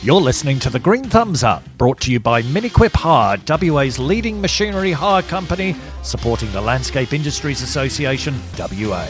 You're 0.00 0.20
listening 0.20 0.60
to 0.60 0.70
the 0.70 0.78
Green 0.78 1.02
Thumbs 1.02 1.42
Up, 1.42 1.64
brought 1.76 2.00
to 2.02 2.12
you 2.12 2.20
by 2.20 2.40
Miniquip 2.40 2.94
Hire, 2.94 3.36
WA's 3.48 3.98
leading 3.98 4.40
machinery 4.40 4.92
hire 4.92 5.22
company, 5.22 5.74
supporting 6.04 6.52
the 6.52 6.60
Landscape 6.60 7.12
Industries 7.12 7.62
Association, 7.62 8.40
WA. 8.56 9.08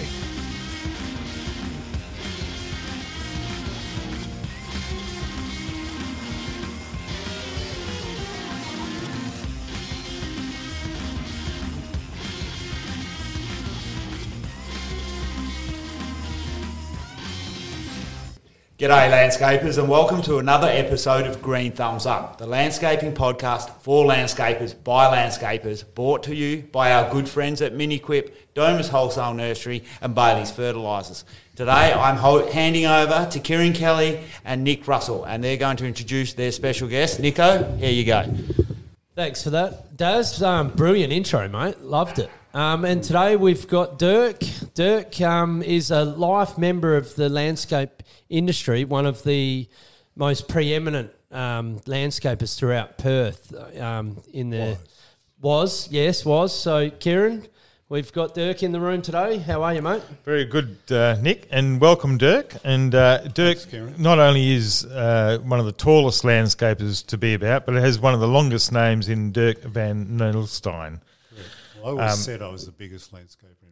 G'day, 18.79 19.11
landscapers, 19.11 19.77
and 19.77 19.89
welcome 19.89 20.23
to 20.23 20.39
another 20.39 20.69
episode 20.69 21.27
of 21.27 21.43
Green 21.43 21.73
Thumbs 21.73 22.07
Up, 22.07 22.39
the 22.39 22.47
landscaping 22.47 23.13
podcast 23.13 23.71
for 23.81 24.07
landscapers 24.07 24.73
by 24.85 25.13
landscapers, 25.13 25.83
brought 25.97 26.23
to 26.23 26.33
you 26.37 26.63
by 26.63 26.93
our 26.93 27.11
good 27.11 27.29
friends 27.29 27.61
at 27.61 27.75
Miniquip, 27.75 28.33
Domus 28.55 28.89
Wholesale 28.89 29.35
Nursery, 29.35 29.83
and 30.01 30.15
Bailey's 30.15 30.53
Fertilisers. 30.53 31.25
Today, 31.57 31.93
I'm 31.93 32.15
ho- 32.15 32.49
handing 32.53 32.87
over 32.87 33.27
to 33.33 33.41
Kieran 33.41 33.73
Kelly 33.73 34.21
and 34.45 34.63
Nick 34.63 34.87
Russell, 34.87 35.25
and 35.25 35.43
they're 35.43 35.57
going 35.57 35.79
to 35.79 35.85
introduce 35.85 36.35
their 36.35 36.53
special 36.53 36.87
guest. 36.87 37.19
Nico, 37.19 37.77
here 37.79 37.91
you 37.91 38.05
go. 38.05 38.33
Thanks 39.17 39.43
for 39.43 39.51
that, 39.51 39.97
Daz. 39.97 40.41
Um, 40.41 40.69
brilliant 40.69 41.13
intro, 41.13 41.49
mate. 41.49 41.81
Loved 41.81 42.21
it. 42.21 42.31
Um, 42.55 42.85
and 42.85 43.03
today 43.03 43.35
we've 43.35 43.67
got 43.67 43.99
Dirk. 43.99 44.39
Dirk 44.75 45.21
um, 45.21 45.65
is 45.65 45.91
a 45.91 46.05
life 46.05 46.57
member 46.57 46.97
of 46.97 47.17
the 47.17 47.29
landscape 47.29 47.98
industry, 48.29 48.85
one 48.85 49.07
of 49.07 49.23
the 49.25 49.69
most 50.17 50.49
preeminent 50.49 51.11
um, 51.31 51.79
landscapers 51.81 52.57
throughout 52.57 52.99
Perth. 52.99 53.55
Um, 53.81 54.19
in 54.33 54.51
the 54.51 54.79
was. 55.41 55.89
yes 55.91 56.25
was. 56.25 56.59
So 56.59 56.91
Kieran, 56.91 57.47
we've 57.89 58.13
got 58.13 58.35
Dirk 58.35 58.63
in 58.63 58.73
the 58.73 58.81
room 58.81 59.03
today. 59.03 59.39
How 59.39 59.63
are 59.63 59.75
you, 59.75 59.83
mate? 59.83 60.03
Very 60.25 60.45
good, 60.45 60.77
uh, 60.91 61.17
Nick, 61.21 61.47
and 61.51 61.81
welcome, 61.81 62.19
Dirk. 62.19 62.55
And 62.65 62.95
uh, 62.95 63.29
Dirk 63.29 63.59
not 63.99 64.19
only 64.19 64.53
is 64.53 64.85
uh, 64.87 65.39
one 65.45 65.61
of 65.61 65.67
the 65.67 65.73
tallest 65.73 66.25
landscapers 66.25 67.07
to 67.07 67.17
be 67.19 67.35
about, 67.35 67.67
but 67.67 67.77
it 67.77 67.83
has 67.83 67.99
one 68.01 68.15
of 68.15 68.21
the 68.21 68.29
longest 68.29 68.73
names 68.73 69.09
in 69.09 69.31
Dirk 69.33 69.63
van 69.63 70.19
Nellestijn. 70.19 71.01
Well, 71.81 71.85
I 71.85 71.91
always 71.91 72.13
Um, 72.13 72.19
said 72.19 72.43
I 72.43 72.49
was 72.49 72.67
the 72.67 72.73
biggest 72.73 73.13
landscaper 73.13 73.63
in 73.63 73.68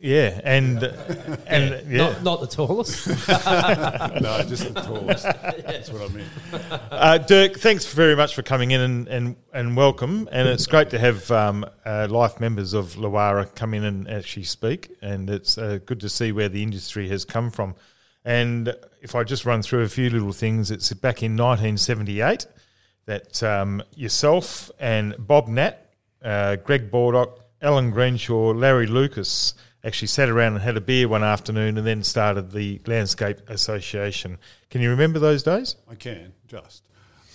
Yeah, 0.00 0.40
and 0.44 0.82
and 1.46 1.86
yeah, 1.90 1.98
Not, 1.98 2.22
not 2.22 2.40
the 2.40 2.46
tallest. 2.46 3.06
No, 3.06 4.42
just 4.48 4.72
the 4.72 4.80
tallest. 4.80 5.24
That's 5.24 5.90
what 5.90 6.10
I 6.10 6.14
meant. 6.14 6.28
Uh, 6.90 7.18
Dirk, 7.18 7.58
thanks 7.58 7.84
very 7.92 8.16
much 8.16 8.34
for 8.34 8.42
coming 8.42 8.70
in 8.70 8.80
and, 8.80 9.08
and, 9.08 9.36
and 9.52 9.76
welcome. 9.76 10.28
And 10.32 10.48
it's 10.48 10.66
great 10.66 10.90
to 10.90 10.98
have 10.98 11.30
um, 11.30 11.66
uh, 11.84 12.08
life 12.10 12.40
members 12.40 12.72
of 12.72 12.94
LIAWA 12.94 13.54
come 13.54 13.74
in 13.74 13.84
and 13.84 14.08
actually 14.08 14.44
speak. 14.44 14.90
And 15.02 15.28
it's 15.28 15.58
uh, 15.58 15.78
good 15.84 16.00
to 16.00 16.08
see 16.08 16.32
where 16.32 16.48
the 16.48 16.62
industry 16.62 17.08
has 17.08 17.26
come 17.26 17.50
from. 17.50 17.74
And 18.24 18.74
if 19.02 19.14
I 19.14 19.22
just 19.24 19.44
run 19.44 19.62
through 19.62 19.82
a 19.82 19.88
few 19.88 20.08
little 20.08 20.32
things, 20.32 20.70
it's 20.70 20.92
back 20.94 21.22
in 21.22 21.32
1978 21.32 22.46
that 23.04 23.42
um, 23.42 23.82
yourself 23.94 24.70
and 24.78 25.14
Bob 25.18 25.48
Nat, 25.48 25.92
uh, 26.22 26.56
Greg 26.56 26.90
Baldock, 26.90 27.38
Alan 27.62 27.92
Greenshaw, 27.92 28.54
Larry 28.58 28.86
Lucas 28.86 29.54
actually 29.84 30.08
sat 30.08 30.28
around 30.28 30.54
and 30.54 30.62
had 30.62 30.76
a 30.76 30.80
beer 30.80 31.08
one 31.08 31.24
afternoon 31.24 31.78
and 31.78 31.86
then 31.86 32.02
started 32.02 32.52
the 32.52 32.80
Landscape 32.86 33.38
Association. 33.48 34.38
Can 34.68 34.80
you 34.80 34.90
remember 34.90 35.18
those 35.18 35.42
days? 35.42 35.76
I 35.90 35.94
can 35.94 36.32
just. 36.46 36.82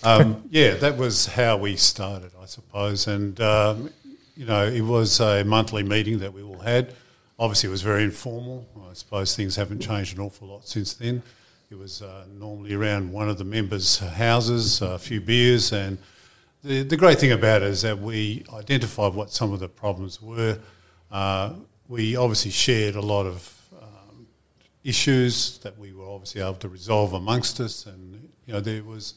Um, 0.02 0.44
yeah, 0.50 0.74
that 0.74 0.96
was 0.96 1.26
how 1.26 1.56
we 1.56 1.76
started, 1.76 2.32
I 2.40 2.46
suppose. 2.46 3.06
And 3.06 3.40
um, 3.40 3.90
you 4.36 4.46
know, 4.46 4.66
it 4.66 4.82
was 4.82 5.20
a 5.20 5.44
monthly 5.44 5.82
meeting 5.82 6.18
that 6.18 6.32
we 6.32 6.42
all 6.42 6.58
had. 6.58 6.94
Obviously, 7.38 7.68
it 7.68 7.70
was 7.70 7.82
very 7.82 8.04
informal. 8.04 8.66
I 8.88 8.94
suppose 8.94 9.34
things 9.34 9.56
haven't 9.56 9.80
changed 9.80 10.16
an 10.16 10.22
awful 10.22 10.48
lot 10.48 10.66
since 10.66 10.94
then. 10.94 11.22
It 11.70 11.76
was 11.76 12.00
uh, 12.00 12.24
normally 12.32 12.74
around 12.74 13.12
one 13.12 13.28
of 13.28 13.38
the 13.38 13.44
members' 13.44 13.98
houses, 13.98 14.80
a 14.80 14.98
few 14.98 15.20
beers, 15.20 15.72
and 15.72 15.98
the, 16.62 16.82
the 16.82 16.96
great 16.96 17.18
thing 17.18 17.32
about 17.32 17.62
it 17.62 17.68
is 17.68 17.82
that 17.82 17.98
we 17.98 18.44
identified 18.54 19.14
what 19.14 19.30
some 19.30 19.52
of 19.52 19.60
the 19.60 19.68
problems 19.68 20.22
were. 20.22 20.58
Uh, 21.10 21.54
we 21.88 22.16
obviously 22.16 22.50
shared 22.50 22.96
a 22.96 23.00
lot 23.00 23.26
of 23.26 23.68
um, 23.80 24.26
issues 24.82 25.58
that 25.58 25.78
we 25.78 25.92
were 25.92 26.06
obviously 26.06 26.40
able 26.40 26.54
to 26.54 26.68
resolve 26.68 27.12
amongst 27.12 27.60
us, 27.60 27.86
and 27.86 28.28
you 28.46 28.52
know 28.52 28.60
there 28.60 28.82
was 28.82 29.14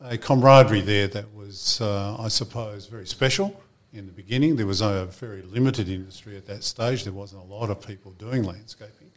a 0.00 0.18
camaraderie 0.18 0.80
there 0.80 1.06
that 1.08 1.32
was, 1.34 1.80
uh, 1.80 2.16
I 2.18 2.28
suppose, 2.28 2.86
very 2.86 3.06
special. 3.06 3.60
In 3.92 4.06
the 4.06 4.12
beginning, 4.12 4.56
there 4.56 4.66
was 4.66 4.80
a 4.80 5.06
very 5.06 5.42
limited 5.42 5.88
industry 5.88 6.36
at 6.36 6.46
that 6.46 6.64
stage. 6.64 7.04
There 7.04 7.12
wasn't 7.12 7.42
a 7.42 7.46
lot 7.46 7.70
of 7.70 7.86
people 7.86 8.12
doing 8.12 8.42
landscaping, 8.42 9.12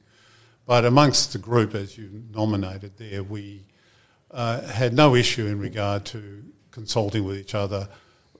but 0.66 0.86
amongst 0.86 1.34
the 1.34 1.40
group, 1.40 1.76
as 1.76 1.98
you 1.98 2.24
nominated 2.34 2.98
there, 2.98 3.24
we 3.24 3.66
uh, 4.32 4.62
had 4.62 4.94
no 4.94 5.16
issue 5.16 5.48
in 5.48 5.60
regard 5.60 6.06
to 6.06 6.44
consulting 6.72 7.24
with 7.24 7.38
each 7.38 7.56
other. 7.56 7.88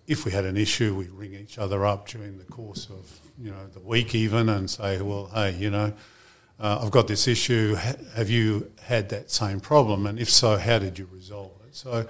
If 0.08 0.26
we 0.26 0.32
had 0.32 0.46
an 0.46 0.58
issue, 0.58 0.96
we'd 0.96 1.12
ring 1.12 1.34
each 1.34 1.58
other 1.58 1.86
up 1.86 2.08
during 2.08 2.38
the 2.38 2.44
course 2.46 2.88
of 2.90 3.20
you 3.38 3.52
know 3.52 3.68
the 3.74 3.80
week 3.80 4.16
even 4.16 4.50
and 4.50 4.70
say, 4.70 5.02
well, 5.02 5.30
hey, 5.34 5.52
you 5.56 5.70
know, 5.70 5.94
uh, 6.60 6.80
I've 6.82 6.92
got 6.92 7.08
this 7.08 7.28
issue. 7.28 7.76
Have 8.16 8.30
you 8.30 8.72
had 8.82 9.10
that 9.10 9.32
same 9.32 9.60
problem? 9.60 10.06
And 10.06 10.20
if 10.20 10.30
so, 10.30 10.58
how 10.58 10.80
did 10.80 10.98
you 11.00 11.10
resolve 11.12 11.52
it? 11.68 11.76
So 11.76 12.08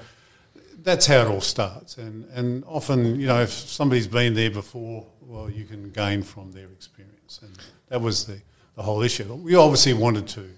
that's 0.83 1.07
how 1.07 1.21
it 1.21 1.27
all 1.27 1.41
starts. 1.41 1.97
And 1.97 2.25
and 2.33 2.63
often, 2.67 3.19
you 3.19 3.27
know, 3.27 3.41
if 3.41 3.49
somebody's 3.51 4.07
been 4.07 4.33
there 4.33 4.51
before, 4.51 5.05
well, 5.21 5.49
you 5.49 5.65
can 5.65 5.89
gain 5.91 6.21
from 6.21 6.51
their 6.51 6.67
experience. 6.67 7.39
And 7.41 7.51
that 7.89 8.01
was 8.01 8.25
the, 8.25 8.39
the 8.75 8.83
whole 8.83 9.01
issue. 9.01 9.33
We 9.33 9.55
obviously 9.55 9.93
wanted 9.93 10.27
to, 10.29 10.49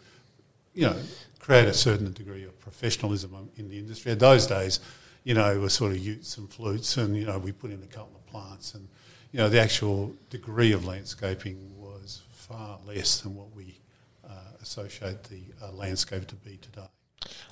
you 0.73 0.87
know, 0.87 0.95
create 1.39 1.67
a 1.67 1.73
certain 1.73 2.11
degree 2.11 2.43
of 2.43 2.59
professionalism 2.59 3.49
in 3.55 3.69
the 3.69 3.77
industry. 3.77 4.11
At 4.11 4.19
those 4.19 4.47
days, 4.47 4.79
you 5.27 5.33
know, 5.33 5.59
was 5.59 5.73
sort 5.73 5.91
of 5.91 5.97
utes 5.97 6.38
and 6.38 6.49
flutes, 6.49 6.95
and 6.95 7.13
you 7.13 7.25
know, 7.25 7.38
we 7.38 7.51
put 7.51 7.69
in 7.69 7.83
a 7.83 7.88
couple 7.88 8.15
of 8.15 8.25
plants, 8.27 8.73
and 8.73 8.88
you 9.33 9.39
know, 9.39 9.49
the 9.49 9.59
actual 9.59 10.15
degree 10.29 10.71
of 10.71 10.85
landscaping 10.85 11.69
was 11.77 12.21
far 12.31 12.79
less 12.88 13.19
than 13.19 13.35
what 13.35 13.53
we 13.53 13.77
uh, 14.25 14.31
associate 14.61 15.25
the 15.25 15.41
uh, 15.61 15.73
landscape 15.73 16.27
to 16.27 16.35
be 16.35 16.55
today. 16.55 16.87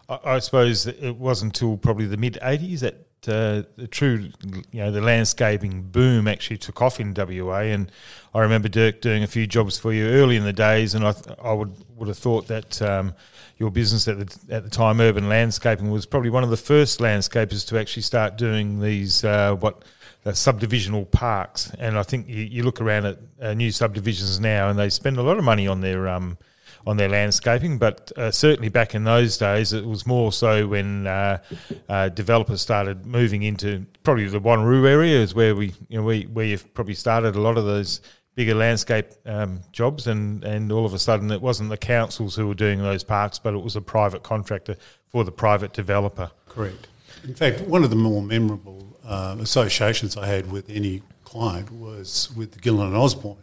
I, 0.07 0.19
I 0.23 0.39
suppose 0.39 0.87
it 0.87 1.17
wasn't 1.17 1.53
until 1.53 1.75
probably 1.75 2.05
the 2.05 2.15
mid 2.15 2.39
'80s 2.41 2.79
that 2.79 3.14
uh, 3.27 3.63
the 3.75 3.87
true, 3.87 4.29
you 4.71 4.81
know, 4.81 4.91
the 4.91 5.01
landscaping 5.01 5.83
boom 5.83 6.27
actually 6.27 6.57
took 6.57 6.81
off 6.81 6.99
in 6.99 7.13
WA. 7.13 7.59
And 7.59 7.91
I 8.33 8.41
remember 8.41 8.67
Dirk 8.67 9.01
doing 9.01 9.23
a 9.23 9.27
few 9.27 9.47
jobs 9.47 9.77
for 9.77 9.93
you 9.93 10.07
early 10.07 10.35
in 10.35 10.43
the 10.43 10.53
days, 10.53 10.95
and 10.95 11.05
I, 11.05 11.11
th- 11.11 11.37
I 11.43 11.53
would 11.53 11.73
would 11.95 12.07
have 12.07 12.17
thought 12.17 12.47
that 12.47 12.81
um, 12.81 13.13
your 13.57 13.71
business 13.71 14.07
at 14.07 14.17
the 14.19 14.53
at 14.55 14.63
the 14.63 14.69
time, 14.69 14.99
Urban 14.99 15.29
Landscaping, 15.29 15.91
was 15.91 16.05
probably 16.05 16.29
one 16.29 16.43
of 16.43 16.49
the 16.49 16.57
first 16.57 16.99
landscapers 16.99 17.67
to 17.67 17.79
actually 17.79 18.03
start 18.03 18.37
doing 18.37 18.81
these 18.81 19.23
uh, 19.23 19.55
what. 19.55 19.83
Subdivisional 20.27 21.11
parks, 21.11 21.71
and 21.77 21.99
I 21.99 22.01
think 22.01 22.27
you, 22.27 22.41
you 22.41 22.63
look 22.63 22.81
around 22.81 23.05
at 23.05 23.19
uh, 23.39 23.53
new 23.53 23.71
subdivisions 23.71 24.39
now, 24.39 24.69
and 24.69 24.79
they 24.79 24.89
spend 24.89 25.17
a 25.17 25.21
lot 25.21 25.37
of 25.37 25.43
money 25.43 25.67
on 25.67 25.81
their 25.81 26.07
um, 26.07 26.39
on 26.85 26.97
their 26.97 27.09
landscaping, 27.09 27.77
but 27.77 28.11
uh, 28.15 28.29
certainly 28.29 28.69
back 28.69 28.93
in 28.93 29.03
those 29.03 29.37
days, 29.37 29.73
it 29.73 29.85
was 29.85 30.05
more 30.05 30.31
so 30.31 30.67
when 30.67 31.07
uh, 31.07 31.39
uh, 31.89 32.09
developers 32.09 32.61
started 32.61 33.05
moving 33.05 33.43
into 33.43 33.85
probably 34.03 34.27
the 34.27 34.39
Wanneroo 34.39 34.87
area 34.87 35.19
is 35.19 35.33
where 35.33 35.55
we, 35.55 35.73
you 35.89 35.97
know, 35.97 36.03
we 36.03 36.23
where 36.23 36.45
you've 36.45 36.71
probably 36.73 36.93
started 36.93 37.35
a 37.35 37.41
lot 37.41 37.57
of 37.57 37.65
those 37.65 38.01
bigger 38.35 38.53
landscape 38.53 39.07
um, 39.25 39.61
jobs, 39.71 40.05
and 40.05 40.43
and 40.43 40.71
all 40.71 40.85
of 40.85 40.93
a 40.93 40.99
sudden 40.99 41.31
it 41.31 41.41
wasn't 41.41 41.69
the 41.69 41.77
councils 41.77 42.35
who 42.35 42.47
were 42.47 42.53
doing 42.53 42.79
those 42.79 43.03
parks, 43.03 43.39
but 43.39 43.53
it 43.53 43.63
was 43.63 43.75
a 43.75 43.81
private 43.81 44.21
contractor 44.21 44.75
for 45.07 45.23
the 45.23 45.31
private 45.31 45.73
developer. 45.73 46.29
Correct. 46.47 46.87
In 47.23 47.33
fact, 47.33 47.61
one 47.61 47.83
of 47.83 47.89
the 47.89 47.95
more 47.95 48.21
memorable 48.21 48.99
um, 49.03 49.39
associations 49.39 50.15
I 50.15 50.27
had 50.27 50.51
with 50.51 50.69
any 50.69 51.01
client 51.23 51.71
was 51.71 52.31
with 52.35 52.51
the 52.51 52.59
Gillen 52.59 52.87
and 52.87 52.95
Osborne. 52.95 53.37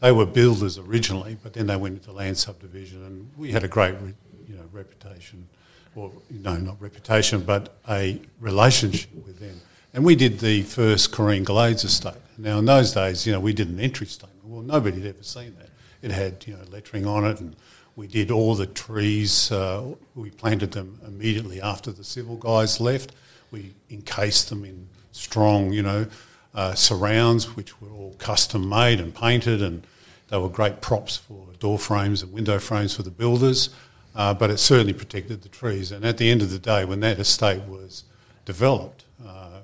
They 0.00 0.12
were 0.12 0.26
builders 0.26 0.78
originally, 0.78 1.36
but 1.42 1.54
then 1.54 1.66
they 1.66 1.76
went 1.76 1.98
into 1.98 2.12
land 2.12 2.36
subdivision, 2.36 3.04
and 3.04 3.30
we 3.36 3.52
had 3.52 3.64
a 3.64 3.68
great, 3.68 3.94
re- 4.00 4.14
you 4.48 4.56
know, 4.56 4.68
reputation, 4.72 5.48
or 5.94 6.12
no, 6.30 6.56
not 6.56 6.80
reputation, 6.80 7.40
but 7.40 7.76
a 7.88 8.20
relationship 8.40 9.10
with 9.24 9.38
them. 9.38 9.60
And 9.94 10.04
we 10.04 10.14
did 10.14 10.40
the 10.40 10.62
first 10.62 11.12
Carine 11.12 11.44
Glades 11.44 11.84
estate. 11.84 12.14
Now, 12.36 12.58
in 12.58 12.66
those 12.66 12.92
days, 12.92 13.26
you 13.26 13.32
know, 13.32 13.40
we 13.40 13.54
did 13.54 13.68
an 13.68 13.80
entry 13.80 14.06
statement. 14.06 14.44
Well, 14.44 14.62
nobody 14.62 15.00
had 15.00 15.14
ever 15.14 15.22
seen 15.22 15.56
that. 15.58 15.70
It 16.02 16.10
had, 16.10 16.46
you 16.46 16.54
know, 16.54 16.62
lettering 16.70 17.06
on 17.06 17.24
it, 17.24 17.40
and 17.40 17.56
we 17.96 18.06
did 18.06 18.30
all 18.30 18.54
the 18.54 18.66
trees. 18.66 19.50
Uh, 19.50 19.94
we 20.14 20.30
planted 20.30 20.72
them 20.72 21.00
immediately 21.06 21.62
after 21.62 21.90
the 21.90 22.04
civil 22.04 22.36
guys 22.36 22.78
left. 22.78 23.12
We 23.50 23.74
encased 23.90 24.50
them 24.50 24.64
in 24.66 24.88
strong, 25.12 25.72
you 25.72 25.82
know, 25.82 26.06
uh, 26.56 26.74
surrounds, 26.74 27.54
which 27.54 27.80
were 27.80 27.90
all 27.90 28.14
custom 28.18 28.68
made 28.68 28.98
and 28.98 29.14
painted, 29.14 29.62
and 29.62 29.86
they 30.28 30.38
were 30.38 30.48
great 30.48 30.80
props 30.80 31.16
for 31.16 31.46
door 31.60 31.78
frames 31.78 32.22
and 32.22 32.32
window 32.32 32.58
frames 32.58 32.96
for 32.96 33.04
the 33.04 33.10
builders. 33.10 33.70
uh, 34.16 34.32
but 34.32 34.50
it 34.50 34.58
certainly 34.58 34.94
protected 34.94 35.42
the 35.42 35.48
trees. 35.48 35.92
And 35.92 36.04
at 36.04 36.16
the 36.16 36.30
end 36.30 36.42
of 36.42 36.50
the 36.50 36.58
day, 36.58 36.84
when 36.84 37.00
that 37.00 37.18
estate 37.18 37.62
was 37.64 38.04
developed 38.46 39.04
uh, 39.24 39.60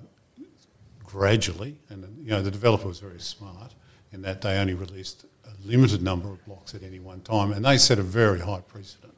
gradually, 1.05 1.79
and 1.89 2.05
you 2.23 2.31
know 2.31 2.43
the 2.43 2.51
developer 2.51 2.87
was 2.87 3.01
very 3.01 3.21
smart 3.21 3.75
in 4.13 4.23
that 4.23 4.43
they 4.43 4.59
only 4.59 4.75
released 4.75 5.25
a 5.47 5.67
limited 5.67 6.03
number 6.03 6.29
of 6.29 6.45
blocks 6.45 6.75
at 6.75 6.83
any 6.83 7.01
one 7.01 7.23
time, 7.23 7.51
and 7.53 7.65
they 7.65 7.79
set 7.79 7.99
a 7.99 8.03
very 8.03 8.41
high 8.41 8.61
precedent 8.61 9.15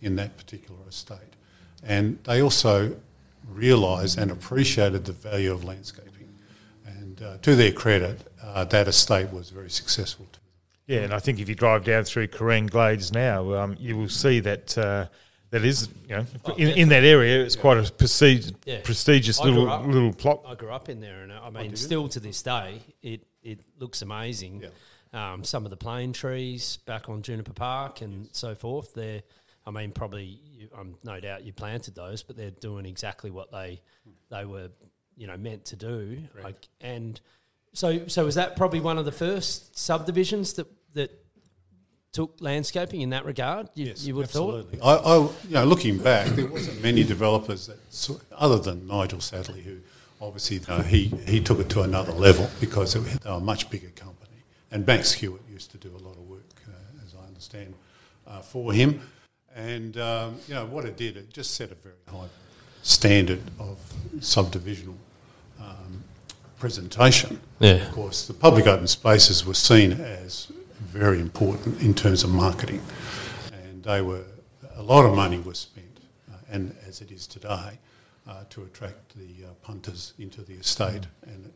in 0.00 0.16
that 0.16 0.36
particular 0.38 0.80
estate. 0.88 1.18
And 1.82 2.18
they 2.24 2.40
also 2.40 2.96
realised 3.46 4.18
and 4.18 4.30
appreciated 4.30 5.04
the 5.04 5.12
value 5.12 5.52
of 5.52 5.64
landscaping. 5.64 6.07
And 7.20 7.26
uh, 7.26 7.38
to 7.38 7.56
their 7.56 7.72
credit, 7.72 8.20
uh, 8.42 8.64
that 8.64 8.88
estate 8.88 9.32
was 9.32 9.50
very 9.50 9.70
successful 9.70 10.26
too. 10.32 10.40
Yeah, 10.86 11.00
and 11.00 11.12
I 11.12 11.18
think 11.18 11.38
if 11.38 11.48
you 11.48 11.54
drive 11.54 11.84
down 11.84 12.04
through 12.04 12.28
Carine 12.28 12.66
Glades 12.66 13.12
now, 13.12 13.52
um, 13.54 13.76
you 13.78 13.96
will 13.96 14.08
see 14.08 14.40
that 14.40 14.78
uh, 14.78 15.06
that 15.50 15.62
is, 15.64 15.88
you 16.08 16.16
know, 16.16 16.26
in, 16.56 16.68
in 16.68 16.88
that 16.88 17.04
area, 17.04 17.42
it's 17.42 17.56
quite 17.56 17.76
a 17.78 17.90
prestige, 17.92 18.52
Yeah. 18.64 18.80
prestigious 18.82 19.38
I 19.40 19.44
little 19.44 19.68
up- 19.70 19.86
little 19.86 20.12
plot. 20.14 20.42
I 20.46 20.54
grew 20.54 20.70
up 20.70 20.88
in 20.88 21.00
there, 21.00 21.22
and 21.22 21.32
I 21.32 21.50
mean, 21.50 21.76
still 21.76 22.08
to 22.08 22.20
this 22.20 22.42
day, 22.42 22.80
it 23.02 23.26
it 23.42 23.60
looks 23.78 24.00
amazing. 24.02 24.64
Um, 25.12 25.42
some 25.42 25.64
of 25.64 25.70
the 25.70 25.76
plane 25.76 26.12
trees 26.12 26.78
back 26.84 27.08
on 27.08 27.22
Juniper 27.22 27.54
Park 27.54 28.02
and 28.02 28.28
so 28.32 28.54
forth. 28.54 28.92
They're, 28.92 29.22
I 29.66 29.70
mean, 29.70 29.90
probably, 29.90 30.38
you, 30.44 30.68
um, 30.78 30.96
no 31.02 31.18
doubt 31.18 31.44
you 31.44 31.52
planted 31.54 31.94
those, 31.94 32.22
but 32.22 32.36
they're 32.36 32.50
doing 32.50 32.84
exactly 32.84 33.30
what 33.30 33.50
they 33.50 33.80
they 34.30 34.44
were, 34.44 34.68
you 35.18 35.26
know, 35.26 35.36
meant 35.36 35.64
to 35.66 35.76
do. 35.76 36.18
Like, 36.42 36.68
and 36.80 37.20
so, 37.72 38.06
so 38.06 38.24
was 38.24 38.36
that 38.36 38.56
probably 38.56 38.80
one 38.80 38.98
of 38.98 39.04
the 39.04 39.12
first 39.12 39.78
subdivisions 39.78 40.54
that 40.54 40.66
that 40.94 41.10
took 42.12 42.36
landscaping 42.40 43.00
in 43.00 43.10
that 43.10 43.24
regard? 43.24 43.68
You, 43.74 43.92
you 43.96 44.14
would 44.14 44.22
have 44.22 44.30
thought. 44.30 44.74
I, 44.82 44.94
I, 44.94 45.16
you 45.18 45.30
know, 45.50 45.64
looking 45.64 45.98
back, 45.98 46.26
there 46.28 46.46
wasn't 46.46 46.82
many 46.82 47.04
developers 47.04 47.66
that, 47.66 48.20
other 48.32 48.58
than 48.58 48.86
Nigel 48.86 49.18
Satterley, 49.18 49.62
who 49.62 49.78
obviously 50.20 50.58
you 50.58 50.66
know, 50.68 50.82
he 50.82 51.06
he 51.26 51.40
took 51.40 51.58
it 51.58 51.68
to 51.70 51.82
another 51.82 52.12
level 52.12 52.48
because 52.60 52.94
it, 52.94 53.00
they 53.00 53.30
were 53.30 53.36
a 53.36 53.40
much 53.40 53.68
bigger 53.70 53.90
company, 53.90 54.42
and 54.70 54.86
Banks 54.86 55.12
Hewitt 55.12 55.42
used 55.50 55.70
to 55.72 55.78
do 55.78 55.90
a 55.90 56.02
lot 56.02 56.16
of 56.16 56.28
work, 56.28 56.62
uh, 56.66 57.04
as 57.04 57.14
I 57.14 57.26
understand, 57.26 57.74
uh, 58.26 58.40
for 58.40 58.72
him. 58.72 59.00
And 59.54 59.96
um, 59.98 60.36
you 60.46 60.54
know 60.54 60.66
what 60.66 60.84
it 60.84 60.96
did, 60.96 61.16
it 61.16 61.32
just 61.32 61.54
set 61.54 61.72
a 61.72 61.74
very 61.74 61.96
high 62.08 62.28
standard 62.82 63.40
of 63.58 63.78
subdivisional 64.18 64.94
um, 65.60 66.04
presentation. 66.58 67.40
Yeah. 67.58 67.86
Of 67.86 67.92
course, 67.92 68.26
the 68.26 68.34
public 68.34 68.66
open 68.66 68.86
spaces 68.86 69.44
were 69.44 69.54
seen 69.54 69.92
as 69.92 70.50
very 70.80 71.20
important 71.20 71.80
in 71.82 71.94
terms 71.94 72.24
of 72.24 72.30
marketing, 72.30 72.82
and 73.52 73.82
they 73.82 74.00
were 74.00 74.24
a 74.76 74.82
lot 74.82 75.04
of 75.04 75.14
money 75.14 75.38
was 75.38 75.58
spent, 75.58 75.98
uh, 76.30 76.36
and 76.50 76.74
as 76.86 77.00
it 77.00 77.10
is 77.10 77.26
today, 77.26 77.78
uh, 78.28 78.44
to 78.50 78.62
attract 78.62 79.16
the 79.16 79.46
uh, 79.46 79.52
punters 79.62 80.14
into 80.18 80.42
the 80.42 80.54
estate 80.54 81.06
and 81.26 81.52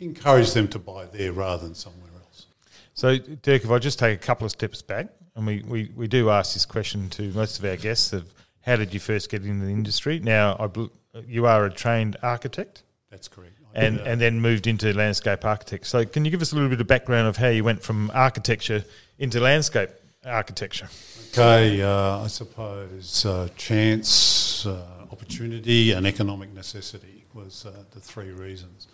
encourage 0.00 0.52
them 0.52 0.68
to 0.68 0.78
buy 0.78 1.06
there 1.06 1.32
rather 1.32 1.64
than 1.64 1.74
somewhere 1.74 2.10
else. 2.22 2.46
So, 2.94 3.18
Dirk, 3.18 3.64
if 3.64 3.70
I 3.70 3.78
just 3.78 3.98
take 3.98 4.14
a 4.14 4.22
couple 4.22 4.44
of 4.44 4.50
steps 4.50 4.82
back, 4.82 5.08
and 5.34 5.46
we, 5.46 5.62
we, 5.66 5.90
we 5.94 6.08
do 6.08 6.30
ask 6.30 6.54
this 6.54 6.66
question 6.66 7.08
to 7.10 7.30
most 7.32 7.58
of 7.58 7.64
our 7.64 7.76
guests 7.76 8.12
of 8.12 8.32
how 8.62 8.76
did 8.76 8.92
you 8.92 9.00
first 9.00 9.30
get 9.30 9.44
into 9.44 9.64
the 9.64 9.72
industry? 9.72 10.18
Now, 10.18 10.56
I, 10.58 10.66
bel- 10.66 10.90
you 11.26 11.46
are 11.46 11.64
a 11.66 11.70
trained 11.70 12.16
architect 12.22 12.82
That's 13.10 13.28
correct. 13.28 13.54
I 13.74 13.80
and, 13.80 14.00
uh, 14.00 14.04
and 14.04 14.20
then 14.20 14.40
moved 14.40 14.66
into 14.66 14.92
landscape 14.92 15.44
architect. 15.44 15.86
So, 15.86 16.04
can 16.04 16.24
you 16.24 16.30
give 16.30 16.42
us 16.42 16.52
a 16.52 16.54
little 16.54 16.70
bit 16.70 16.80
of 16.80 16.86
background 16.86 17.28
of 17.28 17.36
how 17.36 17.48
you 17.48 17.62
went 17.62 17.82
from 17.82 18.10
architecture 18.14 18.84
into 19.18 19.40
landscape 19.40 19.90
architecture? 20.24 20.88
Okay, 21.32 21.82
uh, 21.82 22.24
I 22.24 22.26
suppose 22.26 23.24
uh, 23.24 23.48
chance, 23.56 24.66
uh, 24.66 24.82
opportunity, 25.12 25.92
and 25.92 26.06
economic 26.06 26.52
necessity 26.52 27.24
was 27.32 27.66
uh, 27.66 27.72
the 27.92 28.00
three 28.00 28.30
reasons. 28.30 28.88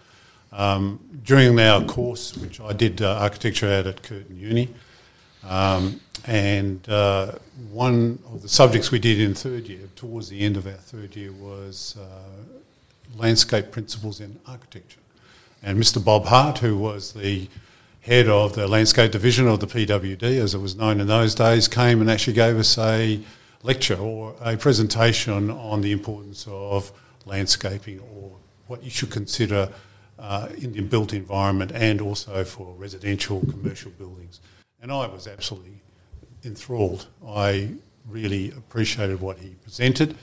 Um, 0.53 1.01
during 1.25 1.59
our 1.59 1.83
course, 1.85 2.37
which 2.37 2.61
I 2.61 2.73
did 2.75 3.01
uh, 3.01 3.19
architecture 3.21 3.69
out 3.73 3.87
at 3.87 4.03
Curtin 4.03 4.37
Uni, 4.37 4.69
um, 5.45 6.01
and 6.27 6.87
uh, 6.89 7.33
one 7.71 8.19
of 8.27 8.43
the 8.43 8.49
subjects 8.49 8.91
we 8.91 8.99
did 8.99 9.19
in 9.19 9.35
third 9.35 9.67
year, 9.67 9.89
towards 9.97 10.29
the 10.29 10.41
end 10.41 10.57
of 10.57 10.67
our 10.67 10.73
third 10.73 11.17
year, 11.17 11.33
was 11.33 11.97
uh, 11.99 12.61
landscape 13.17 13.71
principles 13.71 14.21
in 14.21 14.39
architecture. 14.47 15.01
And 15.63 15.79
Mr. 15.79 16.05
Bob 16.05 16.27
Hart, 16.27 16.59
who 16.59 16.77
was 16.77 17.13
the 17.13 17.49
head 18.01 18.29
of 18.29 18.55
the 18.55 18.67
landscape 18.67 19.13
division 19.13 19.47
of 19.47 19.61
the 19.61 19.67
PWD, 19.67 20.23
as 20.23 20.55
it 20.55 20.59
was 20.59 20.75
known 20.75 21.01
in 21.01 21.07
those 21.07 21.35
days, 21.35 21.69
came 21.69 22.01
and 22.01 22.11
actually 22.11 22.33
gave 22.33 22.57
us 22.57 22.77
a 22.79 23.21
lecture 23.63 23.97
or 23.97 24.35
a 24.41 24.57
presentation 24.57 25.51
on 25.51 25.81
the 25.83 25.93
importance 25.93 26.47
of 26.49 26.93
landscaping 27.27 28.01
or 28.01 28.33
what 28.67 28.83
you 28.83 28.91
should 28.91 29.11
consider 29.11 29.69
uh, 30.19 30.49
in 30.59 30.73
the 30.73 30.81
built 30.81 31.13
environment 31.13 31.71
and 31.73 32.01
also 32.01 32.45
for 32.45 32.75
residential, 32.75 33.41
commercial 33.41 33.91
buildings. 33.93 34.41
And 34.81 34.91
I 34.91 35.07
was 35.07 35.29
absolutely 35.29 35.81
enthralled. 36.45 37.07
I 37.27 37.71
really 38.09 38.51
appreciated 38.51 39.21
what 39.21 39.39
he 39.39 39.51
presented. 39.63 40.17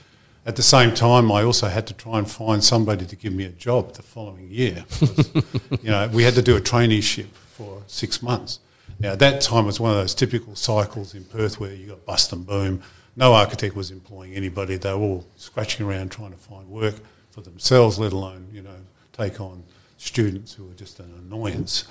At 0.49 0.55
the 0.55 0.63
same 0.63 0.95
time, 0.95 1.31
I 1.31 1.43
also 1.43 1.67
had 1.67 1.85
to 1.85 1.93
try 1.93 2.17
and 2.17 2.27
find 2.27 2.63
somebody 2.63 3.05
to 3.05 3.15
give 3.15 3.33
me 3.33 3.45
a 3.45 3.49
job 3.49 3.93
the 3.93 4.01
following 4.01 4.49
year. 4.49 4.83
'Cause, 4.89 5.29
you 5.83 5.91
know, 5.91 6.09
we 6.11 6.23
had 6.23 6.33
to 6.33 6.41
do 6.41 6.57
a 6.57 6.59
traineeship 6.59 7.27
for 7.55 7.83
six 7.85 8.23
months. 8.23 8.57
Now, 8.99 9.11
at 9.11 9.19
that 9.19 9.41
time, 9.41 9.65
it 9.65 9.67
was 9.67 9.79
one 9.79 9.91
of 9.91 9.97
those 9.97 10.15
typical 10.15 10.55
cycles 10.55 11.13
in 11.13 11.25
Perth 11.25 11.59
where 11.59 11.71
you 11.71 11.85
got 11.89 12.03
bust 12.03 12.33
and 12.33 12.47
boom. 12.47 12.81
No 13.15 13.33
architect 13.35 13.75
was 13.75 13.91
employing 13.91 14.33
anybody. 14.33 14.77
They 14.77 14.91
were 14.91 14.99
all 14.99 15.27
scratching 15.35 15.85
around 15.85 16.09
trying 16.09 16.31
to 16.31 16.37
find 16.37 16.67
work 16.67 16.95
for 17.29 17.41
themselves, 17.41 17.99
let 17.99 18.11
alone, 18.11 18.47
you 18.51 18.63
know, 18.63 18.79
take 19.13 19.39
on 19.39 19.61
students 19.97 20.55
who 20.55 20.65
were 20.65 20.73
just 20.73 20.99
an 20.99 21.13
annoyance. 21.27 21.83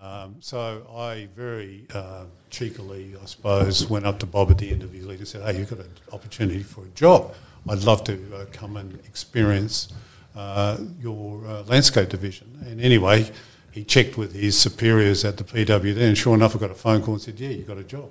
Um, 0.00 0.36
so 0.40 0.86
I 0.94 1.28
very 1.34 1.86
uh, 1.94 2.24
cheekily, 2.50 3.14
I 3.20 3.24
suppose, 3.24 3.88
went 3.88 4.04
up 4.04 4.18
to 4.20 4.26
Bob 4.26 4.50
at 4.50 4.58
the 4.58 4.70
end 4.70 4.82
of 4.82 4.92
his 4.92 5.06
lead 5.06 5.18
and 5.18 5.28
said, 5.28 5.42
"Hey, 5.42 5.58
you've 5.58 5.70
got 5.70 5.78
an 5.78 5.90
opportunity 6.12 6.62
for 6.62 6.84
a 6.84 6.88
job. 6.88 7.34
I'd 7.68 7.82
love 7.82 8.04
to 8.04 8.36
uh, 8.36 8.44
come 8.52 8.76
and 8.76 8.94
experience 9.06 9.92
uh, 10.34 10.76
your 11.00 11.46
uh, 11.46 11.62
landscape 11.62 12.10
division." 12.10 12.58
And 12.66 12.80
anyway, 12.80 13.30
he 13.72 13.84
checked 13.84 14.18
with 14.18 14.34
his 14.34 14.58
superiors 14.58 15.24
at 15.24 15.38
the 15.38 15.44
PWD, 15.44 15.98
and 15.98 16.16
sure 16.16 16.34
enough, 16.34 16.54
I 16.54 16.58
got 16.58 16.70
a 16.70 16.74
phone 16.74 17.02
call 17.02 17.14
and 17.14 17.22
said, 17.22 17.40
"Yeah, 17.40 17.50
you've 17.50 17.66
got 17.68 17.78
a 17.78 17.84
job." 17.84 18.10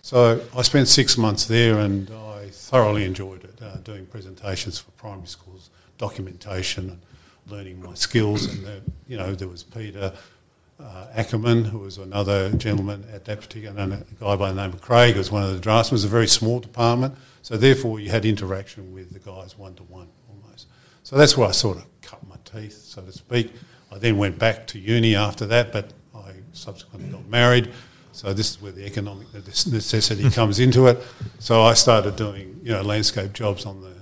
So 0.00 0.40
I 0.56 0.62
spent 0.62 0.88
six 0.88 1.18
months 1.18 1.44
there, 1.44 1.80
and 1.80 2.10
I 2.10 2.48
thoroughly 2.50 3.04
enjoyed 3.04 3.44
it, 3.44 3.60
uh, 3.60 3.76
doing 3.78 4.06
presentations 4.06 4.78
for 4.78 4.90
primary 4.92 5.26
schools, 5.26 5.68
documentation, 5.98 6.98
learning 7.48 7.82
my 7.82 7.92
skills. 7.94 8.46
And 8.46 8.64
the, 8.64 8.80
you 9.06 9.18
know, 9.18 9.34
there 9.34 9.48
was 9.48 9.62
Peter 9.62 10.12
uh, 10.80 11.06
Ackerman, 11.14 11.64
who 11.64 11.78
was 11.78 11.98
another 11.98 12.50
gentleman 12.50 13.04
at 13.12 13.24
that 13.24 13.40
particular, 13.40 13.78
and 13.78 13.92
a 13.94 14.04
guy 14.20 14.36
by 14.36 14.52
the 14.52 14.60
name 14.60 14.72
of 14.72 14.80
Craig, 14.80 15.14
who 15.14 15.18
was 15.18 15.30
one 15.30 15.42
of 15.42 15.52
the 15.52 15.60
draftsmen. 15.60 15.94
It 15.94 15.98
was 15.98 16.04
a 16.04 16.08
very 16.08 16.28
small 16.28 16.60
department, 16.60 17.14
so 17.42 17.56
therefore 17.56 18.00
you 18.00 18.10
had 18.10 18.24
interaction 18.24 18.92
with 18.92 19.12
the 19.12 19.18
guys 19.18 19.56
one 19.56 19.74
to 19.76 19.82
one 19.84 20.08
almost. 20.28 20.66
So 21.02 21.16
that's 21.16 21.36
where 21.36 21.48
I 21.48 21.52
sort 21.52 21.78
of 21.78 21.86
cut 22.02 22.26
my 22.28 22.36
teeth, 22.44 22.74
so 22.74 23.02
to 23.02 23.12
speak. 23.12 23.52
I 23.92 23.98
then 23.98 24.18
went 24.18 24.38
back 24.38 24.66
to 24.68 24.78
uni 24.78 25.14
after 25.14 25.46
that, 25.46 25.72
but 25.72 25.92
I 26.14 26.32
subsequently 26.52 27.10
got 27.10 27.26
married. 27.26 27.70
So 28.12 28.32
this 28.32 28.50
is 28.50 28.62
where 28.62 28.72
the 28.72 28.86
economic 28.86 29.32
necessity 29.32 30.30
comes 30.34 30.58
into 30.58 30.86
it. 30.86 31.02
So 31.38 31.62
I 31.62 31.74
started 31.74 32.16
doing, 32.16 32.60
you 32.62 32.72
know, 32.72 32.82
landscape 32.82 33.32
jobs 33.32 33.66
on 33.66 33.80
the 33.80 33.92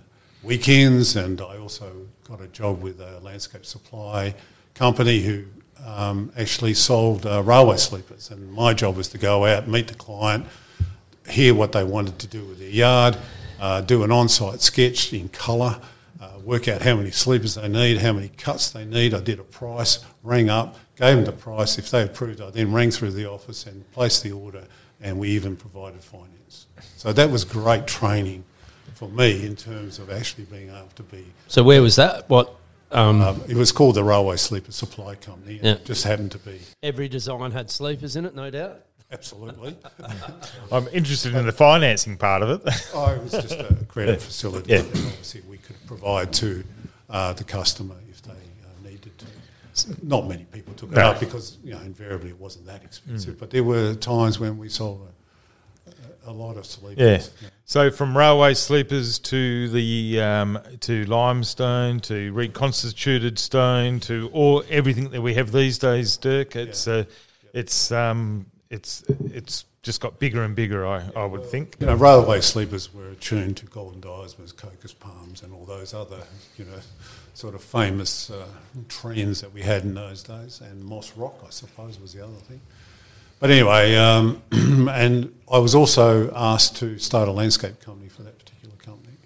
weekends, 0.43 1.17
and 1.17 1.41
I 1.41 1.59
also 1.59 2.07
got 2.29 2.41
a 2.41 2.49
job 2.49 2.81
with 2.81 3.01
a 3.01 3.21
landscape 3.21 3.67
supply 3.67 4.35
company 4.75 5.21
who 5.21 5.45
um, 5.85 6.33
actually 6.37 6.75
sold 6.75 7.27
uh, 7.27 7.43
railway 7.43 7.77
sleepers. 7.77 8.31
And 8.31 8.53
my 8.53 8.75
job 8.75 8.97
was 8.97 9.09
to 9.09 9.19
go 9.19 9.45
out, 9.45 9.69
meet 9.69 9.89
the 9.89 9.95
client, 9.95 10.47
hear 11.29 11.55
what 11.55 11.73
they 11.73 11.85
wanted 11.85 12.19
to 12.21 12.27
do 12.27 12.45
with 12.45 12.59
their 12.59 12.69
yard, 12.69 13.17
uh, 13.61 13.81
do 13.81 14.03
an 14.05 14.13
on-site 14.13 14.61
sketch 14.61 15.13
in 15.13 15.29
colour, 15.29 15.81
uh, 16.21 16.39
work 16.45 16.69
out 16.69 16.83
how 16.83 16.97
many 16.97 17.11
sleepers 17.11 17.55
they 17.55 17.69
need, 17.69 17.99
how 17.99 18.13
many 18.13 18.29
cuts 18.29 18.71
they 18.71 18.85
need. 18.85 19.15
I 19.15 19.21
did 19.21 19.39
a 19.39 19.45
price, 19.45 20.05
rang 20.23 20.49
up, 20.51 20.77
gave 20.97 21.17
them 21.17 21.25
the 21.25 21.33
price. 21.33 21.79
If 21.79 21.91
they 21.91 22.03
approved, 22.03 22.41
I 22.41 22.51
then 22.51 22.73
rang 22.73 22.91
through 22.91 23.13
the 23.13 23.31
office 23.31 23.67
and 23.67 23.91
placed 23.93 24.23
the 24.23 24.33
order, 24.33 24.65
and 25.01 25.19
we 25.19 25.31
even 25.31 25.57
provided 25.57 26.03
finance. 26.03 26.67
So 26.97 27.13
that 27.13 27.31
was 27.31 27.45
great 27.45 27.87
training 27.87 28.45
for 28.95 29.09
me 29.09 29.45
in 29.45 29.57
terms 29.57 29.99
of 29.99 30.11
actually 30.11 30.45
being 30.45 30.69
able 30.69 30.89
to 30.95 31.03
be. 31.03 31.25
So 31.49 31.63
where 31.63 31.83
was 31.83 31.97
that? 31.97 32.29
What 32.31 32.55
um, 32.95 33.21
Um, 33.21 33.43
it 33.49 33.57
was 33.57 33.73
called 33.73 33.97
the 33.97 34.05
Railway 34.05 34.37
Sleeper 34.37 34.73
Supply 34.73 35.15
Company. 35.17 35.57
and 35.57 35.65
Yeah. 35.65 35.73
It 35.73 35.85
just 35.85 36.05
happened 36.05 36.33
to 36.33 36.39
be 36.39 36.61
every 36.83 37.09
design 37.09 37.51
had 37.51 37.71
sleepers 37.71 38.17
in 38.17 38.25
it, 38.25 38.35
no 38.35 38.51
doubt. 38.51 38.81
absolutely. 39.13 39.77
I'm 40.73 40.89
interested 40.93 41.35
in 41.35 41.47
the 41.47 41.53
financing 41.53 42.17
part 42.17 42.43
of 42.43 42.51
it. 42.67 42.75
Oh, 42.95 43.11
it 43.13 43.23
was 43.23 43.33
just 43.33 43.53
a 43.61 43.75
credit 43.89 44.21
facility 44.23 44.73
Yeah. 44.73 44.83
that 44.83 44.89
obviously 44.97 45.43
we 45.49 45.59
could 45.59 45.77
provide 45.87 46.33
to 46.35 46.65
uh, 47.11 47.33
the 47.35 47.45
customer 47.45 47.97
if 48.11 48.23
they 48.23 48.33
uh, 48.33 48.89
needed 48.89 49.13
to. 49.19 49.27
Not 50.03 50.27
many 50.29 50.45
people 50.45 50.73
took 50.75 50.93
it 50.93 50.95
No. 50.97 51.11
up 51.11 51.21
because 51.21 51.59
you 51.65 51.73
know 51.75 51.81
invariably 51.81 52.31
it 52.31 52.39
wasn't 52.41 52.67
that 52.67 52.83
expensive, 52.85 53.39
but 53.39 53.51
there 53.51 53.65
were 53.65 53.95
times 53.95 54.39
when 54.39 54.57
we 54.59 54.69
sold 54.69 55.09
a, 56.27 56.31
a 56.31 56.33
lot 56.33 56.57
of 56.57 56.65
sleepers. 56.65 57.31
Yeah. 57.43 57.49
So 57.67 57.91
from 57.91 58.17
railway 58.17 58.53
sleepers 58.55 59.19
to 59.21 59.71
the 59.71 60.21
um, 60.21 60.59
to 60.81 61.05
limestone 61.07 62.01
to 62.01 62.31
reconstituted 62.33 63.39
stone 63.39 64.01
to 64.01 64.29
all 64.35 64.63
everything 64.69 65.11
that 65.11 65.23
we 65.23 65.35
have 65.35 65.51
these 65.51 65.79
days, 65.79 66.17
Dirk. 66.19 66.57
It's 66.57 66.87
uh, 66.87 67.05
it's 67.55 67.91
um, 67.91 68.47
it's 68.69 69.03
it's 69.09 69.65
just 69.83 70.01
got 70.01 70.19
bigger 70.19 70.43
and 70.43 70.55
bigger. 70.55 70.87
I, 70.87 71.09
I 71.17 71.25
would 71.25 71.45
think. 71.47 71.77
You 71.81 71.87
know, 71.87 71.95
railway 71.95 72.43
sleepers 72.43 72.93
were 72.93 73.09
attuned 73.09 73.57
to 73.59 73.67
golden 73.67 74.01
diosmas, 74.01 74.53
cocos 74.53 74.93
palms, 74.93 75.43
and 75.43 75.53
all 75.55 75.65
those 75.65 75.95
other, 75.95 76.23
you 76.59 76.67
know, 76.67 76.81
sort 77.33 77.55
of 77.55 77.63
famous 77.63 78.31
uh, 78.31 78.47
trends 78.89 79.41
that 79.41 79.53
we 79.53 79.63
had 79.63 79.85
in 79.85 79.95
those 79.95 80.23
days. 80.23 80.61
And 80.61 80.85
moss 80.85 81.17
rock, 81.17 81.43
I 81.47 81.51
suppose, 81.51 81.99
was 81.99 82.13
the 82.13 82.25
other 82.25 82.33
thing. 82.33 82.61
But 83.41 83.51
anyway, 83.51 83.97
um, 83.97 84.43
and 84.53 85.35
I 85.51 85.59
was 85.59 85.75
also 85.75 86.33
asked 86.35 86.77
to 86.77 86.99
start 86.99 87.29
a 87.29 87.33
landscape 87.33 87.81
company 87.81 88.09
for 88.09 88.23
that 88.23 88.39
particular 88.39 88.77
company. 88.77 89.17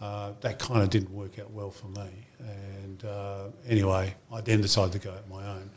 Uh, 0.00 0.32
that 0.40 0.58
kind 0.58 0.82
of 0.82 0.90
didn't 0.90 1.10
work 1.10 1.38
out 1.38 1.50
well 1.50 1.70
for 1.70 1.88
me. 1.88 2.08
And 2.38 3.04
uh, 3.04 3.44
anyway, 3.68 4.14
I 4.32 4.40
then 4.40 4.60
decided 4.60 4.92
to 4.92 4.98
go 4.98 5.14
at 5.14 5.28
my 5.28 5.44
own. 5.46 5.70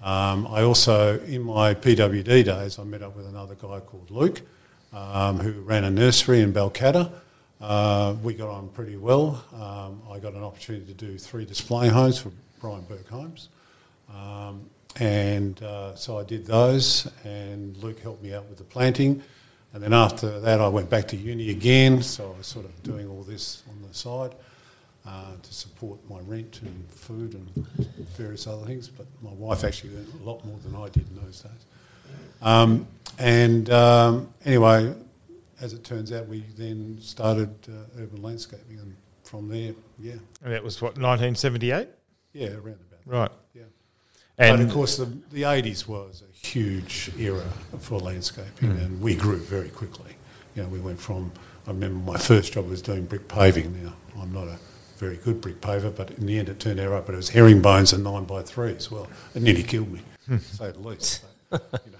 Um, 0.00 0.46
I 0.46 0.62
also, 0.62 1.18
in 1.20 1.42
my 1.42 1.74
PWD 1.74 2.44
days, 2.44 2.78
I 2.78 2.84
met 2.84 3.02
up 3.02 3.16
with 3.16 3.26
another 3.26 3.56
guy 3.56 3.80
called 3.80 4.10
Luke, 4.10 4.42
um, 4.92 5.38
who 5.40 5.60
ran 5.62 5.84
a 5.84 5.90
nursery 5.90 6.40
in 6.40 6.52
Balcatta. 6.52 7.10
Uh, 7.60 8.14
we 8.22 8.34
got 8.34 8.48
on 8.48 8.68
pretty 8.68 8.96
well. 8.96 9.44
Um, 9.52 10.02
I 10.10 10.20
got 10.20 10.34
an 10.34 10.44
opportunity 10.44 10.86
to 10.86 10.94
do 10.94 11.18
three 11.18 11.44
display 11.44 11.88
homes 11.88 12.18
for 12.18 12.30
Brian 12.60 12.82
Burke 12.82 13.08
Homes. 13.08 13.48
And 15.00 15.62
uh, 15.62 15.94
so 15.94 16.18
I 16.18 16.24
did 16.24 16.46
those, 16.46 17.08
and 17.24 17.76
Luke 17.78 18.00
helped 18.00 18.22
me 18.22 18.34
out 18.34 18.48
with 18.48 18.58
the 18.58 18.64
planting. 18.64 19.22
And 19.72 19.82
then 19.82 19.92
after 19.92 20.40
that, 20.40 20.60
I 20.60 20.68
went 20.68 20.90
back 20.90 21.08
to 21.08 21.16
uni 21.16 21.50
again, 21.50 22.02
so 22.02 22.32
I 22.34 22.38
was 22.38 22.46
sort 22.46 22.64
of 22.64 22.82
doing 22.82 23.08
all 23.08 23.22
this 23.22 23.62
on 23.68 23.86
the 23.86 23.94
side 23.94 24.34
uh, 25.06 25.32
to 25.40 25.54
support 25.54 25.98
my 26.08 26.18
rent 26.20 26.60
and 26.62 26.90
food 26.90 27.34
and 27.34 27.66
various 28.16 28.46
other 28.46 28.64
things. 28.66 28.88
But 28.88 29.06
my 29.22 29.32
wife 29.32 29.64
actually 29.64 29.94
earned 29.96 30.12
a 30.20 30.24
lot 30.24 30.44
more 30.44 30.58
than 30.64 30.74
I 30.74 30.88
did 30.88 31.06
in 31.08 31.22
those 31.22 31.42
days. 31.42 31.66
Um, 32.40 32.86
and 33.18 33.68
um, 33.70 34.32
anyway, 34.44 34.94
as 35.60 35.72
it 35.74 35.84
turns 35.84 36.12
out, 36.12 36.26
we 36.28 36.44
then 36.56 36.98
started 37.00 37.50
uh, 37.68 38.00
urban 38.02 38.22
landscaping, 38.22 38.78
and 38.78 38.96
from 39.22 39.48
there, 39.48 39.74
yeah, 39.98 40.12
And 40.42 40.52
that 40.52 40.64
was 40.64 40.80
what 40.80 40.96
1978, 40.96 41.88
yeah, 42.32 42.48
around 42.48 42.64
about. 42.64 43.00
right? 43.04 43.30
Yeah. 43.54 43.62
And 44.38 44.58
but 44.58 44.66
of 44.66 44.72
course, 44.72 44.96
the, 44.96 45.06
the 45.30 45.42
80s 45.42 45.88
was 45.88 46.22
a 46.22 46.46
huge 46.46 47.10
era 47.18 47.44
for 47.80 47.98
landscaping, 47.98 48.70
hmm. 48.70 48.78
and 48.78 49.00
we 49.00 49.16
grew 49.16 49.38
very 49.38 49.68
quickly. 49.68 50.12
You 50.54 50.62
know, 50.62 50.68
we 50.68 50.78
went 50.78 51.00
from, 51.00 51.32
I 51.66 51.70
remember 51.70 52.12
my 52.12 52.18
first 52.18 52.52
job 52.52 52.68
was 52.68 52.80
doing 52.80 53.04
brick 53.04 53.26
paving. 53.26 53.84
Now, 53.84 53.94
I'm 54.20 54.32
not 54.32 54.46
a 54.46 54.58
very 54.96 55.16
good 55.16 55.40
brick 55.40 55.60
paver, 55.60 55.94
but 55.94 56.12
in 56.12 56.26
the 56.26 56.38
end 56.38 56.48
it 56.48 56.60
turned 56.60 56.78
out 56.78 56.90
right, 56.90 57.04
but 57.04 57.14
it 57.14 57.16
was 57.16 57.30
herringbones 57.30 57.92
and 57.92 58.04
9 58.04 58.24
by 58.24 58.42
3 58.42 58.76
as 58.76 58.90
well. 58.90 59.08
It 59.34 59.42
nearly 59.42 59.64
killed 59.64 59.92
me, 59.92 60.02
hmm. 60.26 60.36
to 60.36 60.44
say 60.44 60.70
the 60.70 60.78
least. 60.80 61.24
But, 61.50 61.82
you 61.86 61.92
know, 61.92 61.97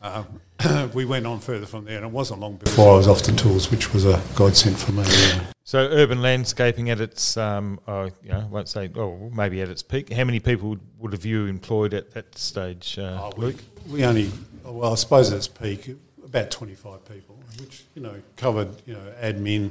um, 0.00 0.40
we 0.94 1.04
went 1.04 1.26
on 1.26 1.40
further 1.40 1.66
from 1.66 1.84
there, 1.84 1.96
and 1.96 2.04
it 2.04 2.10
wasn't 2.10 2.40
long 2.40 2.56
before 2.56 2.94
I 2.94 2.96
was 2.96 3.08
off 3.08 3.22
the 3.22 3.32
tools, 3.32 3.70
which 3.70 3.92
was 3.92 4.04
a 4.06 4.22
godsend 4.34 4.78
for 4.78 4.92
me. 4.92 5.02
Yeah. 5.04 5.44
So 5.64 5.78
urban 5.78 6.20
landscaping 6.20 6.90
at 6.90 7.00
its, 7.00 7.36
um, 7.36 7.78
uh, 7.86 8.10
you 8.22 8.30
know, 8.30 8.40
I 8.40 8.44
won't 8.46 8.68
say, 8.68 8.90
oh, 8.96 9.30
maybe 9.32 9.60
at 9.60 9.68
its 9.68 9.82
peak. 9.82 10.12
How 10.12 10.24
many 10.24 10.40
people 10.40 10.78
would 10.98 11.12
have 11.12 11.24
you 11.24 11.46
employed 11.46 11.94
at 11.94 12.10
that 12.12 12.36
stage, 12.36 12.98
uh, 12.98 13.20
Oh, 13.22 13.32
we, 13.36 13.44
Luke? 13.46 13.56
we 13.88 14.04
only, 14.04 14.30
well, 14.64 14.92
I 14.92 14.96
suppose 14.96 15.30
at 15.30 15.36
its 15.36 15.48
peak, 15.48 15.96
about 16.24 16.50
25 16.50 17.04
people, 17.04 17.38
which, 17.60 17.84
you 17.94 18.02
know, 18.02 18.14
covered, 18.36 18.82
you 18.86 18.94
know, 18.94 19.12
admin, 19.22 19.70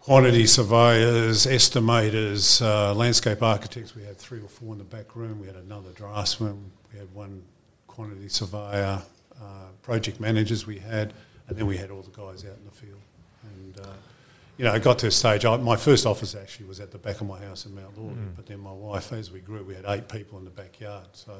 quantity 0.00 0.46
surveyors, 0.46 1.46
estimators, 1.46 2.60
uh, 2.60 2.92
landscape 2.94 3.42
architects. 3.42 3.94
We 3.94 4.02
had 4.04 4.18
three 4.18 4.40
or 4.40 4.48
four 4.48 4.72
in 4.72 4.78
the 4.78 4.84
back 4.84 5.14
room. 5.14 5.40
We 5.40 5.46
had 5.46 5.56
another 5.56 5.90
draftsman. 5.94 6.72
We 6.92 6.98
had 6.98 7.14
one 7.14 7.42
quantity 7.94 8.28
surveyor, 8.28 9.00
uh, 9.40 9.44
project 9.82 10.18
managers 10.20 10.66
we 10.66 10.78
had, 10.78 11.12
and 11.48 11.56
then 11.56 11.66
we 11.66 11.76
had 11.76 11.90
all 11.90 12.02
the 12.02 12.10
guys 12.10 12.44
out 12.44 12.56
in 12.56 12.64
the 12.64 12.70
field. 12.72 13.00
And, 13.44 13.80
uh, 13.86 13.92
you 14.56 14.64
know, 14.64 14.72
it 14.74 14.82
got 14.82 14.98
to 15.00 15.06
a 15.06 15.10
stage, 15.10 15.44
I, 15.44 15.56
my 15.58 15.76
first 15.76 16.04
office 16.06 16.34
actually 16.34 16.66
was 16.66 16.80
at 16.80 16.90
the 16.90 16.98
back 16.98 17.20
of 17.20 17.26
my 17.28 17.38
house 17.38 17.66
in 17.66 17.74
Mount 17.74 17.96
Lawley, 17.98 18.16
but 18.36 18.46
then 18.46 18.58
my 18.60 18.72
wife, 18.72 19.12
as 19.12 19.30
we 19.30 19.40
grew, 19.40 19.62
we 19.62 19.74
had 19.74 19.84
eight 19.88 20.08
people 20.08 20.38
in 20.38 20.44
the 20.44 20.50
backyard. 20.50 21.06
So 21.12 21.32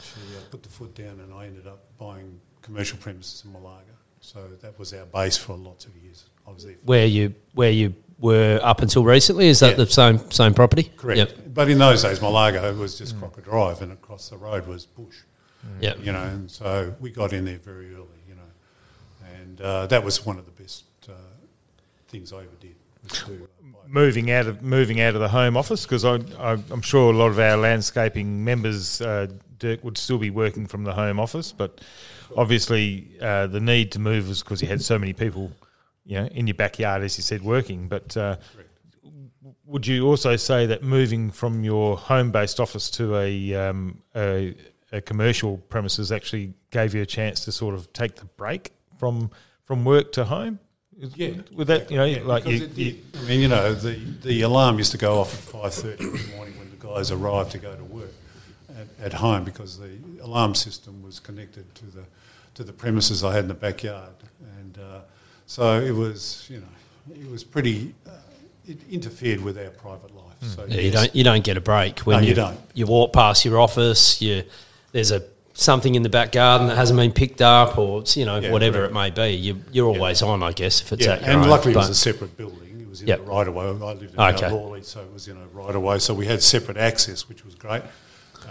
she 0.00 0.20
uh, 0.36 0.40
put 0.50 0.62
the 0.62 0.68
foot 0.68 0.94
down 0.94 1.18
and 1.20 1.34
I 1.34 1.46
ended 1.46 1.66
up 1.66 1.80
buying 1.98 2.40
commercial 2.62 2.98
premises 2.98 3.44
in 3.44 3.52
Malaga. 3.52 3.84
So 4.20 4.46
that 4.62 4.78
was 4.78 4.92
our 4.92 5.06
base 5.06 5.36
for 5.36 5.56
lots 5.56 5.86
of 5.86 5.96
years. 5.96 6.24
I 6.46 6.52
was 6.52 6.64
there. 6.64 6.74
Where 6.84 7.06
you 7.06 7.34
where 7.54 7.70
you 7.70 7.94
were 8.18 8.60
up 8.62 8.82
until 8.82 9.02
recently 9.02 9.48
is 9.48 9.60
that 9.60 9.70
Yeah. 9.78 9.84
the 9.84 9.86
same 9.86 10.30
same 10.30 10.52
property? 10.52 10.84
Correct. 10.96 11.18
Yep. 11.18 11.54
But 11.54 11.70
in 11.70 11.78
those 11.78 12.02
days, 12.02 12.20
Malaga 12.20 12.74
was 12.74 12.98
just 12.98 13.18
Crocker 13.18 13.40
Drive 13.40 13.80
and 13.82 13.92
across 13.92 14.28
the 14.28 14.36
road 14.36 14.66
was 14.66 14.84
bush. 14.86 15.16
Yep. 15.80 16.04
You 16.04 16.12
know, 16.12 16.22
and 16.22 16.50
so 16.50 16.94
we 17.00 17.10
got 17.10 17.32
in 17.32 17.44
there 17.44 17.58
very 17.58 17.94
early, 17.94 18.06
you 18.28 18.34
know. 18.34 19.32
And 19.34 19.60
uh, 19.60 19.86
that 19.86 20.04
was 20.04 20.24
one 20.24 20.38
of 20.38 20.46
the 20.46 20.62
best 20.62 20.84
uh, 21.08 21.12
things 22.08 22.32
I 22.32 22.38
ever 22.38 22.48
did. 22.60 22.74
to, 23.08 23.32
uh, 23.32 23.76
moving 23.88 24.30
out 24.30 24.46
of 24.46 24.62
moving 24.62 25.00
out 25.00 25.14
of 25.14 25.20
the 25.20 25.28
home 25.28 25.56
office 25.56 25.84
because 25.84 26.04
I, 26.04 26.16
I, 26.38 26.52
I'm 26.70 26.82
sure 26.82 27.12
a 27.12 27.16
lot 27.16 27.28
of 27.28 27.38
our 27.38 27.56
landscaping 27.56 28.44
members, 28.44 29.00
uh, 29.00 29.26
Dirk, 29.58 29.82
would 29.84 29.98
still 29.98 30.18
be 30.18 30.30
working 30.30 30.66
from 30.66 30.84
the 30.84 30.92
home 30.92 31.18
office, 31.18 31.52
but 31.52 31.80
obviously 32.36 33.08
uh, 33.20 33.46
the 33.46 33.60
need 33.60 33.92
to 33.92 33.98
move 33.98 34.28
was 34.28 34.42
because 34.42 34.62
you 34.62 34.68
had 34.68 34.82
so 34.82 34.98
many 34.98 35.12
people, 35.12 35.50
you 36.04 36.20
know, 36.20 36.26
in 36.26 36.46
your 36.46 36.54
backyard, 36.54 37.02
as 37.02 37.16
you 37.18 37.22
said, 37.22 37.42
working. 37.42 37.88
But 37.88 38.16
uh, 38.16 38.36
would 39.66 39.86
you 39.86 40.06
also 40.06 40.36
say 40.36 40.66
that 40.66 40.82
moving 40.82 41.30
from 41.30 41.64
your 41.64 41.96
home-based 41.96 42.60
office 42.60 42.90
to 42.90 43.16
a, 43.16 43.54
um, 43.54 44.02
a 44.14 44.54
a 44.92 45.00
commercial 45.00 45.58
premises 45.68 46.10
actually 46.12 46.54
gave 46.70 46.94
you 46.94 47.02
a 47.02 47.06
chance 47.06 47.44
to 47.44 47.52
sort 47.52 47.74
of 47.74 47.92
take 47.92 48.16
the 48.16 48.24
break 48.24 48.72
from 48.98 49.30
from 49.64 49.84
work 49.84 50.12
to 50.12 50.24
home? 50.24 50.58
Yeah, 51.16 51.30
with 51.54 51.68
that, 51.68 51.90
you 51.90 51.96
know, 51.96 52.04
Yeah, 52.04 52.22
like 52.24 52.44
you, 52.46 52.64
it 52.64 52.76
you. 52.76 52.98
I 53.18 53.22
mean, 53.22 53.40
you 53.40 53.48
know, 53.48 53.72
the, 53.72 53.94
the 54.22 54.42
alarm 54.42 54.76
used 54.76 54.92
to 54.92 54.98
go 54.98 55.18
off 55.20 55.32
at 55.32 55.40
five 55.40 55.72
thirty 55.74 56.04
in 56.04 56.12
the 56.12 56.36
morning 56.36 56.58
when 56.58 56.68
the 56.70 56.76
guys 56.76 57.10
arrived 57.10 57.52
to 57.52 57.58
go 57.58 57.74
to 57.74 57.84
work 57.84 58.12
at, 58.76 59.06
at 59.06 59.12
home 59.14 59.44
because 59.44 59.78
the 59.78 59.96
alarm 60.22 60.54
system 60.54 61.02
was 61.02 61.18
connected 61.18 61.74
to 61.76 61.86
the 61.86 62.04
to 62.54 62.64
the 62.64 62.72
premises 62.72 63.24
I 63.24 63.32
had 63.32 63.44
in 63.44 63.48
the 63.48 63.54
backyard, 63.54 64.12
and 64.58 64.76
uh, 64.78 65.00
so 65.46 65.80
it 65.80 65.92
was, 65.92 66.46
you 66.50 66.58
know, 66.60 67.14
it 67.14 67.30
was 67.30 67.44
pretty. 67.44 67.94
Uh, 68.06 68.10
it 68.68 68.78
interfered 68.90 69.40
with 69.40 69.56
our 69.58 69.70
private 69.70 70.14
life. 70.14 70.36
So 70.42 70.66
Yeah, 70.68 70.80
you 70.82 70.90
don't 70.90 71.14
you 71.16 71.24
don't 71.24 71.42
get 71.42 71.56
a 71.56 71.60
break 71.62 72.00
when 72.00 72.16
No, 72.18 72.22
you, 72.22 72.28
you 72.28 72.34
don't. 72.34 72.60
you 72.74 72.86
walk 72.86 73.12
past 73.14 73.44
your 73.44 73.58
office. 73.58 74.20
You 74.20 74.42
there's 74.92 75.10
a 75.10 75.22
something 75.52 75.94
in 75.94 76.02
the 76.02 76.08
back 76.08 76.32
garden 76.32 76.68
that 76.68 76.76
hasn't 76.76 76.96
been 76.98 77.12
picked 77.12 77.42
up, 77.42 77.76
or 77.78 78.02
you 78.14 78.24
know 78.24 78.38
Yeah, 78.38 78.50
whatever 78.52 78.78
correct. 78.88 78.90
it 78.92 78.94
may 78.94 79.10
be. 79.10 79.36
You, 79.36 79.62
you're 79.72 79.88
always 79.88 80.22
on, 80.22 80.42
I 80.42 80.52
guess, 80.52 80.80
if 80.80 80.92
it's 80.92 81.04
Yeah, 81.04 81.14
at 81.14 81.20
your 81.22 81.30
and 81.30 81.42
own, 81.42 81.48
luckily 81.48 81.72
it 81.74 81.76
was 81.76 81.88
a 81.90 81.94
separate 81.94 82.36
building. 82.36 82.80
It 82.80 82.88
was 82.88 83.02
in 83.02 83.08
Yep. 83.08 83.18
the 83.18 83.24
right 83.24 83.48
of 83.48 83.54
way. 83.54 83.64
I 83.66 83.70
lived 83.70 84.14
in 84.14 84.20
Okay. 84.20 84.50
Lawley, 84.50 84.82
so 84.82 85.00
it 85.00 85.12
was 85.12 85.28
in 85.28 85.36
a 85.36 85.46
right 85.48 85.74
of 85.74 85.82
way. 85.82 85.98
So 85.98 86.14
we 86.14 86.26
had 86.26 86.42
separate 86.42 86.76
access, 86.76 87.28
which 87.28 87.44
was 87.44 87.54
great. 87.54 87.82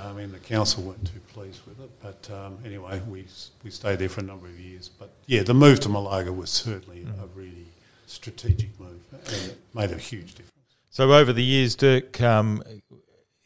I 0.01 0.13
mean, 0.13 0.31
the 0.31 0.37
council 0.39 0.83
weren't 0.83 1.05
too 1.11 1.19
pleased 1.33 1.61
with 1.67 1.79
it, 1.81 1.89
but 2.01 2.29
um, 2.33 2.59
anyway, 2.63 3.01
we 3.09 3.25
we 3.63 3.71
stayed 3.71 3.99
there 3.99 4.07
for 4.07 4.21
a 4.21 4.23
number 4.23 4.45
of 4.47 4.59
years. 4.59 4.87
But 4.89 5.09
yeah, 5.25 5.43
the 5.43 5.53
move 5.53 5.79
to 5.81 5.89
Malaga 5.89 6.31
was 6.31 6.49
certainly 6.49 7.05
a 7.21 7.25
really 7.37 7.65
strategic 8.05 8.79
move, 8.79 9.01
and 9.11 9.51
it 9.51 9.57
made 9.73 9.91
a 9.91 9.97
huge 9.97 10.35
difference. 10.35 10.51
So 10.91 11.11
over 11.11 11.33
the 11.33 11.43
years, 11.43 11.75
Dirk, 11.75 12.21
um, 12.21 12.63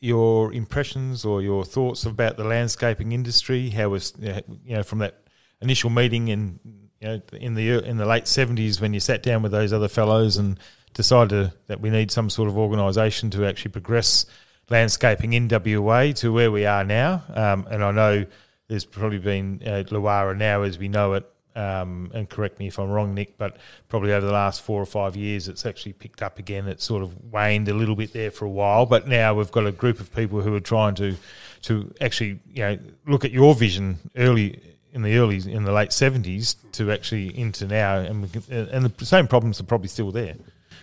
your 0.04 0.52
impressions 0.52 1.24
or 1.24 1.42
your 1.42 1.64
thoughts 1.64 2.04
about 2.06 2.36
the 2.36 2.44
landscaping 2.44 3.14
industry? 3.14 3.70
How 3.70 3.90
was 3.90 4.14
you 4.20 4.76
know 4.76 4.84
from 4.84 5.00
that 5.00 5.24
initial 5.62 5.90
meeting 5.90 6.28
in 6.28 6.60
you 7.00 7.08
know 7.08 7.22
in 7.32 7.56
the 7.56 7.80
in 7.84 7.98
the 7.98 8.06
late 8.06 8.28
seventies 8.28 8.82
when 8.82 8.94
you 8.94 9.00
sat 9.00 9.24
down 9.24 9.42
with 9.42 9.54
those 9.54 9.72
other 9.72 9.88
fellows 9.88 10.36
and 10.36 10.60
decided 10.94 11.54
that 11.68 11.80
we 11.80 11.90
need 11.90 12.12
some 12.12 12.30
sort 12.30 12.50
of 12.50 12.58
organisation 12.58 13.30
to 13.32 13.46
actually 13.46 13.72
progress 13.72 14.26
landscaping 14.70 15.34
in 15.34 15.48
WA 15.50 16.12
to 16.12 16.34
where 16.34 16.52
we 16.52 16.66
are 16.66 16.84
now? 16.84 17.24
Um, 17.34 17.66
and 17.72 17.82
I 17.82 17.92
know 17.92 18.26
there's 18.68 18.86
probably 18.86 19.20
been 19.20 19.62
uh, 19.66 19.84
LIAWA 19.88 20.38
now 20.38 20.64
as 20.64 20.78
we 20.78 20.90
know 20.90 21.14
it. 21.14 21.30
Um, 21.56 22.10
and 22.16 22.28
correct 22.28 22.58
me 22.58 22.68
if 22.68 22.80
I'm 22.80 22.90
wrong, 22.90 23.14
Nick, 23.14 23.38
but 23.38 23.58
probably 23.88 24.12
over 24.12 24.26
the 24.26 24.34
last 24.34 24.62
four 24.62 24.82
or 24.82 24.88
five 24.88 25.16
years, 25.16 25.48
it's 25.48 25.68
actually 25.68 25.94
picked 25.94 26.24
up 26.24 26.40
again. 26.40 26.68
It's 26.68 26.84
sort 26.84 27.04
of 27.04 27.32
waned 27.32 27.70
a 27.70 27.76
little 27.76 27.96
bit 27.96 28.12
there 28.12 28.32
for 28.32 28.46
a 28.46 28.50
while, 28.50 28.88
but 28.88 29.08
now 29.08 29.36
we've 29.36 29.52
got 29.52 29.68
a 29.68 29.72
group 29.72 30.00
of 30.00 30.14
people 30.16 30.42
who 30.42 30.56
are 30.56 30.60
trying 30.60 30.96
to 30.96 31.16
to 31.64 31.94
actually 32.02 32.40
you 32.52 32.64
know 32.64 32.78
look 33.08 33.24
at 33.24 33.32
your 33.32 33.56
vision 33.56 33.98
early 34.18 34.60
in 34.94 35.02
the 35.02 35.18
early 35.18 35.38
in 35.52 35.64
the 35.64 35.72
late 35.72 35.94
seventies 35.94 36.56
to 36.72 36.92
actually 36.92 37.38
into 37.38 37.68
now, 37.68 37.98
and 37.98 38.24
we 38.24 38.30
can, 38.30 38.44
and 38.50 38.86
the 38.86 39.06
same 39.06 39.28
problems 39.28 39.60
are 39.60 39.64
probably 39.66 39.90
still 39.90 40.12
there. 40.12 40.36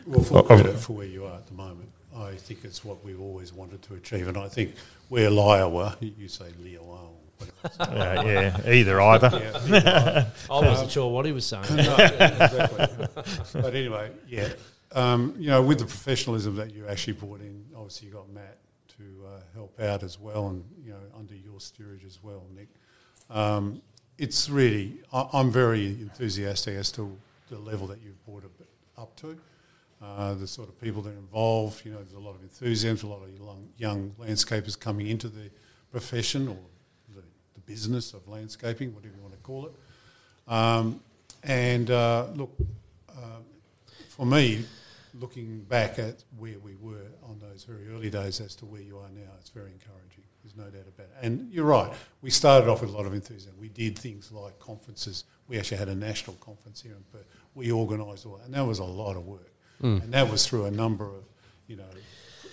Well, 0.06 0.22
for 0.22 0.42
credit 0.42 0.78
for 0.78 0.94
where 0.94 1.06
you 1.06 1.24
are 1.26 1.34
at 1.34 1.46
the 1.46 1.54
moment, 1.54 1.90
I 2.16 2.34
think 2.34 2.64
it's 2.64 2.84
what 2.84 3.04
we've 3.04 3.20
always 3.20 3.52
wanted 3.52 3.82
to 3.82 3.94
achieve, 3.94 4.28
and 4.28 4.36
I 4.36 4.48
think 4.48 4.74
where 5.08 5.30
LIAWA, 5.30 5.96
you 6.18 6.28
say 6.28 6.46
LIAWA, 6.62 7.08
Uh, 7.78 8.22
yeah, 8.24 8.70
either 8.70 9.00
either. 9.00 9.28
I 10.50 10.60
wasn't 10.60 10.90
sure 10.90 11.10
what 11.10 11.26
he 11.26 11.32
was 11.32 11.46
saying. 11.46 11.64
No, 11.74 11.94
exactly. 11.94 12.86
but 13.60 13.74
anyway, 13.74 14.10
yeah. 14.28 14.48
Um, 14.92 15.34
you 15.38 15.48
know, 15.48 15.62
with 15.62 15.78
the 15.78 15.84
professionalism 15.84 16.56
that 16.56 16.74
you 16.74 16.86
actually 16.86 17.12
brought 17.14 17.40
in, 17.40 17.64
obviously 17.76 18.08
you 18.08 18.14
got 18.14 18.28
Matt 18.30 18.58
to 18.96 19.26
uh, 19.26 19.40
help 19.54 19.78
out 19.80 20.02
as 20.02 20.18
well, 20.18 20.48
and 20.48 20.64
you 20.84 20.90
know 20.90 20.98
under 21.18 21.34
your 21.34 21.60
steerage 21.60 22.04
as 22.04 22.22
well, 22.22 22.44
Nick. 22.54 22.68
Um, 23.28 23.82
it's 24.18 24.50
really, 24.50 25.00
I, 25.12 25.26
I'm 25.32 25.50
very 25.50 25.86
enthusiastic 25.86 26.76
as 26.76 26.92
to 26.92 27.16
the 27.48 27.58
level 27.58 27.86
that 27.88 28.00
you've 28.02 28.22
brought 28.26 28.44
it 28.44 28.50
up 28.98 29.16
to. 29.16 29.38
Uh, 30.02 30.34
the 30.34 30.46
sort 30.46 30.68
of 30.68 30.80
people 30.80 31.02
that 31.02 31.10
are 31.10 31.18
involved, 31.18 31.84
you 31.84 31.90
know, 31.90 31.98
there's 31.98 32.14
a 32.14 32.18
lot 32.18 32.34
of 32.34 32.42
enthusiasm, 32.42 33.10
a 33.10 33.12
lot 33.12 33.22
of 33.22 33.30
young, 33.30 33.68
young 33.76 34.14
landscapers 34.18 34.78
coming 34.78 35.08
into 35.08 35.28
the 35.28 35.50
profession 35.90 36.48
or 36.48 36.54
the, 36.54 36.58
the 36.58 36.79
business 37.70 38.14
of 38.14 38.26
landscaping, 38.26 38.92
whatever 38.94 39.14
you 39.16 39.22
want 39.22 39.34
to 39.34 39.40
call 39.40 39.66
it. 39.66 39.72
Um, 40.48 41.00
and 41.44 41.88
uh, 41.90 42.26
look, 42.34 42.52
uh, 43.08 43.42
for 44.08 44.26
me, 44.26 44.64
looking 45.20 45.60
back 45.68 45.98
at 45.98 46.24
where 46.36 46.58
we 46.58 46.74
were 46.80 47.06
on 47.28 47.38
those 47.38 47.62
very 47.64 47.88
early 47.94 48.10
days 48.10 48.40
as 48.40 48.56
to 48.56 48.66
where 48.66 48.80
you 48.82 48.98
are 48.98 49.08
now, 49.14 49.30
it's 49.38 49.50
very 49.50 49.70
encouraging. 49.70 50.24
There's 50.42 50.56
no 50.56 50.64
doubt 50.64 50.88
about 50.88 51.06
it. 51.06 51.26
And 51.26 51.52
you're 51.52 51.64
right. 51.64 51.92
We 52.22 52.30
started 52.30 52.68
off 52.68 52.80
with 52.80 52.90
a 52.90 52.96
lot 52.96 53.06
of 53.06 53.14
enthusiasm. 53.14 53.54
We 53.60 53.68
did 53.68 53.96
things 53.96 54.32
like 54.32 54.58
conferences. 54.58 55.24
We 55.46 55.58
actually 55.58 55.76
had 55.78 55.88
a 55.88 55.94
national 55.94 56.36
conference 56.36 56.82
here 56.82 56.92
in 56.92 57.04
Perth. 57.12 57.26
We 57.54 57.70
organised 57.70 58.26
all 58.26 58.36
that, 58.38 58.46
and 58.46 58.54
that 58.54 58.66
was 58.66 58.80
a 58.80 58.84
lot 58.84 59.16
of 59.16 59.26
work. 59.26 59.52
Mm. 59.82 60.02
And 60.02 60.12
that 60.12 60.28
was 60.28 60.46
through 60.46 60.64
a 60.64 60.70
number 60.70 61.04
of, 61.04 61.24
you 61.68 61.76
know, 61.76 61.92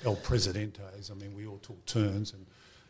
El 0.05 0.15
Presidentes. 0.17 1.09
I 1.09 1.13
mean, 1.15 1.33
we 1.33 1.47
all 1.47 1.57
took 1.57 1.83
turns, 1.85 2.33
and 2.33 2.45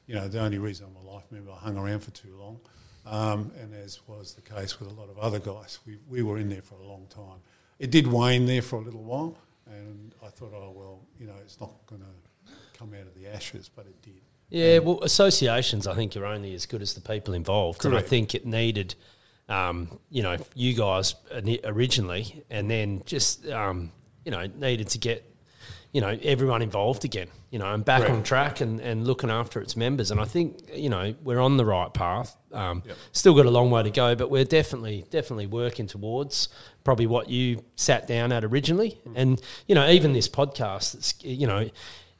you 0.07 0.15
know, 0.15 0.27
the 0.27 0.39
only 0.39 0.57
reason 0.57 0.87
I'm 0.89 1.05
a 1.07 1.13
life 1.13 1.25
member, 1.31 1.51
I 1.51 1.57
hung 1.57 1.77
around 1.77 1.99
for 1.99 2.11
too 2.11 2.35
long, 2.39 2.59
um, 3.05 3.51
and 3.59 3.73
as 3.75 3.99
was 4.07 4.33
the 4.33 4.41
case 4.41 4.79
with 4.79 4.89
a 4.89 4.93
lot 4.93 5.09
of 5.09 5.17
other 5.19 5.39
guys, 5.39 5.79
we 5.85 5.97
we 6.07 6.23
were 6.23 6.37
in 6.37 6.49
there 6.49 6.61
for 6.61 6.79
a 6.79 6.85
long 6.87 7.05
time. 7.09 7.39
It 7.79 7.91
did 7.91 8.07
wane 8.07 8.45
there 8.45 8.61
for 8.61 8.77
a 8.77 8.81
little 8.81 9.03
while, 9.03 9.37
and 9.67 10.15
I 10.25 10.29
thought, 10.29 10.53
oh 10.55 10.71
well, 10.75 11.01
you 11.19 11.27
know, 11.27 11.35
it's 11.43 11.59
not 11.59 11.71
going 11.85 12.01
to 12.01 12.53
come 12.77 12.93
out 12.93 13.05
of 13.07 13.15
the 13.15 13.27
ashes, 13.27 13.69
but 13.73 13.85
it 13.85 14.01
did. 14.01 14.21
Yeah, 14.49 14.79
well, 14.79 15.03
associations, 15.03 15.87
I 15.87 15.93
think, 15.93 16.15
are 16.15 16.25
only 16.25 16.53
as 16.53 16.65
good 16.65 16.81
as 16.81 16.93
the 16.93 17.01
people 17.01 17.33
involved, 17.33 17.79
Correct. 17.79 17.95
and 17.97 18.05
I 18.05 18.07
think 18.07 18.33
it 18.33 18.45
needed. 18.45 18.95
Um, 19.49 19.99
you 20.09 20.23
know, 20.23 20.37
you 20.55 20.73
guys 20.73 21.15
originally, 21.63 22.43
and 22.49 22.69
then 22.69 23.01
just 23.05 23.47
um, 23.47 23.91
you 24.25 24.31
know, 24.31 24.45
needed 24.57 24.89
to 24.89 24.97
get, 24.97 25.23
you 25.97 26.01
know, 26.01 26.15
everyone 26.21 26.61
involved 26.61 27.05
again, 27.05 27.27
you 27.49 27.57
know, 27.57 27.73
and 27.73 27.83
back 27.83 28.03
right. 28.03 28.11
on 28.11 28.21
track 28.21 28.61
and, 28.61 28.79
and 28.79 29.07
looking 29.07 29.31
after 29.31 29.59
its 29.59 29.75
members. 29.75 30.11
And 30.11 30.19
I 30.19 30.25
think, 30.25 30.59
you 30.71 30.89
know, 30.89 31.15
we're 31.23 31.39
on 31.39 31.57
the 31.57 31.65
right 31.65 31.91
path. 31.91 32.37
Um, 32.51 32.83
yep. 32.85 32.95
Still 33.13 33.33
got 33.33 33.47
a 33.47 33.49
long 33.49 33.71
way 33.71 33.81
to 33.81 33.89
go, 33.89 34.13
but 34.13 34.29
we're 34.29 34.45
definitely, 34.45 35.05
definitely 35.09 35.47
working 35.47 35.87
towards 35.87 36.49
probably 36.83 37.07
what 37.07 37.31
you 37.31 37.63
sat 37.77 38.05
down 38.05 38.31
at 38.31 38.43
originally. 38.43 38.99
Mm. 39.07 39.13
And, 39.15 39.41
you 39.67 39.73
know, 39.73 39.89
even 39.89 40.13
this 40.13 40.29
podcast, 40.29 40.93
it's, 40.93 41.15
you 41.23 41.47
know, 41.47 41.67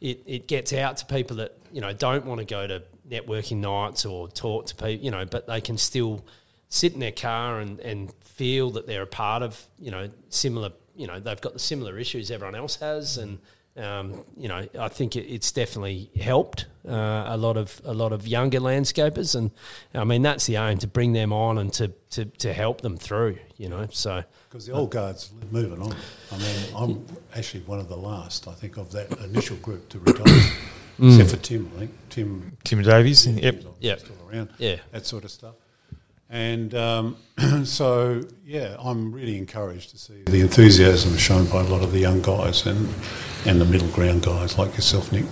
it, 0.02 0.24
it 0.26 0.48
gets 0.48 0.74
out 0.74 0.98
to 0.98 1.06
people 1.06 1.38
that, 1.38 1.56
you 1.72 1.80
know, 1.80 1.94
don't 1.94 2.26
want 2.26 2.40
to 2.40 2.46
go 2.46 2.66
to 2.66 2.82
networking 3.08 3.58
nights 3.58 4.08
or 4.08 4.28
talk 4.28 4.66
to 4.66 4.76
people, 4.76 5.06
you 5.06 5.12
know, 5.12 5.24
but 5.24 5.46
they 5.46 5.62
can 5.62 5.78
still 5.78 6.26
sit 6.70 6.94
in 6.94 7.00
their 7.00 7.12
car 7.12 7.60
and, 7.60 7.80
and 7.82 8.12
feel 8.22 8.72
that 8.72 8.88
they're 8.88 9.04
a 9.04 9.06
part 9.06 9.44
of, 9.44 9.64
you 9.78 9.92
know, 9.92 10.10
similar 10.30 10.72
you 10.98 11.06
know 11.06 11.20
they've 11.20 11.42
got 11.42 11.54
the 11.54 11.60
similar 11.60 12.00
issues 12.00 12.32
everyone 12.32 12.56
else 12.56 12.78
has, 12.78 13.20
and 13.20 13.38
um, 13.78 14.24
you 14.36 14.48
know 14.48 14.68
I 14.80 14.88
think 14.88 15.16
it, 15.16 15.26
it's 15.26 15.52
definitely 15.52 16.10
helped 16.20 16.66
uh, 16.88 17.26
a 17.28 17.38
lot 17.38 17.58
of 17.58 17.82
a 17.86 17.94
lot 17.94 18.14
of 18.14 18.28
younger 18.28 18.60
landscapers, 18.60 19.36
and 19.36 19.52
I 19.94 20.04
mean 20.04 20.22
that's 20.22 20.46
the 20.46 20.56
aim 20.56 20.78
to 20.80 20.88
bring 20.88 21.14
them 21.14 21.32
on 21.32 21.58
and 21.58 21.72
to 21.74 21.90
to, 22.12 22.26
to 22.26 22.54
help 22.54 22.82
them 22.82 22.98
through. 22.98 23.38
You 23.58 23.70
know, 23.70 23.88
so 23.92 24.24
because 24.50 24.66
the 24.66 24.74
old 24.74 24.92
guard's 24.92 25.32
moving 25.52 25.82
on. 25.82 25.96
I 26.32 26.38
mean, 26.38 26.60
I'm 26.76 27.06
actually 27.36 27.64
one 27.64 27.80
of 27.80 27.90
the 27.90 27.98
last, 27.98 28.48
I 28.48 28.54
think, 28.54 28.78
of 28.78 28.92
that 28.92 29.12
initial 29.20 29.58
group 29.58 29.90
to 29.90 30.00
retire. 30.00 30.26
Mm. 31.00 31.20
Except 31.20 31.30
for 31.30 31.38
Tim, 31.38 31.72
I 31.76 31.80
think 31.80 31.92
Tim 32.10 32.58
Tim 32.64 32.82
Davies, 32.82 33.28
yep, 33.28 33.64
yep, 33.80 34.00
still 34.00 34.16
around, 34.28 34.50
yeah, 34.58 34.78
that 34.92 35.06
sort 35.06 35.26
of 35.26 35.32
stuff. 35.32 35.54
And 36.30 36.74
um, 36.76 37.18
so, 37.64 38.22
yeah, 38.46 38.76
I'm 38.80 39.12
really 39.14 39.38
encouraged 39.38 39.92
to 39.92 39.98
see 39.98 40.24
the 40.26 40.42
enthusiasm 40.42 41.16
shown 41.18 41.46
by 41.46 41.62
a 41.62 41.68
lot 41.68 41.84
of 41.84 41.92
the 41.92 42.00
young 42.00 42.22
guys 42.22 42.66
and, 42.66 42.90
and 43.48 43.62
the 43.62 43.66
middle 43.66 43.88
ground 43.90 44.24
guys 44.24 44.58
like 44.58 44.76
yourself, 44.76 45.12
Nick. 45.12 45.26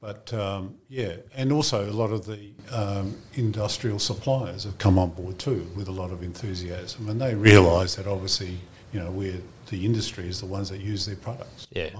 But 0.00 0.32
um, 0.32 0.76
yeah, 0.88 1.16
and 1.36 1.52
also 1.52 1.88
a 1.88 1.92
lot 1.92 2.12
of 2.12 2.24
the 2.24 2.52
um, 2.72 3.16
industrial 3.34 3.98
suppliers 3.98 4.64
have 4.64 4.78
come 4.78 4.98
on 4.98 5.10
board 5.10 5.38
too 5.38 5.70
with 5.76 5.88
a 5.88 5.92
lot 5.92 6.10
of 6.10 6.22
enthusiasm, 6.22 7.08
and 7.08 7.20
they 7.20 7.34
realise 7.34 7.96
that 7.96 8.06
obviously, 8.06 8.58
you 8.92 9.00
know, 9.00 9.10
we're 9.10 9.40
the 9.66 9.84
industry 9.84 10.26
is 10.26 10.40
the 10.40 10.46
ones 10.46 10.70
that 10.70 10.80
use 10.80 11.04
their 11.04 11.16
products. 11.16 11.66
Yeah, 11.70 11.90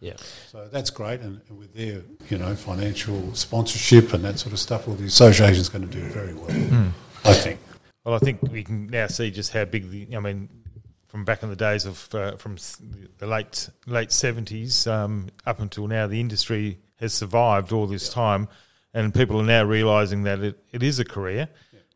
yeah. 0.00 0.14
So 0.50 0.66
that's 0.72 0.88
great, 0.88 1.20
and, 1.20 1.42
and, 1.48 1.58
with 1.58 1.74
their 1.74 2.00
you 2.30 2.38
know 2.38 2.54
financial 2.54 3.34
sponsorship 3.34 4.14
and 4.14 4.24
that 4.24 4.38
sort 4.38 4.54
of 4.54 4.58
stuff, 4.58 4.86
well, 4.86 4.96
the 4.96 5.04
association 5.04 5.60
is 5.60 5.68
going 5.68 5.86
to 5.86 5.92
do 5.92 6.04
very 6.06 6.32
well, 6.34 6.48
mm. 6.48 6.90
I 7.24 7.34
think. 7.34 7.60
Well, 8.04 8.14
I 8.14 8.18
think 8.18 8.40
we 8.50 8.64
can 8.64 8.86
now 8.86 9.08
see 9.08 9.30
just 9.30 9.52
how 9.52 9.66
big 9.66 9.90
the. 9.90 10.16
I 10.16 10.20
mean, 10.20 10.48
from 11.08 11.24
back 11.24 11.42
in 11.42 11.50
the 11.50 11.56
days 11.56 11.84
of 11.86 12.14
uh, 12.14 12.36
from 12.36 12.56
the 13.18 13.26
late 13.26 13.68
late 13.86 14.12
seventies 14.12 14.86
um, 14.86 15.28
up 15.46 15.60
until 15.60 15.86
now, 15.86 16.06
the 16.06 16.20
industry 16.20 16.78
has 17.00 17.12
survived 17.12 17.72
all 17.72 17.86
this 17.86 18.08
time, 18.08 18.48
and 18.94 19.14
people 19.14 19.40
are 19.40 19.44
now 19.44 19.64
realising 19.64 20.22
that 20.24 20.40
it, 20.40 20.58
it 20.72 20.82
is 20.82 20.98
a 20.98 21.04
career. 21.04 21.48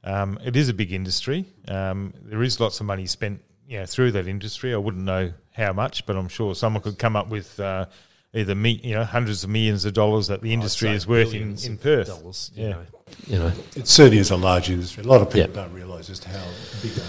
Um, 0.04 0.38
it 0.44 0.56
is 0.56 0.68
a 0.68 0.74
big 0.74 0.92
industry. 0.92 1.46
Um, 1.68 2.12
there 2.22 2.42
is 2.42 2.58
lots 2.58 2.80
of 2.80 2.86
money 2.86 3.06
spent, 3.06 3.40
you 3.68 3.78
know, 3.78 3.86
through 3.86 4.12
that 4.12 4.26
industry. 4.26 4.74
I 4.74 4.78
wouldn't 4.78 5.04
know 5.04 5.32
how 5.52 5.72
much, 5.72 6.06
but 6.06 6.16
I'm 6.16 6.28
sure 6.28 6.54
someone 6.56 6.82
could 6.82 6.98
come 6.98 7.14
up 7.14 7.28
with 7.28 7.60
uh, 7.60 7.86
either 8.34 8.56
me, 8.56 8.80
you 8.82 8.94
know, 8.94 9.04
hundreds 9.04 9.44
of 9.44 9.50
millions 9.50 9.84
of 9.84 9.94
dollars 9.94 10.26
that 10.26 10.42
the 10.42 10.52
industry 10.52 10.88
is 10.90 11.06
worth 11.06 11.34
in, 11.34 11.56
in 11.64 11.78
Perth. 11.78 12.08
Dollars, 12.08 12.50
yeah. 12.54 12.70
Know 12.70 12.86
you 13.26 13.38
know. 13.38 13.52
It 13.76 13.86
certainly 13.88 14.18
is 14.18 14.30
a 14.30 14.36
large 14.36 14.70
industry. 14.70 15.04
A 15.04 15.06
lot 15.06 15.20
of 15.20 15.28
people 15.28 15.40
yep. 15.40 15.54
don't 15.54 15.72
realise 15.72 16.06
just 16.06 16.24
how 16.24 16.44
big 16.82 16.92
a 16.98 17.06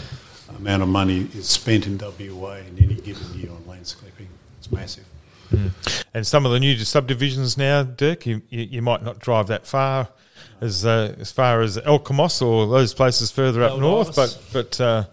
amount 0.58 0.84
of 0.84 0.90
money 0.90 1.30
is 1.34 1.48
spent 1.48 1.88
in 1.88 1.98
WA 1.98 2.54
in 2.56 2.78
any 2.78 2.96
given 2.96 3.40
year 3.40 3.52
on 3.52 3.66
landscaping. 3.68 4.28
It's 4.60 4.72
massive. 4.72 5.06
Mm. 5.52 6.04
And 6.14 6.28
some 6.28 6.46
of 6.46 6.52
the 6.52 6.60
new 6.60 6.76
subdivisions 6.78 7.58
now, 7.58 7.84
Dirk, 7.84 8.26
you, 8.26 8.42
you, 8.50 8.62
you 8.64 8.82
might 8.82 9.04
not 9.04 9.20
drive 9.20 9.48
that 9.48 9.68
far 9.68 10.10
as 10.62 10.86
uh, 10.86 11.16
as 11.20 11.32
far 11.32 11.62
as 11.62 11.78
Alkimos 11.78 12.42
or 12.42 12.68
those 12.68 12.94
places 12.94 13.32
further 13.32 13.64
up 13.64 13.80
north, 13.80 14.16
but 14.16 14.40
but 14.52 14.80
uh, 14.80 15.06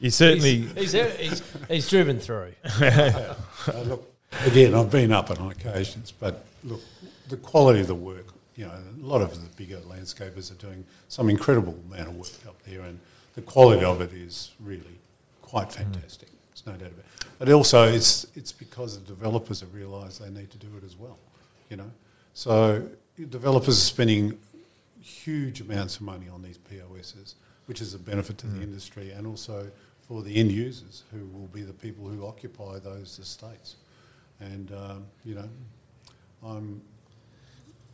you 0.00 0.10
certainly 0.10 0.60
he's, 0.76 0.92
he's, 0.92 1.16
he's, 1.16 1.42
he's 1.68 1.90
driven 1.90 2.18
through. 2.18 2.52
uh, 2.80 3.34
look, 3.84 4.14
again, 4.44 4.74
I've 4.74 4.90
been 4.90 5.12
up 5.12 5.30
on 5.30 5.50
occasions, 5.50 6.12
but 6.12 6.44
look, 6.64 6.80
the 7.28 7.36
quality 7.36 7.80
of 7.80 7.88
the 7.88 7.94
work 7.94 8.26
you 8.56 8.64
know, 8.64 8.72
a 8.72 9.06
lot 9.06 9.20
of 9.20 9.34
the 9.34 9.48
bigger 9.56 9.76
landscapers 9.80 10.50
are 10.50 10.54
doing 10.54 10.84
some 11.08 11.28
incredible 11.28 11.78
amount 11.90 12.08
of 12.08 12.16
work 12.16 12.46
up 12.48 12.60
there, 12.64 12.80
and 12.80 12.98
the 13.36 13.42
quality 13.42 13.84
of 13.84 14.00
it 14.00 14.12
is 14.12 14.52
really 14.58 14.98
quite 15.42 15.70
fantastic. 15.72 16.28
Mm. 16.28 16.32
There's 16.48 16.66
no 16.66 16.72
doubt 16.72 16.92
about 16.92 17.04
it. 17.04 17.26
But 17.38 17.50
also, 17.50 17.86
it's 17.86 18.26
it's 18.34 18.50
because 18.50 18.98
the 18.98 19.06
developers 19.06 19.60
have 19.60 19.72
realised 19.74 20.20
they 20.20 20.30
need 20.30 20.50
to 20.50 20.58
do 20.58 20.68
it 20.76 20.84
as 20.84 20.96
well. 20.96 21.18
You 21.70 21.76
know, 21.76 21.90
so 22.34 22.88
developers 23.30 23.78
are 23.78 23.88
spending 23.94 24.38
huge 25.00 25.60
amounts 25.60 25.96
of 25.96 26.02
money 26.02 26.28
on 26.28 26.42
these 26.42 26.58
POSs, 26.58 27.36
which 27.66 27.80
is 27.80 27.94
a 27.94 27.98
benefit 27.98 28.38
to 28.38 28.46
mm. 28.46 28.56
the 28.56 28.62
industry 28.62 29.12
and 29.12 29.26
also 29.26 29.70
for 30.00 30.22
the 30.22 30.36
end 30.36 30.52
users, 30.52 31.02
who 31.12 31.26
will 31.26 31.48
be 31.48 31.62
the 31.62 31.72
people 31.72 32.06
who 32.08 32.26
occupy 32.26 32.78
those 32.78 33.18
estates. 33.18 33.76
And 34.40 34.72
um, 34.72 35.06
you 35.24 35.34
know, 35.34 35.48
I'm 36.44 36.80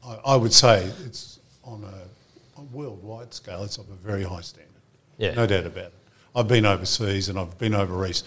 I, 0.05 0.19
I 0.27 0.37
would 0.37 0.53
say 0.53 0.85
it's 1.05 1.41
on 1.65 1.85
a, 1.85 2.61
a, 2.61 2.65
worldwide 2.65 3.33
scale, 3.33 3.63
it's 3.63 3.79
of 3.79 3.89
a 3.91 3.95
very 3.95 4.25
high 4.25 4.41
standard. 4.41 4.82
Yeah. 5.19 5.35
No 5.35 5.47
doubt 5.47 5.67
about 5.67 5.85
it. 5.87 5.95
I've 6.35 6.49
been 6.49 6.65
overseas 6.65 7.29
and 7.29 7.39
I've 7.39 7.59
been 7.59 7.75
over 7.75 8.07
east, 8.07 8.27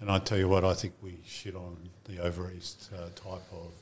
and 0.00 0.10
I 0.10 0.18
tell 0.18 0.38
you 0.38 0.48
what, 0.48 0.64
I 0.64 0.74
think 0.74 0.94
we 1.02 1.18
shit 1.24 1.54
on 1.54 1.76
the 2.04 2.20
over 2.20 2.50
east 2.50 2.90
uh, 2.94 3.08
type 3.14 3.42
of 3.52 3.72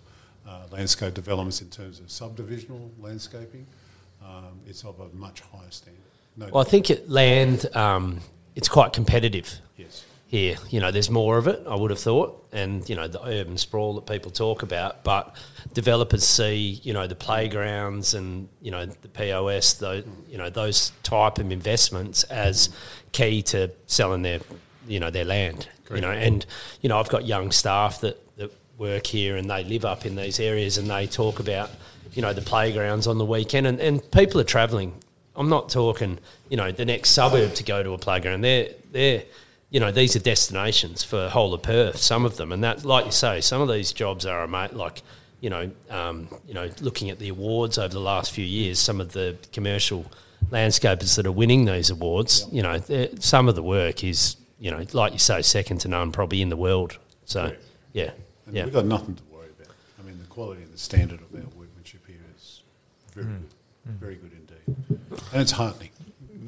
uh, 0.47 0.67
landscape 0.71 1.15
developments 1.15 1.63
in 1.63 1.71
terms 1.71 1.99
of 1.99 2.07
subdivisional 2.07 2.91
landscaping. 3.01 3.67
Um, 4.23 4.61
it's 4.67 4.85
of 4.85 5.01
a 5.01 5.09
much 5.17 5.41
higher 5.41 5.71
standard. 5.71 6.01
No 6.37 6.49
well, 6.53 6.65
I 6.65 6.69
think 6.69 6.91
it 6.91 7.09
land 7.09 7.75
um, 7.75 8.21
it's 8.55 8.69
quite 8.69 8.93
competitive. 8.93 9.61
Yes 9.77 10.05
here. 10.33 10.57
You 10.71 10.81
know, 10.81 10.91
there's 10.91 11.11
more 11.11 11.37
of 11.37 11.47
it, 11.47 11.63
I 11.69 11.77
would 11.77 11.91
have 11.91 12.01
thought, 12.01 12.49
and, 12.53 12.89
you 12.89 12.97
know, 12.97 13.07
the 13.07 13.23
urban 13.23 13.59
sprawl 13.59 13.95
that 13.97 14.07
people 14.07 14.31
talk 14.31 14.63
about. 14.63 15.05
But 15.05 15.37
developers 15.75 16.25
see, 16.25 16.81
you 16.83 16.95
know, 16.95 17.07
the 17.07 17.15
playgrounds 17.15 18.15
and, 18.15 18.49
you 18.63 18.71
know, 18.71 18.87
the 18.87 19.09
POS, 19.09 19.75
those, 19.75 20.05
you 20.31 20.39
know, 20.39 20.49
those 20.49 20.91
type 21.03 21.39
of 21.39 21.53
investments 21.53 22.25
as 22.25 22.71
key 23.13 23.43
to 23.43 23.71
selling 23.87 24.23
their, 24.23 24.41
you 24.89 24.99
know, 24.99 25.11
their 25.11 25.27
land. 25.27 25.69
Correct. 25.85 26.03
You 26.03 26.09
know, 26.09 26.13
and, 26.13 26.47
you 26.81 26.89
know, 26.89 26.99
I've 26.99 27.11
got 27.11 27.27
young 27.27 27.53
staff 27.53 28.01
that, 28.01 28.19
that 28.39 28.51
work 28.79 29.07
here 29.07 29.37
and 29.37 29.51
they 29.51 29.65
live 29.65 29.85
up 29.85 30.07
in 30.07 30.17
these 30.17 30.41
areas 30.41 30.79
and 30.79 30.89
they 30.89 31.07
talk 31.07 31.41
about, 31.41 31.69
you 32.15 32.23
know, 32.23 32.33
the 32.33 32.41
playgrounds 32.41 33.07
on 33.07 33.19
the 33.19 33.27
weekend 33.27 33.67
and, 33.67 33.79
and 33.81 34.11
people 34.11 34.41
are 34.41 34.45
travelling 34.45 34.95
I'm 35.35 35.49
not 35.49 35.71
talking, 35.71 36.19
you 36.51 36.59
know, 36.59 36.71
the 36.73 36.85
next 36.85 37.11
suburb 37.11 37.55
to 37.55 37.65
go 37.65 37.83
to 37.83 37.93
a 37.93 37.99
playground. 37.99 38.43
They're 38.43 38.69
they're 38.91 39.23
you 39.73 39.81
know, 39.81 39.91
these 39.91 40.15
are 40.15 40.21
destinations 40.21 41.03
for 41.03 41.29
whole 41.31 41.53
of 41.55 41.63
Perth, 41.63 41.97
some 41.97 42.25
of 42.25 42.37
them. 42.37 42.53
And 42.53 42.63
that 42.63 42.85
like 42.85 43.07
you 43.07 43.11
say, 43.11 43.41
some 43.41 43.61
of 43.61 43.69
these 43.69 43.93
jobs 43.93 44.25
are 44.27 44.47
mate 44.47 44.75
like 44.75 45.03
you 45.41 45.51
know, 45.51 45.71
um, 45.91 46.29
you 46.47 46.55
know, 46.55 46.71
looking 46.81 47.11
at 47.11 47.19
the 47.19 47.29
awards 47.29 47.77
over 47.77 47.93
the 47.93 47.99
last 48.01 48.31
few 48.31 48.45
years, 48.45 48.79
some 48.79 49.01
of 49.01 49.13
the 49.13 49.37
commercial 49.53 50.07
landscapers 50.51 51.17
that 51.17 51.27
are 51.27 51.33
winning 51.33 51.65
these 51.65 51.91
awards, 51.91 52.47
you 52.53 52.63
know, 52.63 52.81
some 53.19 53.49
of 53.49 53.57
the 53.57 53.63
work 53.63 54.05
is, 54.05 54.37
you 54.61 54.71
know, 54.71 54.85
like 54.93 55.13
you 55.13 55.19
say, 55.19 55.43
second 55.43 55.79
to 55.79 55.89
none 55.89 56.13
probably 56.13 56.43
in 56.43 56.49
the 56.49 56.57
world. 56.57 56.97
So, 57.25 57.57
yeah, 57.93 58.13
And 58.47 58.55
yeah, 58.55 58.65
we've 58.65 58.73
got 58.73 58.87
nothing 58.87 59.17
to 59.17 59.23
worry 59.33 59.49
about. 59.59 59.75
I 59.99 60.03
mean, 60.07 60.17
the 60.21 60.27
quality 60.27 60.63
and 60.63 60.73
the 60.73 60.79
standard 60.79 61.21
of 61.21 61.35
our 61.35 61.49
workmanship 61.59 62.07
here 62.07 62.21
is 62.37 62.63
very 63.13 63.27
good, 63.27 63.49
very 63.99 64.15
good 64.15 64.33
indeed. 64.33 65.01
And 65.33 65.43
it's 65.43 65.51
heartening. 65.53 65.91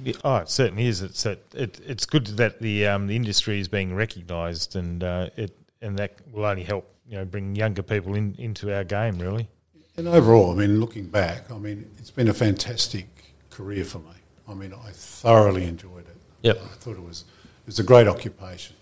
Yeah, 0.02 0.14
Oh, 0.24 0.36
it 0.36 0.48
certainly 0.48 0.86
is. 0.86 1.02
It's 1.02 1.22
that 1.22 1.40
it, 1.54 1.80
it's 1.86 2.06
good 2.06 2.26
that 2.26 2.60
the 2.60 2.86
um, 2.86 3.06
the 3.06 3.16
industry 3.16 3.60
is 3.60 3.68
being 3.68 3.94
recognised, 3.94 4.76
and 4.76 5.04
uh, 5.04 5.30
it 5.36 5.56
and 5.80 5.98
that 5.98 6.14
will 6.32 6.44
only 6.44 6.64
help 6.64 6.90
you 7.08 7.16
know 7.16 7.24
bring 7.24 7.54
younger 7.54 7.82
people 7.82 8.14
in, 8.14 8.34
into 8.38 8.74
our 8.74 8.84
game. 8.84 9.18
Really, 9.18 9.48
And 9.96 10.08
overall, 10.08 10.50
I 10.52 10.54
mean, 10.54 10.80
looking 10.80 11.06
back, 11.06 11.50
I 11.50 11.58
mean, 11.58 11.88
it's 11.98 12.10
been 12.10 12.28
a 12.28 12.34
fantastic 12.34 13.06
career 13.50 13.84
for 13.84 13.98
me. 13.98 14.14
I 14.48 14.54
mean, 14.54 14.72
I 14.74 14.90
thoroughly 14.90 15.64
enjoyed 15.64 16.06
it. 16.06 16.16
Yep. 16.42 16.56
I 16.62 16.66
thought 16.76 16.96
it 16.96 17.02
was 17.04 17.24
it 17.62 17.66
was 17.66 17.78
a 17.78 17.84
great 17.84 18.08
occupation. 18.08 18.76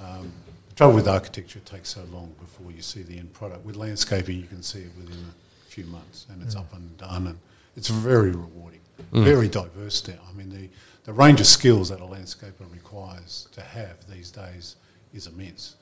Um, 0.00 0.32
the 0.68 0.74
trouble 0.74 0.94
with 0.94 1.08
architecture, 1.08 1.58
it 1.58 1.66
takes 1.66 1.90
so 1.90 2.02
long 2.12 2.34
before 2.38 2.70
you 2.70 2.82
see 2.82 3.02
the 3.02 3.18
end 3.18 3.32
product. 3.32 3.64
With 3.64 3.76
landscaping, 3.76 4.36
you 4.36 4.46
can 4.46 4.62
see 4.62 4.80
it 4.80 4.90
within 4.98 5.16
a 5.16 5.68
few 5.70 5.84
months, 5.86 6.26
and 6.30 6.42
it's 6.42 6.54
up 6.54 6.72
and 6.74 6.94
done, 6.98 7.28
and 7.28 7.38
it's 7.76 7.88
very 7.88 8.30
rewarding, 8.32 8.80
very 9.12 9.48
diverse 9.48 10.06
now. 10.08 10.14
I 10.28 10.32
mean, 10.32 10.48
the, 10.50 10.68
the 11.04 11.12
range 11.12 11.40
of 11.40 11.46
skills 11.46 11.88
that 11.90 12.00
a 12.00 12.04
landscaper 12.04 12.70
requires 12.72 13.48
to 13.52 13.60
have 13.60 14.08
these 14.10 14.30
days 14.30 14.76
is 15.14 15.26
immense. 15.26 15.76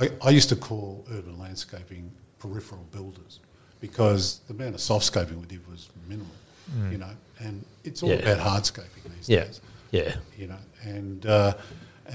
I, 0.00 0.10
I 0.22 0.30
used 0.30 0.48
to 0.50 0.56
call 0.56 1.04
urban 1.12 1.38
landscaping 1.38 2.10
peripheral 2.38 2.86
builders 2.92 3.40
because 3.80 4.40
the 4.46 4.54
amount 4.54 4.74
of 4.74 4.80
softscaping 4.80 5.40
we 5.40 5.46
did 5.46 5.66
was 5.70 5.88
minimal, 6.08 6.30
you 6.90 6.98
know, 6.98 7.10
and 7.40 7.64
it's 7.84 8.02
all 8.02 8.10
Yeah. 8.10 8.16
about 8.16 8.38
hardscaping 8.62 9.02
these 9.16 9.28
yeah, 9.28 9.44
days 9.44 9.60
yeah, 9.90 10.14
you 10.38 10.46
know, 10.46 10.58
and 10.82 11.26
uh, 11.26 11.54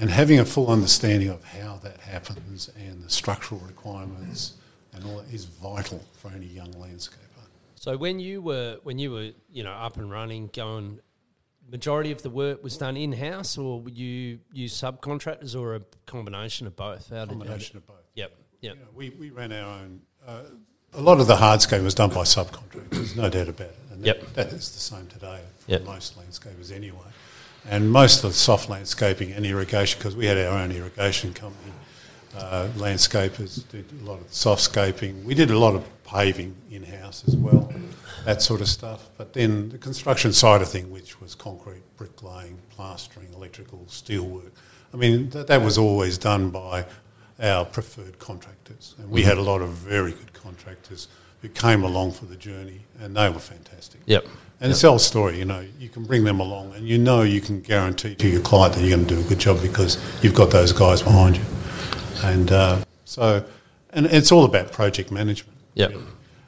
and 0.00 0.10
having 0.10 0.38
a 0.38 0.44
full 0.44 0.68
understanding 0.68 1.28
of 1.28 1.42
how 1.44 1.78
that 1.82 1.98
happens 2.00 2.70
and 2.78 3.02
the 3.02 3.10
structural 3.10 3.60
requirements 3.60 4.54
and 4.94 5.04
all 5.04 5.18
that 5.18 5.32
is 5.32 5.44
vital 5.44 6.02
for 6.14 6.30
any 6.30 6.46
young 6.46 6.72
landscaper. 6.74 7.18
So 7.76 7.96
when 7.96 8.18
you 8.18 8.42
were 8.42 8.78
when 8.82 8.98
you 8.98 9.12
were 9.12 9.30
you 9.50 9.62
know 9.62 9.72
up 9.72 9.96
and 9.96 10.10
running, 10.10 10.50
going, 10.52 10.98
majority 11.70 12.10
of 12.10 12.22
the 12.22 12.30
work 12.30 12.62
was 12.64 12.76
done 12.76 12.96
in 12.96 13.12
house, 13.12 13.56
or 13.58 13.82
you 13.88 14.40
use 14.52 14.74
subcontractors, 14.74 15.58
or 15.58 15.76
a 15.76 15.80
combination 16.06 16.66
of 16.66 16.74
both? 16.76 17.10
How 17.10 17.26
Combination 17.26 17.76
of 17.76 17.86
both. 17.86 17.96
Yep. 18.14 18.32
Yep. 18.62 18.74
You 18.74 18.80
know, 18.80 18.86
we, 18.94 19.10
we 19.10 19.30
ran 19.30 19.52
our 19.52 19.78
own. 19.80 20.00
Uh, 20.26 20.42
a 20.94 21.00
lot 21.00 21.20
of 21.20 21.26
the 21.26 21.36
hardscape 21.36 21.82
was 21.84 21.94
done 21.94 22.08
by 22.10 22.22
subcontractors, 22.22 23.14
no 23.16 23.28
doubt 23.28 23.48
about 23.48 23.68
it. 23.68 23.78
And 23.92 24.04
Yep. 24.04 24.20
that, 24.20 24.34
that 24.34 24.52
is 24.52 24.70
the 24.70 24.78
same 24.80 25.06
today 25.08 25.40
for 25.58 25.70
Yep. 25.72 25.84
most 25.84 26.18
landscapers 26.18 26.72
anyway. 26.72 26.98
And 27.68 27.90
most 27.90 28.24
of 28.24 28.30
the 28.30 28.36
soft 28.36 28.70
landscaping 28.70 29.32
and 29.32 29.44
irrigation, 29.44 29.98
because 29.98 30.16
we 30.16 30.26
had 30.26 30.38
our 30.38 30.58
own 30.58 30.72
irrigation 30.72 31.34
company, 31.34 31.72
uh, 32.36 32.68
landscapers 32.76 33.66
did 33.68 33.84
a 34.00 34.04
lot 34.04 34.20
of 34.20 34.28
softscaping. 34.30 35.24
We 35.24 35.34
did 35.34 35.50
a 35.50 35.58
lot 35.58 35.74
of 35.74 35.84
paving 36.04 36.54
in-house 36.70 37.24
as 37.26 37.36
well, 37.36 37.72
that 38.24 38.42
sort 38.42 38.60
of 38.60 38.68
stuff. 38.68 39.08
But 39.16 39.32
then 39.32 39.70
the 39.70 39.78
construction 39.78 40.32
side 40.32 40.62
of 40.62 40.68
thing, 40.68 40.90
which 40.90 41.20
was 41.20 41.34
concrete, 41.34 41.82
bricklaying, 41.96 42.58
plastering, 42.70 43.28
electrical, 43.34 43.84
steelwork, 43.88 44.50
I 44.92 44.96
mean, 44.96 45.30
that, 45.30 45.48
that 45.48 45.62
was 45.62 45.78
always 45.78 46.16
done 46.18 46.50
by 46.50 46.86
our 47.40 47.64
preferred 47.64 48.18
contractors. 48.18 48.94
And 48.98 49.10
we 49.10 49.22
had 49.22 49.38
a 49.38 49.42
lot 49.42 49.62
of 49.62 49.70
very 49.70 50.12
good 50.12 50.32
contractors 50.32 51.08
who 51.42 51.48
came 51.48 51.82
along 51.84 52.12
for 52.12 52.24
the 52.24 52.36
journey, 52.36 52.80
and 53.00 53.16
they 53.16 53.28
were 53.28 53.38
fantastic. 53.38 54.00
Yep. 54.06 54.26
And 54.60 54.70
it's 54.72 54.80
the 54.80 54.88
old 54.88 55.02
story, 55.02 55.38
you 55.38 55.44
know, 55.44 55.64
you 55.78 55.90
can 55.90 56.04
bring 56.04 56.24
them 56.24 56.40
along 56.40 56.74
and 56.74 56.88
you 56.88 56.96
know 56.96 57.22
you 57.22 57.42
can 57.42 57.60
guarantee 57.60 58.14
to 58.14 58.28
your 58.28 58.40
client 58.40 58.74
that 58.74 58.80
you're 58.80 58.96
going 58.96 59.06
to 59.06 59.14
do 59.16 59.20
a 59.20 59.24
good 59.24 59.38
job 59.38 59.60
because 59.60 59.98
you've 60.22 60.34
got 60.34 60.50
those 60.50 60.72
guys 60.72 61.02
behind 61.02 61.36
you. 61.36 61.42
And 62.24 62.50
uh, 62.52 62.84
so, 63.04 63.44
and 63.90 64.06
it's 64.06 64.32
all 64.32 64.44
about 64.44 64.72
project 64.72 65.10
management. 65.10 65.56
Yep. 65.74 65.90
really. 65.90 66.04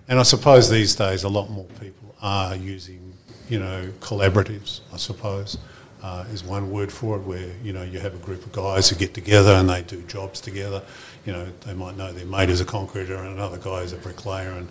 And 0.08 0.18
I 0.18 0.22
suppose 0.22 0.70
these 0.70 0.94
days 0.94 1.24
a 1.24 1.28
lot 1.28 1.50
more 1.50 1.66
people 1.80 2.14
are 2.22 2.56
using, 2.56 3.12
you 3.48 3.58
know, 3.58 3.90
collaboratives, 4.00 4.80
I 4.92 4.96
suppose, 4.96 5.58
uh, 6.02 6.24
is 6.32 6.42
one 6.42 6.70
word 6.70 6.90
for 6.90 7.16
it, 7.16 7.22
where, 7.22 7.50
you 7.62 7.72
know, 7.72 7.82
you 7.82 7.98
have 8.00 8.14
a 8.14 8.18
group 8.18 8.44
of 8.46 8.52
guys 8.52 8.88
who 8.88 8.96
get 8.96 9.12
together 9.12 9.52
and 9.52 9.68
they 9.68 9.82
do 9.82 10.00
jobs 10.02 10.40
together. 10.40 10.82
You 11.26 11.32
know, 11.32 11.46
they 11.66 11.74
might 11.74 11.96
know 11.96 12.12
their 12.12 12.24
mate 12.24 12.48
is 12.48 12.60
a 12.60 12.64
concreter 12.64 13.16
and 13.18 13.28
another 13.28 13.58
guy 13.58 13.80
is 13.80 13.92
a 13.92 13.98
bricklayer. 13.98 14.52
And, 14.52 14.68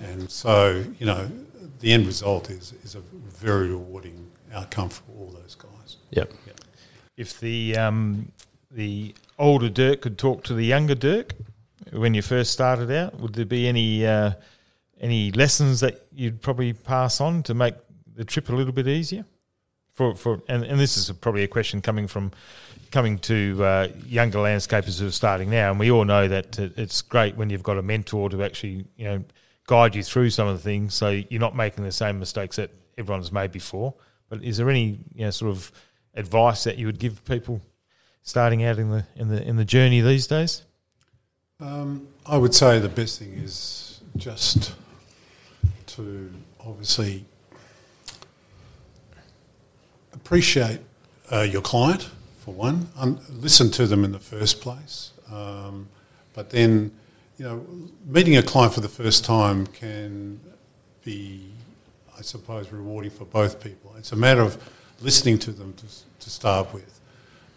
and 0.00 0.30
so, 0.30 0.84
you 0.98 1.06
know, 1.06 1.30
the 1.80 1.92
end 1.92 2.06
result 2.06 2.50
is, 2.50 2.74
is 2.84 2.94
a 2.94 3.00
very 3.00 3.68
rewarding 3.68 4.30
outcome 4.52 4.90
for 4.90 5.02
all 5.16 5.34
those 5.40 5.54
guys. 5.54 5.96
Yep. 6.10 6.32
if 7.16 7.40
the 7.40 7.76
um, 7.76 8.30
the 8.74 9.14
older 9.38 9.68
Dirk 9.68 10.02
could 10.02 10.18
talk 10.18 10.44
to 10.44 10.54
the 10.54 10.64
younger 10.64 10.94
Dirk 10.94 11.34
when 11.92 12.14
you 12.14 12.22
first 12.22 12.50
started 12.50 12.90
out, 12.90 13.18
would 13.20 13.34
there 13.34 13.44
be 13.44 13.68
any 13.68 14.06
uh, 14.06 14.32
any 15.00 15.30
lessons 15.32 15.80
that 15.80 16.02
you'd 16.12 16.40
probably 16.40 16.72
pass 16.72 17.20
on 17.20 17.42
to 17.44 17.54
make 17.54 17.74
the 18.14 18.24
trip 18.24 18.48
a 18.48 18.54
little 18.54 18.72
bit 18.72 18.88
easier? 18.88 19.24
For 19.92 20.14
for 20.14 20.42
and, 20.48 20.64
and 20.64 20.80
this 20.80 20.96
is 20.96 21.10
probably 21.12 21.44
a 21.44 21.48
question 21.48 21.80
coming 21.80 22.08
from 22.08 22.32
coming 22.90 23.18
to 23.18 23.62
uh, 23.62 23.88
younger 24.06 24.38
landscapers 24.38 25.00
who 25.00 25.06
are 25.06 25.12
starting 25.12 25.50
now, 25.50 25.70
and 25.70 25.78
we 25.78 25.90
all 25.90 26.04
know 26.04 26.26
that 26.28 26.58
it's 26.58 27.02
great 27.02 27.36
when 27.36 27.50
you've 27.50 27.62
got 27.62 27.78
a 27.78 27.82
mentor 27.82 28.28
to 28.30 28.42
actually 28.42 28.86
you 28.96 29.04
know 29.04 29.24
guide 29.66 29.94
you 29.94 30.02
through 30.02 30.30
some 30.30 30.48
of 30.48 30.56
the 30.56 30.62
things, 30.62 30.94
so 30.94 31.10
you're 31.10 31.40
not 31.40 31.54
making 31.54 31.84
the 31.84 31.92
same 31.92 32.18
mistakes 32.18 32.56
that 32.56 32.70
everyone 32.98 33.20
has 33.20 33.32
made 33.32 33.52
before. 33.52 33.94
But 34.28 34.42
is 34.42 34.56
there 34.56 34.68
any 34.68 34.98
you 35.14 35.24
know 35.24 35.30
sort 35.30 35.52
of 35.52 35.70
advice 36.14 36.64
that 36.64 36.78
you 36.78 36.86
would 36.86 36.98
give 36.98 37.24
people 37.24 37.60
starting 38.24 38.64
out 38.64 38.78
in 38.78 38.90
the 38.90 39.06
in 39.14 39.28
the 39.28 39.40
in 39.46 39.56
the 39.56 39.64
journey 39.64 40.00
these 40.00 40.26
days? 40.26 40.62
Um, 41.60 42.08
I 42.26 42.36
would 42.36 42.54
say 42.54 42.80
the 42.80 42.88
best 42.88 43.20
thing 43.20 43.34
is 43.34 44.00
just 44.16 44.74
to 45.86 46.32
obviously 46.66 47.24
appreciate 50.12 50.80
uh, 51.30 51.42
your 51.42 51.62
client 51.62 52.10
for 52.38 52.52
one, 52.52 52.88
un- 52.96 53.20
listen 53.30 53.70
to 53.70 53.86
them 53.86 54.04
in 54.04 54.12
the 54.12 54.18
first 54.18 54.60
place, 54.60 55.12
um, 55.32 55.88
but 56.34 56.50
then 56.50 56.90
you 57.38 57.44
know 57.44 57.64
meeting 58.06 58.36
a 58.36 58.42
client 58.42 58.74
for 58.74 58.80
the 58.80 58.88
first 58.88 59.24
time 59.24 59.66
can 59.68 60.40
be, 61.04 61.50
I 62.18 62.22
suppose, 62.22 62.72
rewarding 62.72 63.10
for 63.10 63.24
both 63.26 63.62
people. 63.62 63.94
It's 63.98 64.12
a 64.12 64.16
matter 64.16 64.40
of 64.40 64.58
listening 65.00 65.38
to 65.40 65.52
them 65.52 65.74
to, 65.74 65.86
to 66.20 66.30
start 66.30 66.72
with, 66.72 67.00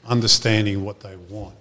understanding 0.08 0.84
what 0.84 1.00
they 1.02 1.16
want 1.16 1.56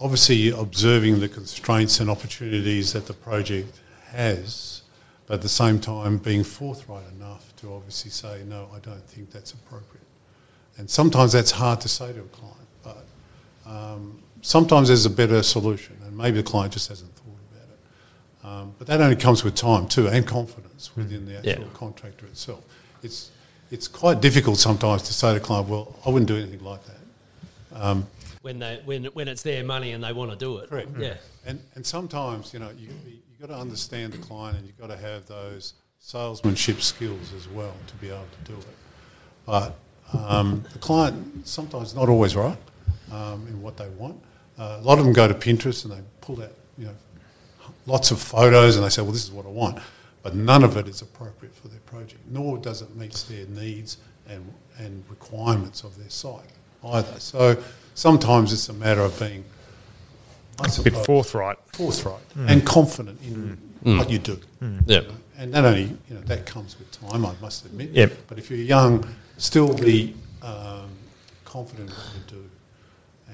obviously 0.00 0.48
observing 0.50 1.20
the 1.20 1.28
constraints 1.28 2.00
and 2.00 2.08
opportunities 2.08 2.94
that 2.94 3.06
the 3.06 3.12
project 3.12 3.78
has, 4.12 4.80
but 5.26 5.34
at 5.34 5.42
the 5.42 5.48
same 5.48 5.78
time 5.78 6.16
being 6.16 6.42
forthright 6.42 7.04
enough 7.18 7.54
to 7.56 7.70
obviously 7.72 8.10
say, 8.10 8.42
no, 8.48 8.66
I 8.74 8.78
don't 8.78 9.06
think 9.06 9.30
that's 9.30 9.52
appropriate. 9.52 10.06
And 10.78 10.88
sometimes 10.88 11.32
that's 11.32 11.50
hard 11.50 11.82
to 11.82 11.88
say 11.88 12.14
to 12.14 12.20
a 12.20 12.22
client, 12.22 12.56
but 12.82 13.04
um, 13.66 14.22
sometimes 14.40 14.88
there's 14.88 15.04
a 15.04 15.10
better 15.10 15.42
solution, 15.42 15.98
and 16.06 16.16
maybe 16.16 16.38
the 16.38 16.42
client 16.44 16.72
just 16.72 16.88
hasn't 16.88 17.14
thought 17.16 17.36
about 17.52 17.68
it. 17.68 18.46
Um, 18.48 18.74
but 18.78 18.86
that 18.86 19.02
only 19.02 19.16
comes 19.16 19.44
with 19.44 19.54
time 19.54 19.86
too, 19.86 20.08
and 20.08 20.26
confidence 20.26 20.96
within 20.96 21.26
the 21.26 21.36
actual 21.36 21.64
Yeah. 21.64 21.68
contractor 21.74 22.24
itself. 22.26 22.64
It's 23.02 23.30
it's 23.70 23.86
quite 23.86 24.20
difficult 24.22 24.58
sometimes 24.58 25.02
to 25.02 25.12
say 25.12 25.30
to 25.32 25.36
a 25.36 25.40
client, 25.40 25.68
"Well, 25.68 25.94
I 26.04 26.08
wouldn't 26.08 26.26
do 26.26 26.36
anything 26.38 26.64
like 26.64 26.84
that." 26.86 26.99
Um, 27.74 28.06
When 28.42 28.58
they 28.58 28.80
when 28.84 29.04
when 29.06 29.28
it's 29.28 29.42
their 29.42 29.64
money 29.64 29.92
and 29.92 30.02
they 30.02 30.12
want 30.12 30.30
to 30.30 30.36
do 30.36 30.58
it. 30.58 30.70
Correct. 30.70 30.90
Yeah. 30.98 31.14
And, 31.46 31.60
and 31.74 31.86
sometimes, 31.86 32.52
you 32.52 32.58
know, 32.58 32.70
you 32.76 32.88
you 33.06 33.18
got 33.40 33.48
to 33.48 33.60
understand 33.60 34.12
the 34.12 34.18
client 34.18 34.58
and 34.58 34.66
you've 34.66 34.78
got 34.78 34.88
to 34.88 34.96
have 34.96 35.26
those 35.26 35.74
salesmanship 35.98 36.80
skills 36.80 37.32
as 37.34 37.48
well 37.48 37.74
to 37.86 37.94
be 37.96 38.08
able 38.08 38.26
to 38.44 38.52
do 38.52 38.58
it. 38.58 38.76
But 39.46 39.76
um, 40.12 40.64
the 40.72 40.78
client 40.78 41.46
sometimes 41.46 41.94
not 41.94 42.08
always 42.08 42.34
right 42.34 42.58
um, 43.12 43.46
in 43.48 43.60
what 43.62 43.76
they 43.76 43.88
want. 43.90 44.20
Uh, 44.58 44.78
a 44.80 44.82
lot 44.82 44.98
of 44.98 45.04
them 45.04 45.12
go 45.12 45.28
to 45.28 45.34
Pinterest 45.34 45.84
and 45.84 45.92
they 45.94 46.02
pull 46.20 46.42
out, 46.42 46.52
you 46.76 46.86
know, 46.86 46.94
lots 47.86 48.10
of 48.10 48.20
photos 48.20 48.76
and 48.76 48.84
they 48.84 48.90
say, 48.90 49.02
well, 49.02 49.12
this 49.12 49.24
is 49.24 49.32
what 49.32 49.46
I 49.46 49.50
want. 49.50 49.78
But 50.22 50.34
none 50.34 50.64
of 50.64 50.76
it 50.76 50.86
is 50.86 51.00
appropriate 51.00 51.54
for 51.54 51.68
their 51.68 51.80
project, 51.80 52.20
nor 52.28 52.58
does 52.58 52.82
it 52.82 52.94
meet 52.94 53.14
their 53.28 53.46
needs 53.46 53.98
and, 54.28 54.52
and 54.78 55.04
requirements 55.08 55.82
of 55.82 55.96
their 55.96 56.10
site 56.10 56.52
either. 56.84 57.18
So 57.20 57.62
sometimes 57.94 58.52
it's 58.52 58.68
a 58.68 58.72
matter 58.72 59.02
of 59.02 59.18
being, 59.18 59.44
I 60.58 60.62
A 60.62 60.64
bit 60.64 60.72
suppose, 60.72 61.06
forthright. 61.06 61.58
forthright 61.72 62.22
and 62.36 62.64
confident 62.64 63.20
in 63.22 63.58
what 63.82 64.10
you 64.10 64.18
do. 64.18 64.38
Yeah. 64.86 65.02
And 65.38 65.52
not 65.52 65.64
only 65.64 65.84
you 66.08 66.14
know 66.14 66.20
that 66.22 66.44
comes 66.44 66.78
with 66.78 66.90
time, 66.90 67.24
I 67.24 67.32
must 67.40 67.64
admit. 67.64 67.90
Yep. 67.90 68.12
But 68.28 68.38
if 68.38 68.50
you're 68.50 68.58
young, 68.58 69.06
still 69.38 69.74
be 69.74 70.14
um, 70.42 70.90
confident 71.46 71.88
in 71.88 71.96
what 71.96 72.14
you 72.14 72.20
do 72.38 72.50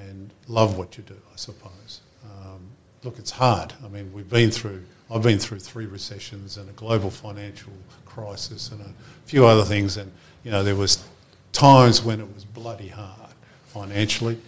and 0.00 0.30
love 0.46 0.78
what 0.78 0.96
you 0.96 1.02
do. 1.02 1.16
I 1.32 1.36
suppose. 1.36 2.00
Um, 2.24 2.60
look, 3.02 3.18
it's 3.18 3.32
hard. 3.32 3.72
I 3.84 3.88
mean, 3.88 4.12
we've 4.12 4.30
been 4.30 4.52
through. 4.52 4.84
I've 5.10 5.22
been 5.22 5.40
through 5.40 5.60
three 5.60 5.86
recessions 5.86 6.56
and 6.56 6.68
a 6.68 6.72
global 6.74 7.10
financial 7.10 7.72
crisis 8.04 8.70
and 8.70 8.80
a 8.80 8.92
few 9.24 9.44
other 9.44 9.64
things. 9.64 9.96
And 9.96 10.12
you 10.44 10.52
know, 10.52 10.62
there 10.62 10.76
was 10.76 11.04
times 11.52 12.02
when 12.04 12.20
it 12.20 12.32
was 12.32 12.44
bloody 12.44 12.88
hard 12.88 13.25
financially. 13.78 14.38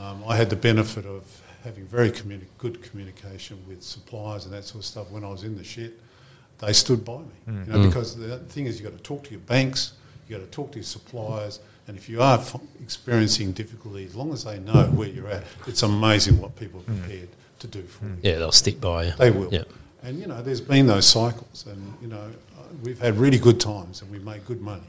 Um, 0.00 0.22
I 0.26 0.36
had 0.36 0.50
the 0.50 0.56
benefit 0.56 1.04
of 1.06 1.22
having 1.64 1.84
very 1.86 2.10
communi- 2.10 2.46
good 2.58 2.82
communication 2.82 3.58
with 3.68 3.82
suppliers 3.82 4.44
and 4.44 4.54
that 4.54 4.64
sort 4.64 4.82
of 4.82 4.86
stuff 4.86 5.10
when 5.10 5.24
I 5.24 5.28
was 5.28 5.44
in 5.44 5.56
the 5.56 5.64
shit 5.64 5.98
they 6.62 6.72
stood 6.72 7.04
by 7.04 7.18
me. 7.18 7.26
You 7.46 7.52
know, 7.52 7.78
mm. 7.78 7.86
because 7.88 8.16
the 8.16 8.38
thing 8.38 8.66
is, 8.66 8.80
you've 8.80 8.88
got 8.88 8.96
to 8.96 9.02
talk 9.02 9.24
to 9.24 9.30
your 9.30 9.40
banks, 9.40 9.94
you've 10.28 10.38
got 10.38 10.44
to 10.44 10.50
talk 10.50 10.70
to 10.72 10.78
your 10.78 10.84
suppliers, 10.84 11.58
and 11.88 11.96
if 11.96 12.08
you 12.08 12.22
are 12.22 12.38
f- 12.38 12.60
experiencing 12.80 13.50
difficulty, 13.50 14.04
as 14.04 14.14
long 14.14 14.32
as 14.32 14.44
they 14.44 14.60
know 14.60 14.84
where 14.94 15.08
you're 15.08 15.28
at, 15.28 15.42
it's 15.66 15.82
amazing 15.82 16.40
what 16.40 16.54
people 16.54 16.80
are 16.80 16.92
mm. 16.92 17.00
prepared 17.00 17.28
to 17.58 17.66
do 17.66 17.82
for 17.82 18.04
mm. 18.04 18.22
you. 18.22 18.30
Yeah, 18.30 18.38
they'll 18.38 18.52
stick 18.52 18.80
by 18.80 19.06
you. 19.06 19.12
They 19.18 19.32
will. 19.32 19.52
Yeah. 19.52 19.64
And, 20.04 20.20
you 20.20 20.28
know, 20.28 20.40
there's 20.40 20.60
been 20.60 20.86
those 20.86 21.06
cycles, 21.06 21.66
and, 21.66 21.94
you 22.00 22.06
know, 22.06 22.30
we've 22.84 23.00
had 23.00 23.16
really 23.18 23.38
good 23.38 23.60
times 23.60 24.00
and 24.00 24.10
we've 24.10 24.24
made 24.24 24.46
good 24.46 24.60
money. 24.60 24.82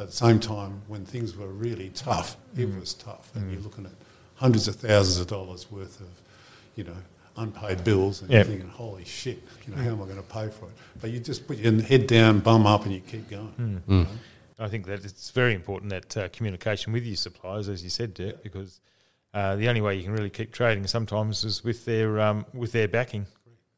But 0.00 0.04
at 0.04 0.10
the 0.12 0.16
same 0.16 0.40
time, 0.40 0.80
when 0.88 1.04
things 1.04 1.36
were 1.36 1.48
really 1.48 1.90
tough, 1.90 2.38
it 2.56 2.64
was 2.74 2.94
tough. 2.94 3.30
And 3.36 3.52
you're 3.52 3.60
looking 3.60 3.84
at 3.84 3.92
hundreds 4.36 4.66
of 4.66 4.76
thousands 4.76 5.20
of 5.20 5.26
dollars 5.26 5.70
worth 5.70 6.00
of, 6.00 6.08
you 6.74 6.84
know, 6.84 6.96
unpaid 7.36 7.84
bills, 7.84 8.22
and 8.22 8.30
Yep. 8.30 8.46
you're 8.46 8.56
thinking, 8.56 8.70
holy 8.70 9.04
shit, 9.04 9.42
you 9.66 9.74
know, 9.76 9.82
how 9.82 9.90
am 9.90 10.00
I 10.00 10.06
going 10.06 10.16
to 10.16 10.22
pay 10.22 10.48
for 10.48 10.64
it? 10.68 10.72
But 11.02 11.10
you 11.10 11.20
just 11.20 11.46
put 11.46 11.58
your 11.58 11.82
head 11.82 12.06
down, 12.06 12.38
bum 12.38 12.66
up, 12.66 12.84
and 12.86 12.94
you 12.94 13.00
keep 13.00 13.28
going. 13.28 13.82
you 13.86 13.94
know. 13.94 14.06
I 14.58 14.68
think 14.68 14.86
that 14.86 15.04
it's 15.04 15.32
very 15.32 15.52
important 15.52 15.90
that 15.90 16.16
uh, 16.16 16.28
communication 16.30 16.94
with 16.94 17.04
your 17.04 17.16
suppliers, 17.16 17.68
as 17.68 17.84
you 17.84 17.90
said, 17.90 18.14
Dirk, 18.14 18.42
because 18.42 18.80
uh, 19.34 19.56
the 19.56 19.68
only 19.68 19.82
way 19.82 19.96
you 19.96 20.02
can 20.02 20.12
really 20.14 20.30
keep 20.30 20.50
trading 20.50 20.86
sometimes 20.86 21.44
is 21.44 21.62
with 21.62 21.84
their 21.84 22.18
um, 22.20 22.46
with 22.54 22.72
their 22.72 22.88
backing. 22.88 23.26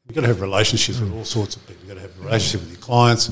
You've 0.07 0.15
got 0.15 0.21
to 0.21 0.27
have 0.27 0.39
relationships 0.39 1.01
with 1.01 1.11
all 1.13 1.25
sorts 1.25 1.57
of 1.57 1.67
people. 1.67 1.81
You've 1.85 1.95
got 1.97 2.01
to 2.01 2.07
have 2.07 2.17
a 2.17 2.23
relationship 2.23 2.61
with 2.61 2.71
your 2.71 2.79
clients, 2.81 3.27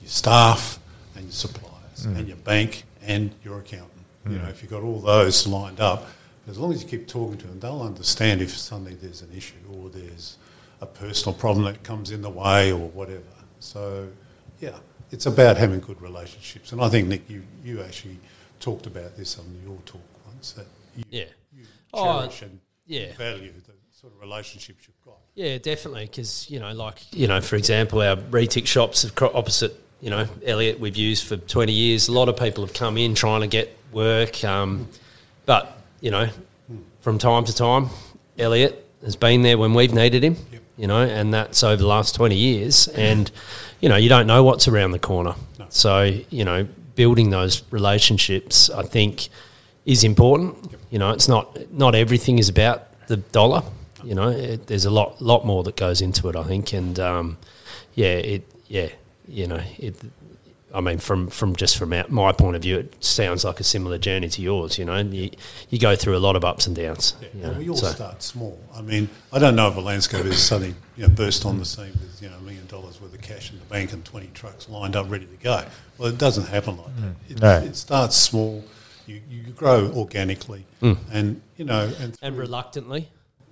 your 0.00 0.08
staff, 0.08 0.78
and 1.14 1.24
your 1.24 1.32
suppliers, 1.32 1.66
and 2.04 2.28
your 2.28 2.36
bank 2.38 2.84
and 3.02 3.32
your 3.44 3.58
accountant. 3.58 3.90
You 4.26 4.32
know, 4.36 4.44
hmm. 4.44 4.50
if 4.50 4.62
you've 4.62 4.70
got 4.70 4.82
all 4.82 5.00
those 5.00 5.46
lined 5.46 5.80
up, 5.80 6.06
as 6.48 6.58
long 6.58 6.72
as 6.72 6.82
you 6.82 6.88
keep 6.88 7.06
talking 7.06 7.38
to 7.38 7.46
them, 7.46 7.60
they'll 7.60 7.82
understand 7.82 8.42
if 8.42 8.56
suddenly 8.56 8.94
there's 8.94 9.22
an 9.22 9.30
issue 9.34 9.54
or 9.72 9.88
there's 9.88 10.36
a 10.80 10.86
personal 10.86 11.36
problem 11.38 11.64
that 11.64 11.82
comes 11.82 12.10
in 12.10 12.22
the 12.22 12.30
way 12.30 12.72
or 12.72 12.88
whatever. 12.88 13.22
So, 13.60 14.08
yeah, 14.60 14.78
it's 15.10 15.26
about 15.26 15.56
having 15.56 15.80
good 15.80 16.00
relationships. 16.00 16.72
And 16.72 16.80
I 16.82 16.88
think, 16.88 17.08
Nick, 17.08 17.28
you, 17.28 17.42
you 17.64 17.82
actually 17.82 18.18
talked 18.58 18.86
about 18.86 19.16
this 19.16 19.38
on 19.38 19.44
your 19.64 19.76
talk 19.86 20.02
once 20.26 20.52
that 20.52 20.66
you, 20.96 21.04
Yeah. 21.10 21.24
you 21.56 21.64
Oh, 21.92 22.20
cherish 22.20 22.42
and 22.42 22.60
yeah. 22.86 23.12
value 23.16 23.52
the 23.52 23.72
sort 23.90 24.12
of 24.12 24.20
relationships 24.20 24.86
you've 24.86 25.04
got. 25.04 25.18
Yeah, 25.34 25.58
definitely. 25.58 26.06
Because 26.06 26.48
you 26.50 26.60
know, 26.60 26.72
like 26.72 26.98
you 27.12 27.26
know, 27.26 27.40
for 27.40 27.56
example, 27.56 28.00
our 28.00 28.16
retic 28.16 28.66
shops 28.66 29.10
opposite, 29.20 29.78
you 30.00 30.10
know, 30.10 30.26
Elliot, 30.44 30.80
we've 30.80 30.96
used 30.96 31.26
for 31.26 31.36
twenty 31.36 31.72
years. 31.72 32.08
A 32.08 32.12
lot 32.12 32.28
of 32.28 32.36
people 32.36 32.64
have 32.64 32.74
come 32.74 32.96
in 32.96 33.14
trying 33.14 33.42
to 33.42 33.46
get 33.46 33.76
work, 33.92 34.42
um, 34.44 34.88
but 35.46 35.78
you 36.00 36.10
know, 36.10 36.28
from 37.00 37.18
time 37.18 37.44
to 37.44 37.54
time, 37.54 37.88
Elliot 38.38 38.86
has 39.04 39.16
been 39.16 39.42
there 39.42 39.58
when 39.58 39.74
we've 39.74 39.94
needed 39.94 40.24
him. 40.24 40.36
Yep. 40.52 40.62
You 40.76 40.86
know, 40.86 41.02
and 41.02 41.34
that's 41.34 41.62
over 41.62 41.76
the 41.76 41.86
last 41.88 42.14
twenty 42.14 42.36
years. 42.36 42.88
And 42.88 43.30
you 43.80 43.88
know, 43.88 43.96
you 43.96 44.08
don't 44.08 44.26
know 44.26 44.42
what's 44.42 44.68
around 44.68 44.92
the 44.92 44.98
corner. 44.98 45.34
No. 45.58 45.66
So 45.68 46.18
you 46.30 46.44
know, 46.44 46.66
building 46.94 47.30
those 47.30 47.62
relationships, 47.70 48.70
I 48.70 48.82
think, 48.82 49.28
is 49.84 50.04
important. 50.04 50.74
You 50.90 50.98
know, 50.98 51.10
it's 51.10 51.28
not 51.28 51.72
not 51.72 51.94
everything 51.94 52.38
is 52.38 52.48
about 52.48 53.06
the 53.08 53.18
dollar. 53.18 53.62
You 54.02 54.14
know, 54.14 54.30
it, 54.30 54.66
there's 54.66 54.86
a 54.86 54.90
lot 54.90 55.20
lot 55.20 55.44
more 55.44 55.62
that 55.64 55.76
goes 55.76 56.00
into 56.00 56.28
it. 56.30 56.36
I 56.36 56.44
think, 56.44 56.72
and 56.72 56.98
um, 56.98 57.36
yeah, 57.94 58.14
it 58.14 58.50
yeah, 58.68 58.88
you 59.28 59.46
know, 59.46 59.60
it. 59.78 59.96
I 60.72 60.80
mean, 60.80 60.98
from 60.98 61.26
from 61.28 61.56
just 61.56 61.76
from 61.76 61.92
our, 61.92 62.04
my 62.08 62.30
point 62.30 62.54
of 62.54 62.62
view, 62.62 62.78
it 62.78 63.04
sounds 63.04 63.44
like 63.44 63.58
a 63.58 63.64
similar 63.64 63.98
journey 63.98 64.28
to 64.28 64.42
yours. 64.42 64.78
You 64.78 64.84
know, 64.84 64.92
and 64.92 65.12
you 65.12 65.30
you 65.68 65.78
go 65.80 65.96
through 65.96 66.16
a 66.16 66.20
lot 66.20 66.36
of 66.36 66.44
ups 66.44 66.66
and 66.66 66.76
downs. 66.76 67.16
Yeah, 67.20 67.28
you 67.34 67.42
well, 67.42 67.58
we 67.58 67.68
all 67.70 67.76
so- 67.76 67.88
start 67.88 68.22
small. 68.22 68.58
I 68.74 68.80
mean, 68.82 69.08
I 69.32 69.40
don't 69.40 69.56
know 69.56 69.68
if 69.68 69.76
a 69.76 69.80
landscaper 69.80 70.26
is 70.26 70.40
suddenly 70.42 70.76
you 70.96 71.08
know, 71.08 71.08
burst 71.08 71.44
on 71.44 71.58
the 71.58 71.64
scene 71.64 71.92
with 71.92 72.22
you 72.22 72.28
know 72.28 72.36
a 72.36 72.40
million 72.40 72.66
dollars 72.66 73.00
worth 73.00 73.12
of 73.14 73.20
cash 73.20 73.50
in 73.50 73.58
the 73.58 73.64
bank 73.64 73.92
and 73.92 74.04
twenty 74.04 74.28
trucks 74.32 74.68
lined 74.68 74.94
up 74.94 75.10
ready 75.10 75.26
to 75.26 75.36
go. 75.42 75.64
Well, 75.98 76.08
it 76.08 76.18
doesn't 76.18 76.46
happen 76.46 76.76
like 76.76 76.86
that. 76.96 77.02
Mm, 77.02 77.14
it, 77.30 77.40
No. 77.40 77.58
it 77.58 77.76
starts 77.76 78.16
small. 78.16 78.64
You, 79.06 79.20
you 79.28 79.42
grow 79.42 79.90
organically, 79.96 80.66
mm. 80.80 80.96
and 81.10 81.42
you 81.56 81.64
know, 81.64 81.92
and, 81.98 82.16
and 82.22 82.38
reluctantly. 82.38 83.08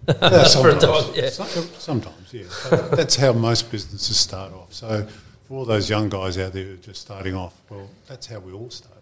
yeah, 0.07 0.45
sometimes, 0.45 0.83
time, 0.85 1.15
yeah. 1.17 1.31
Sometimes, 1.31 2.33
yeah. 2.33 2.45
That's 2.93 3.17
how 3.17 3.33
most 3.33 3.71
businesses 3.73 4.17
start 4.17 4.53
off. 4.53 4.73
So 4.73 5.09
for 5.49 5.55
all 5.55 5.65
those 5.65 5.89
young 5.89 6.11
guys 6.11 6.37
out 6.37 6.53
there 6.53 6.65
who 6.65 6.75
are 6.75 6.77
just 6.77 7.01
starting 7.01 7.35
off, 7.35 7.55
well, 7.71 7.89
that's 8.07 8.27
how 8.27 8.39
we 8.39 8.53
all 8.53 8.69
started. 8.69 8.97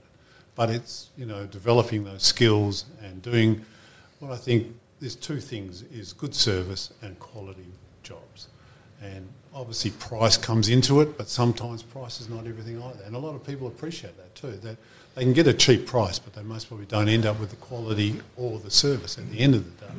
But 0.54 0.70
it's 0.70 1.10
you 1.18 1.26
know 1.26 1.44
developing 1.46 2.04
those 2.04 2.22
skills 2.22 2.86
and 3.02 3.20
doing 3.20 3.64
what 4.20 4.32
I 4.32 4.36
think 4.36 4.68
there's 5.00 5.16
two 5.16 5.40
things: 5.40 5.82
is 5.92 6.12
good 6.12 6.34
service 6.34 6.92
and 7.02 7.18
quality 7.18 7.66
jobs. 8.02 8.48
And 9.02 9.28
obviously 9.52 9.90
price 9.90 10.38
comes 10.38 10.70
into 10.70 11.00
it, 11.00 11.18
but 11.18 11.28
sometimes 11.28 11.82
price 11.82 12.20
is 12.20 12.30
not 12.30 12.46
everything 12.46 12.80
either. 12.82 13.04
And 13.04 13.14
a 13.14 13.18
lot 13.18 13.34
of 13.34 13.44
people 13.44 13.66
appreciate 13.66 14.16
that 14.16 14.34
too. 14.34 14.52
That 14.52 14.78
they 15.14 15.22
can 15.22 15.34
get 15.34 15.46
a 15.46 15.52
cheap 15.52 15.86
price, 15.86 16.18
but 16.18 16.32
they 16.32 16.42
most 16.42 16.68
probably 16.68 16.86
don't 16.86 17.08
end 17.08 17.26
up 17.26 17.40
with 17.40 17.50
the 17.50 17.56
quality 17.56 18.20
or 18.36 18.58
the 18.58 18.70
service 18.70 19.18
at 19.18 19.30
the 19.30 19.40
end 19.40 19.54
of 19.54 19.64
the 19.64 19.86
day. 19.86 19.92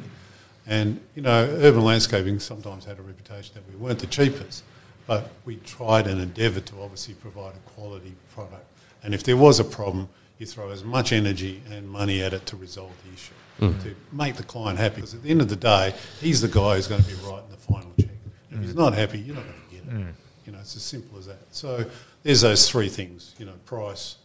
And, 0.67 0.99
you 1.15 1.21
know, 1.21 1.45
urban 1.60 1.81
landscaping 1.81 2.39
sometimes 2.39 2.86
had 2.86 2.99
a 2.99 3.01
reputation 3.01 3.53
that 3.55 3.63
we 3.71 3.75
weren't 3.77 3.99
the 3.99 4.07
cheapest, 4.07 4.63
but 5.08 5.32
we 5.46 5.56
tried 5.58 6.06
and 6.06 6.22
endeavoured 6.22 6.65
to 6.67 6.82
obviously 6.82 7.15
provide 7.15 7.54
a 7.56 7.70
quality 7.70 8.13
product. 8.34 8.65
And 9.04 9.15
if 9.15 9.24
there 9.24 9.38
was 9.38 9.60
a 9.60 9.63
problem, 9.63 10.10
you 10.38 10.46
throw 10.46 10.70
as 10.70 10.84
much 10.84 11.12
energy 11.12 11.63
and 11.72 11.89
money 11.89 12.22
at 12.22 12.34
it 12.34 12.46
to 12.48 12.58
resolve 12.58 12.91
the 13.06 13.13
issue, 13.13 13.34
hmm. 13.60 13.80
to 13.84 13.96
make 14.12 14.36
the 14.36 14.43
client 14.43 14.78
happy. 14.78 14.96
Because 14.98 15.13
at 15.13 15.24
the 15.24 15.30
end 15.30 15.41
of 15.41 15.50
the 15.50 15.56
day, 15.56 15.96
he's 16.20 16.41
the 16.41 16.48
guy 16.48 16.76
who's 16.76 16.88
going 16.88 17.02
to 17.02 17.08
be 17.08 17.15
writing 17.26 17.50
the 17.50 17.58
final 17.58 17.91
check. 18.00 18.10
If 18.52 18.60
he's 18.60 18.72
hmm. 18.74 18.80
not 18.80 18.93
happy, 18.93 19.20
you're 19.20 19.36
not 19.36 19.46
going 19.46 19.62
to 19.70 19.76
get 19.76 19.86
it. 19.86 19.89
Hmm. 19.89 20.10
You 20.46 20.52
know, 20.52 20.60
it's 20.60 20.76
as 20.76 20.84
simple 20.84 21.17
as 21.17 21.26
that. 21.28 21.39
So 21.52 21.86
there's 22.24 22.41
those 22.41 22.70
three 22.70 22.89
things, 22.89 23.34
you 23.39 23.46
know, 23.46 23.54
price, 23.65 24.17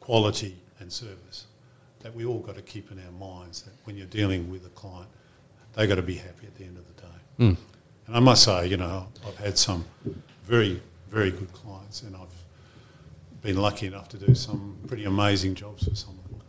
quality 0.00 0.56
and 0.80 0.92
service 0.92 1.46
that 2.00 2.14
we 2.14 2.24
all 2.24 2.38
got 2.38 2.54
to 2.54 2.62
keep 2.62 2.92
in 2.92 2.98
our 3.04 3.12
minds 3.12 3.62
that 3.62 3.74
when 3.84 3.96
you're 3.96 4.06
dealing 4.06 4.50
with 4.50 4.64
a 4.64 4.70
client, 4.70 5.08
they 5.74 5.86
got 5.86 5.96
to 5.96 6.02
be 6.02 6.14
happy 6.14 6.46
at 6.46 6.54
the 6.56 6.64
end 6.64 6.78
of 6.78 6.86
the 6.86 7.02
day. 7.02 7.08
And 8.06 8.16
I 8.16 8.20
must 8.20 8.44
say, 8.44 8.66
you 8.66 8.76
know, 8.76 9.06
I've 9.26 9.36
had 9.36 9.58
some 9.58 9.84
very, 10.48 10.80
very 11.10 11.30
good 11.30 11.52
clients 11.52 12.02
and 12.02 12.16
I've 12.16 13.42
been 13.42 13.56
lucky 13.56 13.86
enough 13.86 14.08
to 14.10 14.16
do 14.16 14.34
some 14.34 14.76
pretty 14.88 15.04
amazing 15.04 15.54
jobs 15.54 15.86
for 15.86 15.94
some 15.94 16.18
of 16.24 16.30
them. 16.30 16.40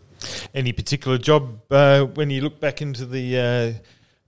Any 0.53 0.71
particular 0.71 1.17
job 1.17 1.59
uh, 1.71 2.05
when 2.05 2.29
you 2.29 2.41
look 2.41 2.59
back 2.59 2.81
into 2.81 3.05
the 3.05 3.37
uh, 3.37 3.79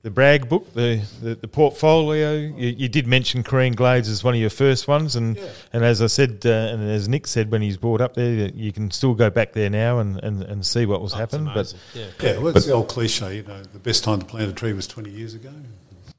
the 0.04 0.10
Bragg 0.10 0.50
book, 0.50 0.74
the, 0.74 1.00
the, 1.22 1.36
the 1.36 1.48
portfolio? 1.48 2.34
You, 2.34 2.70
you 2.70 2.90
did 2.90 3.06
mention 3.06 3.44
Carine 3.44 3.74
Glades 3.74 4.10
as 4.10 4.24
one 4.24 4.34
of 4.34 4.40
your 4.40 4.50
first 4.50 4.88
ones, 4.88 5.16
and 5.16 5.38
Yeah. 5.38 5.44
and 5.74 5.84
as 5.86 6.02
I 6.02 6.08
said, 6.08 6.42
uh, 6.44 6.50
and 6.50 6.90
as 6.90 7.08
Nick 7.08 7.28
said 7.28 7.52
when 7.52 7.62
he's 7.62 7.78
brought 7.78 8.02
up 8.02 8.16
there, 8.16 8.50
you 8.50 8.72
can 8.72 8.90
still 8.90 9.14
go 9.14 9.30
back 9.30 9.54
there 9.54 9.70
now 9.70 10.00
and, 10.00 10.18
and, 10.24 10.42
and 10.42 10.66
see 10.66 10.86
what 10.88 11.02
was 11.02 11.14
happened. 11.14 11.52
But 11.54 11.74
yeah. 11.94 12.06
Yeah, 12.20 12.38
well, 12.40 12.56
it's 12.56 12.66
the 12.66 12.72
old 12.74 12.88
cliche, 12.88 13.36
you 13.38 13.44
know, 13.44 13.62
the 13.62 13.80
best 13.80 14.04
time 14.04 14.20
to 14.20 14.26
plant 14.26 14.50
a 14.50 14.54
tree 14.54 14.74
was 14.74 14.88
20 14.88 15.12
years 15.12 15.36
ago. 15.36 15.52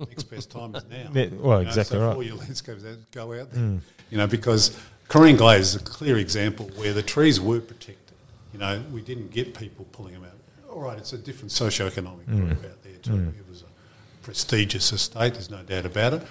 Next 0.09 0.25
best 0.25 0.51
time 0.51 0.75
is 0.75 0.85
now. 0.89 1.11
Yeah, 1.15 1.29
well, 1.33 1.59
You 1.59 1.65
know, 1.65 1.69
exactly 1.69 1.99
so 1.99 2.07
right. 2.07 2.17
All 2.17 2.23
your 2.23 2.37
landscapes 2.37 2.83
that 2.83 3.11
go 3.11 3.33
out 3.33 3.51
there, 3.51 3.63
hmm. 3.63 3.79
you 4.11 4.19
know, 4.19 4.27
because 4.27 4.79
Carine 5.09 5.37
Glades 5.37 5.75
is 5.75 5.77
a 5.77 5.85
clear 5.85 6.19
example 6.19 6.71
where 6.77 6.93
the 6.93 7.03
trees 7.03 7.41
were 7.41 7.61
protected. 7.61 8.17
You 8.53 8.59
know, 8.59 8.83
we 8.93 9.01
didn't 9.01 9.31
get 9.31 9.55
people 9.55 9.87
pulling 9.93 10.15
them 10.15 10.25
out. 10.25 10.71
All 10.71 10.81
right, 10.81 10.99
it's 10.99 11.13
a 11.13 11.19
different 11.19 11.53
socio-economic 11.53 12.27
group 12.27 12.59
hmm. 12.59 12.67
out 12.67 12.83
there 12.83 12.97
too. 13.03 13.13
Hmm. 13.13 13.29
It 13.29 13.49
was 13.49 13.63
a 13.63 14.25
prestigious 14.25 14.93
estate, 14.93 15.35
there's 15.35 15.51
no 15.51 15.63
doubt 15.63 15.87
about 15.87 16.15
it. 16.15 16.23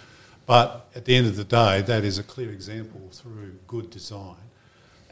But 0.46 0.88
at 0.96 1.06
the 1.06 1.16
end 1.16 1.28
of 1.28 1.36
the 1.36 1.44
day, 1.44 1.82
that 1.82 2.04
is 2.04 2.18
a 2.18 2.24
clear 2.24 2.50
example 2.52 3.02
through 3.12 3.58
good 3.68 3.90
design 3.90 4.36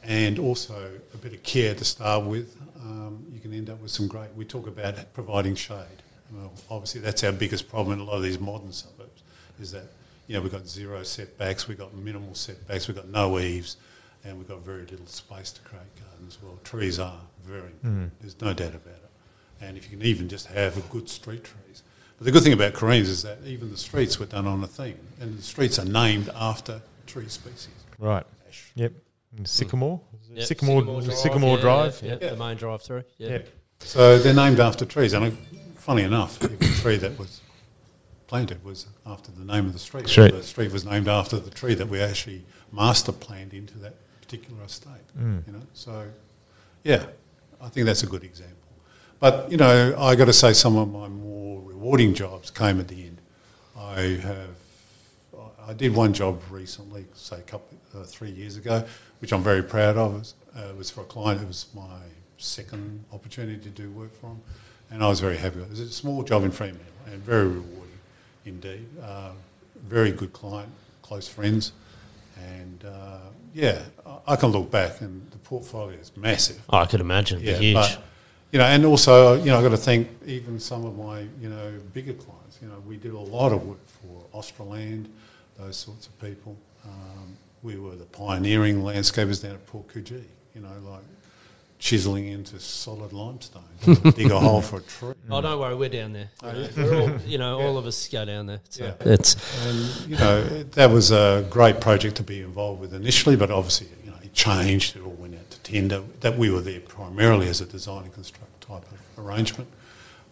and 0.04 0.40
also 0.40 0.92
a 1.14 1.18
bit 1.18 1.34
of 1.34 1.44
care 1.44 1.76
to 1.76 1.86
start 1.86 2.26
with. 2.26 2.58
Um, 2.82 3.26
you 3.32 3.40
can 3.40 3.54
end 3.54 3.70
up 3.70 3.82
with 3.82 3.92
some 3.92 4.08
great. 4.08 4.34
We 4.36 4.46
talk 4.46 4.68
about 4.68 5.14
providing 5.14 5.56
shade. 5.56 6.04
Well, 6.32 6.52
obviously, 6.70 7.02
that's 7.02 7.24
our 7.24 7.32
biggest 7.32 7.70
problem 7.70 8.00
in 8.00 8.06
a 8.06 8.10
lot 8.10 8.18
of 8.18 8.24
these 8.24 8.40
modern 8.40 8.72
suburbs. 8.72 9.24
Is 9.62 9.72
that 9.72 9.86
you 10.28 10.36
know 10.36 10.42
we've 10.42 10.52
got 10.52 10.68
zero 10.68 11.04
setbacks, 11.04 11.68
we've 11.68 11.78
got 11.78 11.94
minimal 11.94 12.36
setbacks, 12.36 12.88
we've 12.88 12.96
got 12.98 13.10
no 13.10 13.40
eaves, 13.40 13.78
and 14.24 14.38
we've 14.38 14.48
got 14.48 14.62
very 14.62 14.86
little 14.86 15.06
space 15.08 15.52
to 15.52 15.62
create 15.62 15.84
gardens. 16.04 16.38
Well, 16.42 16.60
trees 16.64 17.00
are 17.00 17.20
very 17.44 17.68
important. 17.72 18.12
Hmm. 18.12 18.22
There's 18.22 18.40
no 18.42 18.54
doubt 18.54 18.76
about 18.76 18.88
it. 18.96 19.10
And 19.62 19.78
if 19.78 19.92
you 19.92 19.98
can 19.98 20.06
even 20.06 20.30
just 20.30 20.48
have 20.48 20.78
a 20.78 20.82
good 20.82 21.10
street 21.10 21.44
trees, 21.44 21.84
But 22.18 22.26
the 22.26 22.32
good 22.32 22.44
thing 22.44 22.54
about 22.54 22.74
Carine's 22.74 23.10
is 23.10 23.24
that 23.24 23.40
even 23.46 23.72
the 23.72 23.78
streets 23.78 24.20
were 24.20 24.26
done 24.26 24.46
on 24.48 24.64
a 24.64 24.68
theme, 24.68 25.00
and 25.20 25.38
the 25.38 25.42
streets 25.42 25.80
are 25.80 25.86
named 25.86 26.30
after 26.36 26.82
tree 27.08 27.28
species. 27.28 27.70
Right. 27.98 28.26
Yep. 28.76 28.94
And 29.32 29.40
hmm. 29.40 29.46
Sycamore. 29.46 30.02
Yep, 30.34 30.46
Sycamore. 30.46 31.02
Sycamore 31.12 31.58
Drive. 31.58 32.00
Yeah, 32.04 32.18
Yeah. 32.22 32.30
the 32.32 32.38
main 32.38 32.56
drive 32.56 32.82
through. 32.82 33.04
Yeah. 33.18 33.30
Yep. 33.30 33.50
So 33.80 34.20
they're 34.20 34.34
named 34.34 34.60
after 34.60 34.86
trees. 34.86 35.14
And 35.14 35.38
funny 35.80 36.04
enough, 36.04 36.40
the 36.40 36.50
tree 36.82 36.98
that 36.98 37.18
was 37.18 37.42
planted 38.28 38.64
was 38.64 38.86
after 39.06 39.32
the 39.32 39.44
name 39.44 39.66
of 39.66 39.74
the 39.74 39.80
street. 39.80 40.08
Street. 40.08 40.32
The 40.32 40.44
street 40.44 40.72
was 40.72 40.86
named 40.86 41.08
after 41.08 41.40
the 41.40 41.50
tree 41.50 41.74
that 41.74 41.88
we 41.88 42.00
actually 42.00 42.44
master 42.72 43.12
planned 43.12 43.54
into 43.54 43.78
that 43.80 43.96
particular 44.22 44.64
estate. 44.64 45.08
Mm. 45.18 45.48
You 45.48 45.54
know, 45.54 45.62
so 45.74 46.08
yeah, 46.84 47.06
I 47.60 47.70
think 47.70 47.86
that's 47.86 48.04
a 48.04 48.08
good 48.08 48.24
example. 48.24 48.56
But 49.20 49.52
you 49.52 49.58
know, 49.58 49.96
I 49.98 50.16
got 50.16 50.26
to 50.26 50.34
say, 50.34 50.54
some 50.54 50.78
of 50.78 50.92
my 50.92 51.08
more 51.08 51.62
rewarding 51.62 52.14
jobs 52.14 52.52
came 52.52 52.80
at 52.80 52.88
the 52.88 53.06
end. 53.06 53.22
I 53.78 54.02
have, 54.22 54.56
I 55.68 55.74
did 55.74 55.96
one 55.96 56.14
job 56.14 56.42
recently, 56.50 57.06
say 57.14 57.40
a 57.40 57.42
couple, 57.42 57.78
uh, 57.96 58.04
three 58.04 58.32
years 58.32 58.58
ago, 58.58 58.86
which 59.20 59.34
I'm 59.34 59.44
very 59.44 59.64
proud 59.64 59.98
of. 59.98 60.16
It 60.16 60.20
was, 60.20 60.34
uh, 60.56 60.70
it 60.70 60.78
was 60.78 60.90
for 60.90 61.02
a 61.02 61.06
client. 61.06 61.42
It 61.42 61.48
was 61.48 61.68
my 61.74 62.00
second 62.38 63.04
opportunity 63.12 63.60
to 63.60 63.70
do 63.70 63.90
work 63.92 64.14
for 64.16 64.28
him, 64.28 64.42
and 64.92 65.04
I 65.04 65.08
was 65.08 65.20
very 65.20 65.38
happy. 65.38 65.60
It 65.60 65.70
was 65.70 65.80
a 65.80 65.90
small 65.90 66.24
job 66.24 66.44
in 66.44 66.52
Fremantle 66.52 66.86
and 67.08 67.22
very 67.24 67.48
rewarding 67.48 68.00
indeed. 68.46 68.86
Uh, 69.02 69.32
very 69.88 70.12
good 70.12 70.34
client, 70.34 70.72
close 71.02 71.28
friends, 71.28 71.72
and 72.38 72.84
uh, 72.86 73.20
yeah, 73.54 73.82
I- 74.06 74.34
I 74.34 74.36
can 74.36 74.50
look 74.50 74.70
back 74.72 75.02
and 75.02 75.30
the 75.32 75.38
portfolio 75.40 75.98
is 75.98 76.12
massive. 76.16 76.62
Oh, 76.70 76.78
I 76.80 76.86
could 76.86 77.02
imagine. 77.02 77.40
Yeah, 77.42 77.58
huge. 77.58 77.76
but 77.76 78.04
you 78.52 78.60
know, 78.60 78.66
and 78.66 78.86
also 78.86 79.36
you 79.36 79.46
know, 79.46 79.58
I've 79.58 79.64
got 79.64 79.70
to 79.70 79.78
thank 79.78 80.08
even 80.26 80.60
some 80.60 80.86
of 80.86 80.98
my 80.98 81.22
you 81.42 81.50
know 81.50 81.74
bigger 81.94 82.14
clients. 82.14 82.60
You 82.62 82.68
know, 82.68 82.80
we 82.88 82.98
did 82.98 83.14
a 83.14 83.20
lot 83.20 83.52
of 83.52 83.66
work 83.66 83.86
for 83.88 84.26
Australand, 84.38 85.08
those 85.58 85.78
sorts 85.78 86.08
of 86.08 86.20
people. 86.20 86.58
Um, 86.86 87.38
we 87.62 87.78
were 87.78 87.96
the 87.96 88.06
pioneering 88.06 88.82
landscapers 88.84 89.42
down 89.44 89.52
at 89.54 89.66
Port 89.68 89.88
Coogee. 89.88 90.24
You 90.56 90.62
know, 90.62 90.70
like 90.92 91.04
chiseling 91.80 92.28
into 92.28 92.60
solid 92.60 93.14
limestone, 93.14 93.64
dig 94.16 94.30
a 94.32 94.40
hole 94.48 94.62
for 94.62 94.78
a 94.80 94.82
tree. 94.82 95.14
oh, 95.32 95.42
don't 95.42 95.60
worry, 95.60 95.76
we're 95.76 95.90
down 95.90 96.12
there. 96.14 96.30
We're 96.44 97.02
all, 97.02 97.18
you 97.26 97.38
know, 97.38 97.60
all 97.60 97.78
of 97.78 97.86
us 97.86 98.08
go 98.10 98.26
down 98.26 98.48
there. 98.48 98.60
So 98.70 98.84
Yeah. 98.86 98.94
it's 99.14 99.36
And 99.66 100.10
you 100.12 100.18
know, 100.18 100.38
it- 100.40 100.74
that 100.74 100.92
was 100.92 101.12
a 101.12 101.48
great 101.50 101.80
project 101.80 102.18
to 102.18 102.24
be 102.24 102.42
involved 102.42 102.82
with 102.82 102.94
initially, 102.94 103.36
but 103.38 103.50
obviously, 103.50 103.88
you 104.04 104.12
know, 104.12 104.18
it 104.22 104.34
changed. 104.34 104.98
It 104.98 105.04
all 105.04 105.14
went 105.14 105.36
out 105.36 105.50
to 105.52 105.60
tender. 105.60 106.04
That 106.20 106.38
we 106.38 106.52
were 106.52 106.62
there 106.62 106.82
primarily 106.82 107.48
as 107.48 107.62
a 107.62 107.66
design 107.66 108.04
and 108.04 108.14
construct 108.14 108.60
type 108.62 108.84
of 108.92 109.26
arrangement, 109.26 109.70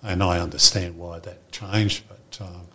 and 0.04 0.22
I 0.22 0.40
understand 0.40 0.98
why 0.98 1.20
that 1.20 1.50
changed. 1.54 2.04
But 2.10 2.46
um, 2.46 2.68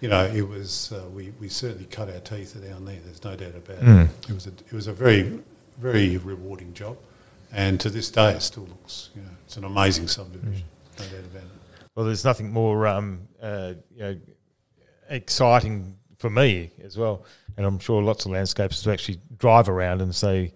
you 0.00 0.08
know, 0.08 0.24
it 0.24 0.46
was 0.48 0.92
uh, 0.92 1.02
we, 1.12 1.32
we 1.40 1.48
certainly 1.48 1.86
cut 1.86 2.08
our 2.08 2.20
teeth 2.20 2.54
down 2.64 2.84
there. 2.84 2.98
There's 3.04 3.24
no 3.24 3.34
doubt 3.34 3.56
about 3.56 3.82
it. 3.82 4.08
It 4.28 4.32
was 4.34 4.46
a, 4.46 4.50
it 4.50 4.72
was 4.72 4.86
a 4.86 4.92
very 4.92 5.40
very 5.78 6.16
rewarding 6.18 6.72
job, 6.74 6.96
and 7.52 7.78
to 7.80 7.90
this 7.90 8.10
day, 8.10 8.32
it 8.32 8.42
still 8.42 8.64
looks 8.64 9.10
you 9.14 9.22
know 9.22 9.28
it's 9.44 9.56
an 9.56 9.64
amazing 9.64 10.08
subdivision. 10.08 10.64
No 10.98 11.04
doubt 11.04 11.12
about 11.30 11.42
it. 11.42 11.48
Well, 11.96 12.06
there's 12.06 12.24
nothing 12.24 12.52
more 12.52 12.86
um, 12.86 13.28
uh, 13.42 13.74
you 13.94 14.02
know, 14.02 14.16
exciting 15.08 15.96
for 16.18 16.30
me 16.30 16.70
as 16.82 16.96
well, 16.96 17.24
and 17.56 17.66
I'm 17.66 17.78
sure 17.78 18.02
lots 18.02 18.26
of 18.26 18.32
landscapers 18.32 18.82
to 18.84 18.92
actually 18.92 19.20
drive 19.38 19.68
around 19.68 20.02
and 20.02 20.14
say, 20.14 20.52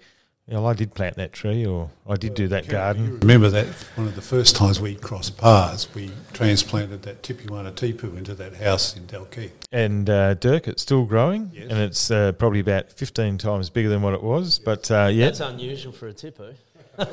you 0.46 0.52
know, 0.54 0.66
I 0.66 0.74
did 0.74 0.94
plant 0.94 1.16
that 1.16 1.32
tree, 1.32 1.64
or 1.64 1.90
I 2.06 2.16
did 2.16 2.34
do 2.34 2.48
that 2.48 2.68
garden. 2.68 3.18
Remember 3.20 3.48
that 3.48 3.66
one 3.96 4.06
of 4.06 4.14
the 4.14 4.20
first 4.20 4.54
times 4.56 4.78
we 4.78 4.94
crossed 4.94 5.38
paths, 5.38 5.92
we 5.94 6.10
transplanted 6.34 7.02
that 7.04 7.22
Tipuana 7.22 7.72
tipu 7.72 8.14
into 8.18 8.34
that 8.34 8.54
house 8.56 8.94
in 8.94 9.04
Dalkeith. 9.06 9.52
And 9.72 10.10
uh, 10.10 10.34
Dirk, 10.34 10.68
it's 10.68 10.82
still 10.82 11.06
growing, 11.06 11.50
Yes. 11.54 11.70
and 11.70 11.78
it's 11.80 12.10
uh, 12.10 12.32
probably 12.32 12.60
about 12.60 12.92
15 12.92 13.38
times 13.38 13.70
bigger 13.70 13.88
than 13.88 14.02
what 14.02 14.12
it 14.12 14.22
was. 14.22 14.58
But 14.58 14.90
uh, 14.90 15.08
yeah, 15.10 15.26
that's 15.26 15.40
unusual 15.40 15.92
for 15.92 16.08
a 16.08 16.12
tipper. 16.12 16.54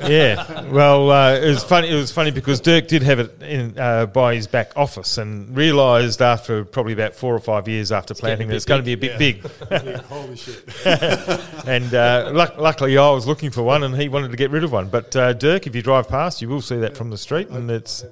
Yeah. 0.06 0.62
Well, 0.70 1.10
uh, 1.10 1.34
it 1.34 1.48
was 1.48 1.64
funny. 1.64 1.88
It 1.88 1.94
was 1.94 2.12
funny 2.12 2.30
because 2.30 2.60
Dirk 2.60 2.88
did 2.88 3.02
have 3.02 3.18
it 3.18 3.42
in 3.42 3.78
uh, 3.78 4.06
by 4.06 4.34
his 4.34 4.46
back 4.46 4.72
office, 4.76 5.18
and 5.18 5.56
realised 5.56 6.22
after 6.22 6.64
probably 6.64 6.92
about 6.92 7.14
four 7.14 7.34
or 7.34 7.40
five 7.40 7.68
years 7.68 7.92
after 7.92 8.14
planting 8.14 8.48
that 8.48 8.56
it's 8.56 8.64
going 8.64 8.80
to 8.80 8.84
be 8.84 8.92
a 8.92 8.96
bit 8.96 9.18
big. 9.18 9.44
Holy 10.04 10.36
shit. 10.36 10.68
And 11.64 11.94
uh, 11.94 12.30
luck, 12.32 12.58
luckily, 12.58 12.98
I 12.98 13.10
was 13.10 13.26
looking 13.26 13.50
for 13.50 13.62
one, 13.62 13.84
and 13.84 13.96
he 13.96 14.08
wanted 14.08 14.32
to 14.32 14.36
get 14.36 14.50
rid 14.50 14.64
of 14.64 14.72
one. 14.72 14.88
But 14.88 15.14
uh, 15.14 15.32
Dirk, 15.32 15.66
if 15.66 15.76
you 15.76 15.82
drive 15.82 16.08
past, 16.08 16.42
you 16.42 16.48
will 16.48 16.60
see 16.60 16.76
that 16.78 16.96
from 16.96 17.10
the 17.10 17.18
street, 17.18 17.48
and 17.48 17.70
it's 17.70 18.04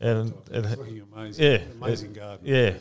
and 0.00 0.32
and, 0.50 0.66
It's 0.66 0.76
looking 0.76 1.02
amazing. 1.14 1.44
Yeah. 1.44 1.58
Amazing 1.80 2.12
garden. 2.12 2.40
Yeah. 2.44 2.74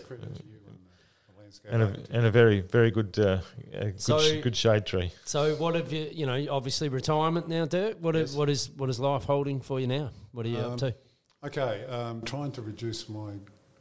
Credit 1.67 1.77
to 1.77 1.77
you 1.77 1.77
and 1.77 1.81
the 1.81 1.85
landscape 1.85 2.13
and 2.15 2.15
a, 2.15 2.17
and 2.17 2.25
a 2.27 2.31
very 2.31 2.61
very 2.61 2.91
good 2.91 3.19
uh, 3.19 3.39
a 3.73 3.85
good, 3.91 4.01
So- 4.01 4.19
sh- 4.19 4.41
good 4.41 4.55
shade 4.55 4.85
tree. 4.85 5.11
So 5.25 5.55
what 5.55 5.75
have 5.75 5.91
you? 5.93 6.09
You 6.11 6.25
know, 6.25 6.45
obviously 6.51 6.89
retirement 6.89 7.47
now, 7.47 7.65
Dirk. 7.65 7.97
What 7.99 8.15
Yes. 8.15 8.29
is 8.31 8.35
what 8.35 8.49
is 8.49 8.69
what 8.77 8.89
is 8.89 8.99
life 8.99 9.23
holding 9.23 9.61
for 9.61 9.79
you 9.79 9.87
now? 9.87 10.11
What 10.31 10.45
are 10.45 10.49
you 10.49 10.59
Um, 10.59 10.73
up 10.73 10.77
to? 10.79 10.95
Okay, 11.43 11.85
um, 11.85 12.21
trying 12.23 12.51
to 12.53 12.61
reduce 12.61 13.07
my 13.07 13.33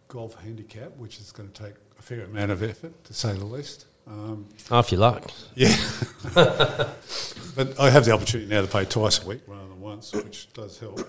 golf 0.08 0.34
handicap, 0.42 0.96
which 0.98 1.18
is 1.18 1.32
going 1.32 1.50
to 1.50 1.62
take 1.64 1.74
a 1.98 2.02
fair 2.02 2.24
amount 2.24 2.50
of 2.50 2.62
effort, 2.62 3.02
to 3.04 3.14
say 3.14 3.32
the 3.32 3.44
least. 3.46 3.86
Um, 4.06 4.46
Half 4.68 4.92
your 4.92 5.00
luck. 5.00 5.30
Yeah. 5.54 5.74
but 6.34 7.80
I 7.80 7.88
have 7.90 8.04
the 8.04 8.10
opportunity 8.12 8.50
now 8.50 8.60
to 8.60 8.66
pay 8.66 8.84
twice 8.84 9.22
a 9.24 9.26
week 9.26 9.40
rather 9.46 9.66
than 9.68 9.80
once, 9.80 10.12
which 10.12 10.52
does 10.52 10.78
help. 10.78 11.00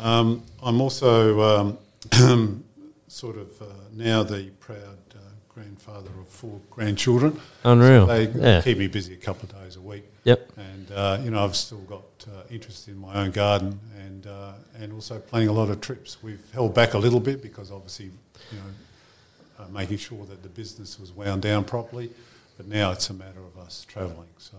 Um, 0.00 0.42
I'm 0.60 0.80
also 0.80 1.78
um, 2.10 2.64
sort 3.06 3.36
of 3.38 3.62
uh, 3.62 3.66
now 3.92 4.24
the 4.24 4.50
proud 4.58 4.98
uh, 5.14 5.18
grandfather 5.54 6.10
of 6.20 6.28
four 6.28 6.60
grandchildren. 6.70 7.40
Unreal. 7.64 8.06
They 8.06 8.28
Yeah. 8.28 8.60
keep 8.62 8.78
me 8.78 8.86
busy 8.86 9.14
a 9.14 9.16
couple 9.16 9.48
of 9.48 9.62
days 9.62 9.76
a 9.76 9.80
week. 9.80 10.04
Yep. 10.24 10.52
And, 10.56 10.90
uh, 10.92 11.20
you 11.22 11.30
know, 11.30 11.42
I've 11.44 11.56
still 11.56 11.78
got 11.80 12.02
uh, 12.28 12.42
interest 12.50 12.88
in 12.88 12.96
my 12.96 13.14
own 13.14 13.30
garden 13.30 13.80
and, 13.98 14.26
uh, 14.26 14.52
and 14.78 14.92
also 14.92 15.18
planning 15.18 15.48
a 15.48 15.52
lot 15.52 15.68
of 15.70 15.80
trips. 15.80 16.22
We've 16.22 16.44
held 16.52 16.74
back 16.74 16.94
a 16.94 16.98
little 16.98 17.20
bit 17.20 17.42
because 17.42 17.70
obviously, 17.70 18.06
you 18.06 18.58
know, 18.58 19.64
uh, 19.64 19.68
making 19.68 19.98
sure 19.98 20.24
that 20.26 20.42
the 20.42 20.48
business 20.48 20.98
was 20.98 21.12
wound 21.12 21.42
down 21.42 21.64
properly. 21.64 22.10
But 22.56 22.66
now 22.68 22.92
it's 22.92 23.08
a 23.10 23.14
matter 23.14 23.40
of 23.40 23.58
us 23.58 23.84
travelling. 23.88 24.28
So, 24.38 24.56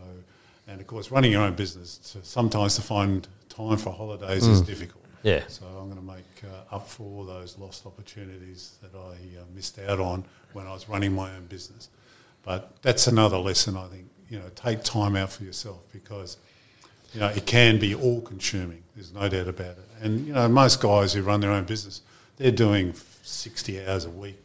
and 0.68 0.82
of 0.82 0.88
course, 0.88 1.12
running 1.12 1.32
your 1.32 1.42
own 1.42 1.54
business, 1.56 1.98
to, 2.12 2.24
sometimes 2.24 2.76
to 2.76 2.82
find 2.82 3.28
time 3.50 3.78
for 3.78 3.92
holidays 3.92 4.46
is 4.48 4.62
difficult. 4.62 5.01
Yeah. 5.24 5.44
So 5.48 5.66
I'm 5.66 5.90
going 5.90 5.96
to 5.96 6.02
make 6.02 6.44
uh, 6.44 6.76
up 6.76 6.88
for 6.88 7.04
all 7.04 7.26
those 7.26 7.58
lost 7.58 7.86
opportunities 7.86 8.76
that 8.82 8.98
I 8.98 9.40
uh, 9.40 9.44
missed 9.54 9.80
out 9.80 10.00
on 10.00 10.26
when 10.54 10.68
I 10.68 10.74
was 10.74 10.90
running 10.90 11.14
my 11.14 11.34
own 11.36 11.46
business. 11.46 11.90
But 12.44 12.82
that's 12.82 13.08
another 13.08 13.38
lesson 13.38 13.78
I 13.78 13.88
think. 13.88 14.10
You 14.30 14.40
know, 14.40 14.50
take 14.56 14.84
time 14.84 15.16
out 15.16 15.32
for 15.32 15.44
yourself 15.44 15.86
because 15.92 16.38
you 17.14 17.20
know 17.20 17.28
it 17.28 17.46
can 17.46 17.80
be 17.80 17.94
all 17.94 18.22
consuming. 18.22 18.84
There's 18.96 19.14
no 19.14 19.28
doubt 19.28 19.48
about 19.48 19.78
it. 19.78 19.90
And 20.02 20.26
you 20.28 20.34
know, 20.34 20.48
most 20.48 20.82
guys 20.82 21.14
who 21.14 21.22
run 21.22 21.42
their 21.42 21.52
own 21.52 21.66
business, 21.66 22.02
they're 22.38 22.52
doing 22.52 22.94
60 23.24 23.86
hours 23.86 24.06
a 24.06 24.10
week 24.10 24.42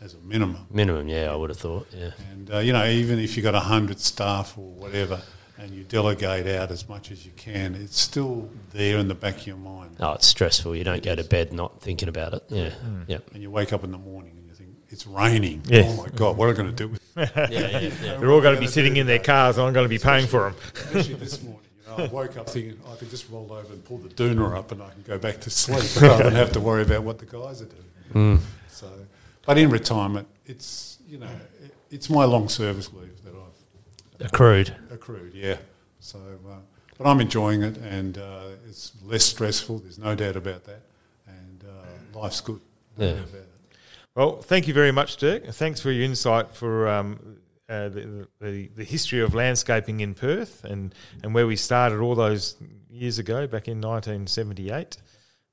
as 0.00 0.14
a 0.14 0.18
minimum. 0.18 0.66
Minimum, 0.70 1.08
yeah, 1.08 1.32
I 1.32 1.36
would 1.36 1.50
have 1.50 1.58
thought. 1.58 1.86
Yeah. 1.92 2.10
And 2.30 2.52
uh, 2.52 2.58
you 2.58 2.72
know, 2.72 2.84
even 2.86 3.18
if 3.18 3.36
you've 3.36 3.44
got 3.44 3.54
hundred 3.54 4.00
staff 4.00 4.56
or 4.56 4.70
whatever, 4.72 5.20
and 5.60 5.74
you 5.74 5.84
delegate 5.84 6.46
out 6.46 6.70
as 6.70 6.88
much 6.88 7.10
as 7.10 7.24
you 7.26 7.32
can, 7.36 7.74
it's 7.74 8.00
still 8.00 8.48
there 8.72 8.98
in 8.98 9.08
the 9.08 9.14
back 9.14 9.36
of 9.36 9.46
your 9.46 9.56
mind. 9.56 9.96
Oh, 10.00 10.12
it's 10.12 10.26
stressful. 10.26 10.74
You 10.74 10.84
don't 10.84 11.02
go 11.02 11.14
to 11.14 11.24
bed 11.24 11.52
not 11.52 11.80
thinking 11.80 12.08
about 12.08 12.32
it. 12.34 12.44
Yeah. 12.48 12.70
Hmm. 12.70 13.02
Yep. 13.06 13.30
And 13.34 13.42
you 13.42 13.50
wake 13.50 13.72
up 13.72 13.84
in 13.84 13.92
the 13.92 13.98
morning 13.98 14.32
and 14.38 14.48
you 14.48 14.54
think 14.54 14.70
it's 14.88 15.06
raining. 15.06 15.62
Yeah. 15.66 15.84
Oh 15.86 15.96
my 16.04 16.08
god, 16.08 16.36
what 16.36 16.48
am 16.48 16.54
I 16.54 16.56
going 16.56 16.74
to 16.74 16.76
do 16.76 16.88
with 16.88 17.00
it? 17.16 17.30
Yeah, 17.50 17.50
yeah, 17.50 17.78
yeah. 17.80 18.16
They're 18.16 18.30
all 18.30 18.40
going 18.40 18.54
to 18.54 18.60
be 18.60 18.66
sitting 18.68 18.96
in 18.96 19.06
their 19.06 19.18
cars, 19.18 19.58
and 19.58 19.66
I'm 19.66 19.74
going 19.74 19.84
to 19.84 19.90
be 19.90 19.98
paying 19.98 20.26
for 20.26 20.50
them. 20.50 20.54
Especially 20.74 21.14
this 21.14 21.42
morning. 21.42 21.60
You 21.82 21.96
know, 21.96 22.04
I 22.04 22.06
woke 22.06 22.36
up 22.38 22.48
thinking 22.48 22.80
I 22.90 22.96
could 22.96 23.10
just 23.10 23.28
roll 23.28 23.52
over 23.52 23.72
and 23.72 23.84
pull 23.84 23.98
the 23.98 24.08
doona 24.08 24.56
up 24.56 24.72
and 24.72 24.80
I 24.82 24.88
can 24.90 25.02
go 25.02 25.18
back 25.18 25.40
to 25.40 25.50
sleep 25.50 25.84
rather 26.02 26.24
than 26.24 26.34
have 26.34 26.52
to 26.52 26.60
worry 26.60 26.82
about 26.82 27.02
what 27.02 27.18
the 27.18 27.26
guys 27.26 27.60
are 27.60 27.66
doing. 27.66 27.84
Hmm. 28.12 28.44
So, 28.68 28.88
but 29.44 29.58
in 29.58 29.68
retirement, 29.68 30.28
it's 30.46 30.98
you 31.06 31.18
know, 31.18 31.28
it, 31.62 31.74
it's 31.90 32.08
my 32.08 32.24
long 32.24 32.48
service 32.48 32.90
leave 32.92 33.08
that 33.08 33.19
I've 33.19 33.19
Accrued. 34.20 34.74
accrued. 34.90 35.34
Yeah. 35.34 35.56
So, 36.00 36.18
uh, 36.48 36.54
but 36.98 37.06
I'm 37.06 37.20
enjoying 37.20 37.62
it, 37.62 37.76
and 37.78 38.18
uh, 38.18 38.42
it's 38.68 38.92
less 39.04 39.24
stressful. 39.24 39.78
There's 39.78 39.98
no 39.98 40.14
doubt 40.14 40.36
about 40.36 40.64
that, 40.64 40.82
and 41.26 41.64
uh, 41.66 42.18
life's 42.18 42.40
good. 42.40 42.60
No 42.96 43.06
Yeah. 43.06 43.12
about 43.12 43.34
it. 43.34 43.48
Well, 44.16 44.36
thank 44.42 44.66
you 44.68 44.74
very 44.74 44.92
much, 44.92 45.16
Dirk. 45.16 45.46
Thanks 45.46 45.80
for 45.80 45.90
your 45.90 46.04
insight 46.04 46.52
for 46.54 46.88
um, 46.88 47.38
uh, 47.68 47.88
the, 47.88 48.28
the 48.40 48.68
the 48.74 48.84
history 48.84 49.20
of 49.20 49.34
landscaping 49.34 50.00
in 50.00 50.14
Perth 50.14 50.64
and, 50.64 50.94
and 51.22 51.32
where 51.34 51.46
we 51.46 51.56
started 51.56 52.00
all 52.00 52.14
those 52.14 52.56
years 52.90 53.18
ago, 53.18 53.46
back 53.46 53.68
in 53.68 53.80
1978, 53.80 54.96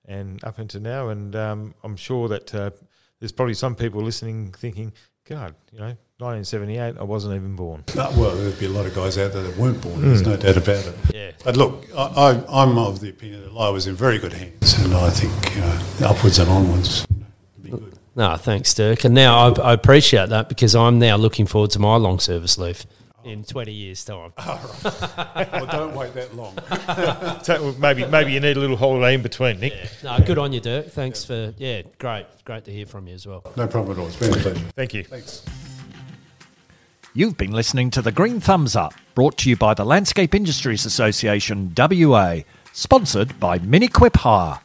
and 0.05 0.43
up 0.43 0.59
into 0.59 0.79
now. 0.79 1.09
And 1.09 1.35
um, 1.35 1.75
I'm 1.83 1.95
sure 1.95 2.27
that 2.29 2.53
uh, 2.55 2.71
there's 3.19 3.31
probably 3.31 3.53
some 3.53 3.75
people 3.75 4.01
listening 4.01 4.51
thinking, 4.51 4.91
"God, 5.25 5.53
you 5.71 5.79
know, 5.79 5.95
1978, 6.19 6.97
I 6.99 7.03
wasn't 7.03 7.35
even 7.35 7.55
born." 7.55 7.83
Uh, 7.95 8.11
well, 8.17 8.35
there'd 8.35 8.59
be 8.59 8.65
a 8.65 8.69
lot 8.69 8.85
of 8.85 8.95
guys 8.95 9.17
out 9.17 9.33
there 9.33 9.43
that 9.43 9.57
weren't 9.57 9.81
born. 9.81 10.01
There's 10.01 10.23
no 10.23 10.35
doubt 10.35 10.57
about 10.57 10.85
it. 10.85 10.95
Yeah. 11.13 11.31
But 11.43 11.57
look, 11.57 11.85
I, 11.95 12.03
I, 12.49 12.63
I'm 12.63 12.77
of 12.77 12.99
the 13.01 13.09
opinion 13.09 13.43
that 13.43 13.59
I 13.59 13.69
was 13.69 13.85
in 13.87 13.95
very 13.95 14.17
good 14.17 14.33
hands, 14.33 14.73
and 14.79 14.93
I 14.93 15.09
think 15.09 15.55
you 15.55 15.61
know, 15.61 16.09
upwards 16.09 16.39
and 16.39 16.49
onwards, 16.49 17.05
you 17.09 17.19
know, 17.19 17.25
it'd 17.57 17.63
be 17.63 17.69
good. 17.85 17.99
No, 18.15 18.35
thanks, 18.35 18.73
Dirk. 18.73 19.03
And 19.03 19.13
now 19.13 19.53
I, 19.53 19.61
I 19.61 19.73
appreciate 19.73 20.29
that 20.29 20.49
because 20.49 20.73
I'm 20.75 20.97
now 20.97 21.17
looking 21.17 21.45
forward 21.45 21.69
to 21.71 21.79
my 21.79 21.97
long 21.97 22.19
service 22.19 22.57
leave 22.57 22.83
in 23.27 23.43
20 23.43 23.71
years' 23.71 24.03
time. 24.05 24.31
well, 24.37 25.65
don't 25.69 25.95
wait 25.95 26.13
that 26.13 26.35
long. 26.35 26.57
So 27.43 27.73
maybe 27.79 28.05
maybe 28.05 28.33
you 28.33 28.39
need 28.39 28.57
a 28.57 28.59
little 28.59 28.75
holiday 28.75 29.13
in 29.13 29.21
between, 29.21 29.59
Nick. 29.59 29.73
No, 30.03 30.19
good 30.19 30.37
on 30.37 30.51
you, 30.51 30.59
Dirk. 30.59 30.87
Thanks 30.87 31.23
for, 31.23 31.53
yeah, 31.57 31.83
great. 31.97 32.25
Great 32.45 32.65
to 32.65 32.71
hear 32.71 32.85
from 32.85 33.07
you 33.07 33.13
as 33.13 33.27
well. 33.27 33.43
No 33.55 33.67
problem 33.67 33.97
at 33.97 34.01
all. 34.01 34.07
It's 34.07 34.15
been 34.15 34.33
a 34.33 34.37
pleasure. 34.37 34.65
Thank 34.75 34.93
you. 34.93 35.03
Thanks. 35.03 35.43
You've 37.17 37.35
been 37.35 37.51
listening 37.51 37.89
to 37.89 38.03
the 38.03 38.11
Green 38.11 38.39
Thumbs 38.39 38.75
Up, 38.75 38.93
brought 39.15 39.39
to 39.39 39.49
you 39.49 39.55
by 39.55 39.73
the 39.73 39.83
Landscape 39.83 40.35
Industries 40.35 40.85
Association 40.85 41.73
WA, 41.75 42.41
sponsored 42.73 43.39
by 43.39 43.57
Miniquip 43.57 44.17
Hire. 44.17 44.59